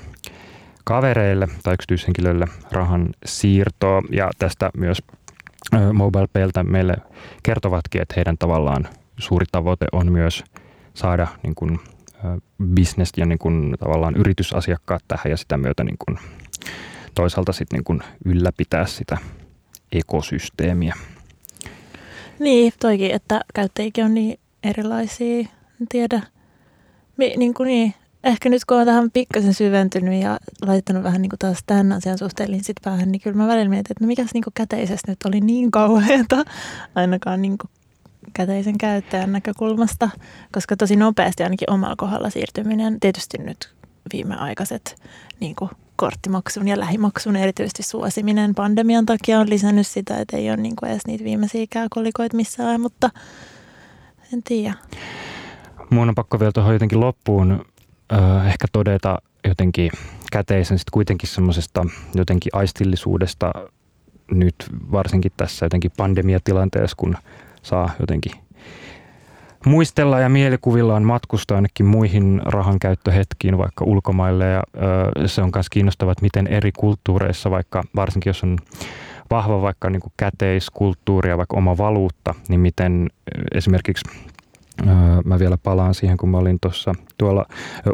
kavereille 0.84 1.48
tai 1.64 1.74
yksityishenkilöille 1.74 2.46
rahan 2.72 3.10
siirtoa. 3.26 4.02
Ja 4.12 4.30
tästä 4.40 4.70
myös 4.78 5.02
MobilePayltä 5.94 6.64
meille 6.64 6.96
kertovatkin, 7.44 8.02
että 8.02 8.14
heidän 8.18 8.38
tavallaan 8.38 8.88
suuri 9.20 9.46
tavoite 9.52 9.86
on 9.92 10.12
myös 10.12 10.44
saada 10.94 11.28
niin 11.44 11.56
kuin, 11.56 11.80
business 12.76 13.12
ja 13.18 13.26
niin 13.26 13.40
kuin, 13.40 13.76
tavallaan 13.80 14.16
yritysasiakkaat 14.16 15.04
tähän 15.08 15.30
ja 15.30 15.38
sitä 15.38 15.58
myötä 15.58 15.84
niin 15.84 15.98
kuin, 16.06 16.20
toisaalta 17.16 17.54
sitten 17.54 17.78
niin 17.78 17.84
kuin 17.84 18.00
ylläpitää 18.26 18.86
sitä 18.86 19.18
ekosysteemiä. 19.92 20.96
Niin, 22.40 22.74
toikin, 22.80 23.12
että 23.12 23.42
käyttäjikin 23.54 24.06
on 24.06 24.14
niin 24.14 24.40
erilaisia, 24.64 25.40
en 25.82 25.88
tiedä. 25.90 26.22
Mi, 27.22 27.34
niin 27.38 27.54
kuin 27.54 27.68
niin, 27.68 27.94
ehkä 28.24 28.50
nyt 28.50 28.66
kun 28.66 28.78
olen 28.78 28.88
tähän 28.88 29.12
pikkasen 29.12 29.54
syventynyt 29.54 30.22
ja 30.22 30.40
laittanut 30.62 31.04
vähän 31.04 31.22
niin 31.22 31.30
kuin 31.30 31.40
taas 31.40 31.58
tämän 31.66 31.92
asian 31.92 32.18
suhteen 32.18 32.52
linssit 32.52 32.78
päähän, 32.84 33.12
niin 33.12 33.22
kyllä 33.22 33.38
mä 33.38 33.48
välillä 33.48 33.70
mietin, 33.70 33.92
että 33.92 34.04
no 34.04 34.08
mikäs 34.08 34.34
niin 34.34 34.44
käteisestä 34.54 35.12
nyt 35.12 35.26
oli 35.26 35.40
niin 35.40 35.72
kauheata, 35.72 36.44
ainakaan 36.96 37.42
niin 37.42 37.58
kuin 37.58 37.70
käteisen 38.34 38.78
käyttäjän 38.78 39.32
näkökulmasta, 39.32 40.10
koska 40.52 40.78
tosi 40.78 40.96
nopeasti 40.96 41.44
ainakin 41.44 41.72
omalla 41.72 41.96
kohdalla 41.96 42.30
siirtyminen, 42.30 43.00
tietysti 43.00 43.38
nyt 43.38 43.74
viimeaikaiset 44.14 44.96
niin 45.40 45.56
kuin 45.56 45.72
korttimaksun 45.96 46.68
ja 46.68 46.80
lähimaksun 46.80 47.36
erityisesti 47.36 47.84
suosiminen 47.84 48.56
pandemian 48.56 49.06
takia 49.06 49.40
on 49.40 49.50
lisännyt 49.50 49.88
sitä, 49.88 50.18
että 50.18 50.38
ei 50.38 50.50
ole 50.50 50.58
niin 50.58 50.76
kuin 50.76 50.92
edes 50.92 51.08
niitä 51.08 51.24
viimeisiä 51.24 51.66
kolikoita 51.90 52.36
missään, 52.36 52.82
mutta 52.82 53.10
en 54.34 54.44
tiedä. 54.44 54.74
Mun 55.92 56.10
on 56.10 56.16
pakko 56.16 56.40
vielä 56.40 56.52
tuohon 56.52 56.74
jotenkin 56.74 57.00
loppuun 57.00 57.66
äh, 58.14 58.48
ehkä 58.48 58.68
todeta, 58.72 59.18
jotenkin 59.48 59.92
käteisen 60.32 60.80
sitten 60.80 60.92
kuitenkin 60.92 61.30
semmoisesta 61.30 61.86
jotenkin 62.16 62.50
aistillisuudesta 62.56 63.52
nyt 64.32 64.56
varsinkin 64.92 65.32
tässä 65.38 65.66
jotenkin 65.66 65.92
pandemiatilanteessa, 65.98 66.98
kun 66.98 67.16
saa 67.62 67.90
jotenkin 68.00 68.32
muistella 69.66 70.20
ja 70.20 70.30
mielikuvillaan 70.30 71.04
matkustaa 71.04 71.56
ainakin 71.56 71.86
muihin 71.86 72.42
rahankäyttöhetkiin, 72.46 73.58
vaikka 73.58 73.86
ulkomaille. 73.86 74.46
Ja 74.46 74.64
ö, 75.24 75.28
se 75.28 75.42
on 75.42 75.52
myös 75.56 75.70
kiinnostavaa, 75.70 76.12
että 76.12 76.22
miten 76.22 76.48
eri 76.48 76.72
kulttuureissa, 76.72 77.52
vaikka 77.52 77.84
varsinkin 77.96 78.30
jos 78.30 78.44
on 78.44 78.58
vahva 79.30 79.62
vaikka 79.62 79.90
niin 79.90 80.02
käteiskulttuuri 80.18 81.30
ja 81.30 81.38
vaikka 81.38 81.58
oma 81.58 81.78
valuutta, 81.78 82.36
niin 82.50 82.60
miten 82.60 83.10
esimerkiksi 83.54 84.10
Mä 85.26 85.40
vielä 85.40 85.58
palaan 85.58 85.94
siihen, 85.94 86.18
kun 86.18 86.30
mä 86.30 86.38
olin 86.38 86.58
tuossa 86.62 86.94
tuolla 87.18 87.46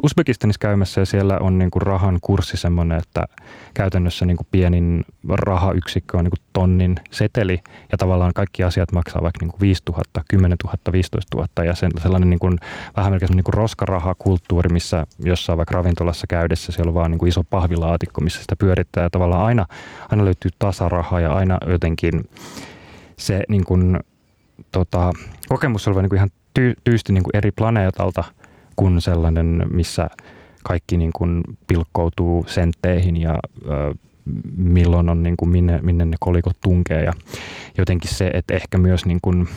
Uzbekistanissa 0.03 0.59
käymässä 0.59 1.01
ja 1.01 1.05
siellä 1.05 1.37
on 1.39 1.57
niin 1.57 1.71
kuin 1.71 1.81
rahan 1.81 2.17
kurssi 2.21 2.57
semmoinen, 2.57 2.97
että 2.97 3.25
käytännössä 3.73 4.25
niin 4.25 4.37
kuin 4.37 4.47
pienin 4.51 5.05
rahayksikkö 5.29 6.17
on 6.17 6.23
niin 6.23 6.31
kuin 6.31 6.45
tonnin 6.53 6.95
seteli 7.11 7.59
ja 7.91 7.97
tavallaan 7.97 8.33
kaikki 8.33 8.63
asiat 8.63 8.91
maksaa 8.91 9.21
vaikka 9.21 9.45
niin 9.45 9.51
kuin 9.51 9.61
5 9.61 9.83
000, 9.89 10.03
10 10.29 10.57
000, 10.63 10.77
15 10.91 11.37
000 11.37 11.63
ja 11.63 11.75
sen, 11.75 11.91
sellainen 12.01 12.29
niin 12.29 12.39
kuin, 12.39 12.57
vähän 12.97 13.11
melkein 13.11 13.31
niin 13.35 13.43
kuin 13.43 13.53
roskarahakulttuuri, 13.53 14.69
missä 14.69 15.05
jossain 15.19 15.57
vaikka 15.57 15.75
ravintolassa 15.75 16.27
käydessä 16.27 16.71
siellä 16.71 16.89
on 16.89 16.95
vaan 16.95 17.11
niin 17.11 17.19
kuin 17.19 17.29
iso 17.29 17.43
pahvilaatikko, 17.43 18.21
missä 18.21 18.41
sitä 18.41 18.55
pyörittää 18.55 19.03
ja 19.03 19.09
tavallaan 19.09 19.45
aina, 19.45 19.65
aina 20.09 20.25
löytyy 20.25 20.51
tasaraha 20.59 21.19
ja 21.19 21.33
aina 21.33 21.57
jotenkin 21.67 22.29
se 23.17 23.43
niin 23.49 23.65
kuin, 23.65 23.99
tota, 24.71 25.11
kokemus 25.49 25.87
on 25.87 25.95
niin 25.95 26.09
kuin 26.09 26.17
ihan 26.17 26.29
ty, 26.57 26.73
tyysti 26.83 27.13
niin 27.13 27.23
kuin 27.23 27.35
eri 27.37 27.51
planeetalta 27.51 28.23
kuin 28.75 29.01
sellainen, 29.01 29.65
missä 29.71 30.07
kaikki 30.63 30.97
niin 30.97 31.11
kuin 31.15 31.43
pilkkoutuu 31.67 32.45
sentteihin 32.47 33.17
ja 33.17 33.39
ö, 33.65 33.93
milloin 34.57 35.09
on 35.09 35.23
niin 35.23 35.37
kuin 35.37 35.49
minne, 35.49 35.79
minne 35.81 36.05
ne 36.05 36.17
kolikot 36.19 36.57
tunkee 36.61 37.03
ja 37.03 37.13
jotenkin 37.77 38.13
se, 38.13 38.31
että 38.33 38.53
ehkä 38.53 38.77
myös 38.77 39.05
niin 39.05 39.19
kuin 39.21 39.47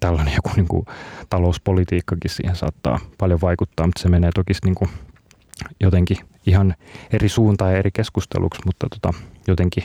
tällainen 0.00 0.34
joku 0.34 0.50
niin 0.56 0.68
kuin 0.68 0.86
talouspolitiikkakin 1.30 2.30
siihen 2.30 2.56
saattaa 2.56 2.98
paljon 3.18 3.40
vaikuttaa, 3.40 3.86
mutta 3.86 4.02
se 4.02 4.08
menee 4.08 4.30
toki 4.34 4.52
niin 4.64 4.74
kuin 4.74 4.90
jotenkin 5.80 6.16
ihan 6.46 6.74
eri 7.12 7.28
suuntaan 7.28 7.72
ja 7.72 7.78
eri 7.78 7.90
keskusteluksi, 7.90 8.60
mutta 8.66 8.86
tota, 8.88 9.18
jotenkin 9.48 9.84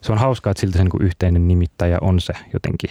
se 0.00 0.12
on 0.12 0.18
hauskaa, 0.18 0.50
että 0.50 0.60
silti 0.60 0.78
se 0.78 0.84
niin 0.84 0.90
kuin 0.90 1.02
yhteinen 1.02 1.48
nimittäjä 1.48 1.98
on 2.00 2.20
se 2.20 2.32
jotenkin 2.52 2.90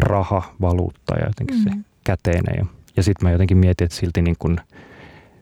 raha, 0.00 0.54
valuutta 0.60 1.14
ja 1.14 1.26
jotenkin 1.26 1.56
mm. 1.56 1.62
se 1.62 1.87
käteinen. 2.08 2.54
Ja, 2.56 2.66
ja 2.96 3.02
sitten 3.02 3.28
mä 3.28 3.32
jotenkin 3.32 3.56
mietin, 3.56 3.84
että 3.84 3.96
silti 3.96 4.22
niin 4.22 4.36
kun 4.38 4.60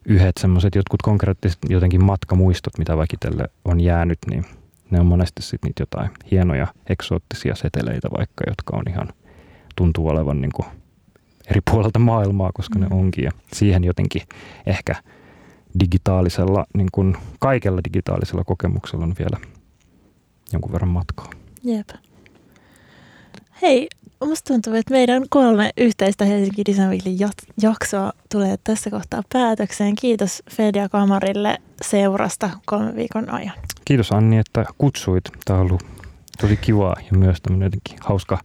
yhdet 0.05 0.37
semmoiset 0.41 0.75
jotkut 0.75 1.03
konkreettiset 1.03 1.59
jotenkin 1.69 2.05
matkamuistot, 2.05 2.79
mitä 2.79 2.97
väkitelle 2.97 3.49
on 3.65 3.81
jäänyt, 3.81 4.19
niin 4.31 4.45
ne 4.91 5.01
on 5.01 5.07
monesti 5.07 5.43
sitten 5.43 5.69
niitä 5.69 5.83
jotain 5.83 6.11
hienoja 6.31 6.67
eksoottisia 6.89 7.55
seteleitä 7.55 8.09
vaikka, 8.19 8.45
jotka 8.47 8.77
on 8.77 8.83
ihan, 8.89 9.09
tuntuu 9.77 10.09
olevan 10.09 10.41
niin 10.41 10.53
kuin 10.55 10.67
eri 11.51 11.61
puolelta 11.71 11.99
maailmaa, 11.99 12.51
koska 12.55 12.79
mm. 12.79 12.85
ne 12.85 12.89
onkin. 12.91 13.25
Ja 13.25 13.31
siihen 13.53 13.85
jotenkin 13.85 14.23
ehkä 14.67 14.95
digitaalisella, 15.81 16.67
niin 16.75 16.89
kuin 16.93 17.17
kaikella 17.41 17.81
digitaalisella 17.85 18.45
kokemuksella 18.45 19.05
on 19.05 19.15
vielä 19.19 19.39
jonkun 20.53 20.73
verran 20.73 20.89
matkaa. 20.89 21.31
Jep. 21.65 21.89
Hei, 23.63 23.89
musta 24.25 24.53
tuntuu, 24.53 24.75
että 24.75 24.95
meidän 24.95 25.23
kolme 25.31 25.71
yhteistä 25.77 26.25
Helsinki 26.25 26.63
Design 26.67 26.91
Weekin 26.91 27.19
jaksoa 27.63 28.13
tulee 28.33 28.57
tässä 28.65 28.91
kohtaa 28.91 29.23
päätökseen. 29.33 29.95
Kiitos 29.95 30.43
Fedia 30.51 30.89
Kamarille 30.89 31.59
seurasta 31.83 32.51
kolme 32.67 32.95
viikon 32.95 33.31
ajan. 33.31 33.55
Kiitos 33.85 34.13
Anni, 34.13 34.39
että 34.39 34.65
kutsuit. 34.79 35.25
Tämä 35.45 35.59
on 35.59 35.67
ollut 35.67 35.87
tosi 36.41 36.57
kivaa 36.57 36.97
ja 36.99 37.19
myös 37.19 37.41
tämmöinen 37.43 37.67
jotenkin 37.67 37.99
hauska 38.01 38.39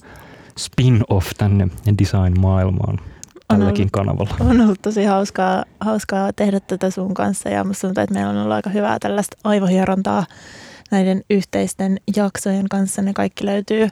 spin-off 0.58 1.32
tänne 1.38 1.68
design-maailmaan 2.00 3.00
tälläkin 3.48 3.90
on 3.94 4.06
ollut, 4.06 4.28
kanavalla. 4.28 4.52
On 4.52 4.62
ollut 4.62 4.82
tosi 4.82 5.04
hauskaa, 5.04 5.66
hauskaa 5.80 6.34
tehdä 6.34 6.60
tätä 6.60 6.90
sun 6.90 7.14
kanssa 7.14 7.50
ja 7.50 7.64
musta 7.64 7.88
tuntuu, 7.88 8.04
että 8.04 8.14
meillä 8.14 8.30
on 8.30 8.38
ollut 8.38 8.54
aika 8.54 8.70
hyvää 8.70 8.98
tällaista 9.00 9.38
aivohierontaa 9.44 10.26
näiden 10.92 11.22
yhteisten 11.30 11.98
jaksojen 12.16 12.70
kanssa. 12.70 13.02
Ne 13.02 13.14
kaikki 13.14 13.46
löytyy, 13.46 13.90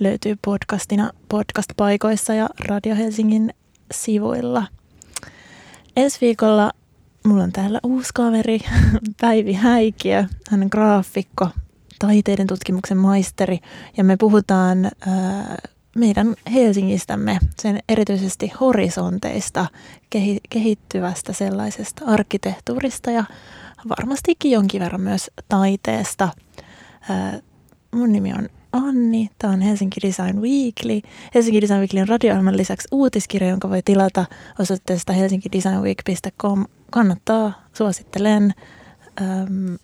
löytyy 0.00 0.36
podcastina 0.44 1.10
podcast-paikoissa 1.28 2.34
ja 2.34 2.48
Radio 2.68 2.94
Helsingin 2.94 3.54
sivuilla. 3.92 4.66
Ensi 5.96 6.18
viikolla 6.20 6.72
mulla 7.26 7.42
on 7.42 7.52
täällä 7.52 7.80
uusi 7.82 8.10
kaveri, 8.14 8.58
Päivi 9.20 9.52
Häikiö. 9.52 10.24
Hän 10.50 10.62
on 10.62 10.68
graafikko, 10.70 11.48
taiteiden 11.98 12.46
tutkimuksen 12.46 12.98
maisteri 12.98 13.58
ja 13.96 14.04
me 14.04 14.16
puhutaan 14.16 14.84
ää, 14.84 15.56
meidän 15.96 16.34
Helsingistämme, 16.52 17.38
sen 17.62 17.78
erityisesti 17.88 18.52
horisonteista, 18.60 19.66
kehittyvästä 20.50 21.32
sellaisesta 21.32 22.04
arkkitehtuurista 22.04 23.10
ja 23.10 23.24
varmastikin 23.88 24.50
jonkin 24.50 24.82
verran 24.82 25.00
myös 25.00 25.30
taiteesta. 25.48 26.28
Mun 27.94 28.12
nimi 28.12 28.32
on 28.32 28.48
Anni, 28.72 29.30
tämä 29.38 29.52
on 29.52 29.60
Helsinki 29.60 30.00
Design 30.02 30.40
Weekly. 30.40 31.00
Helsinki 31.34 31.62
Design 31.62 31.78
Weeklyn 31.78 32.08
radio 32.08 32.34
lisäksi 32.50 32.88
uutiskirja, 32.92 33.48
jonka 33.48 33.70
voi 33.70 33.82
tilata 33.84 34.24
osoitteesta 34.58 35.12
helsinkidesignweek.com. 35.12 36.64
Kannattaa, 36.90 37.52
suosittelen. 37.72 38.54
Öm, 39.20 39.78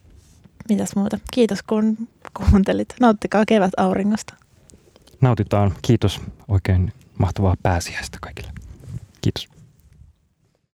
mitäs 0.68 0.96
muuta? 0.96 1.18
Kiitos 1.32 1.62
kun 1.62 2.08
kuuntelit. 2.50 2.88
Nauttikaa 3.00 3.44
kevät 3.46 3.72
auringosta. 3.76 4.34
Nautitaan. 5.20 5.74
Kiitos. 5.82 6.20
Oikein 6.48 6.92
mahtavaa 7.18 7.54
pääsiäistä 7.62 8.18
kaikille. 8.20 8.50
Kiitos. 9.20 9.55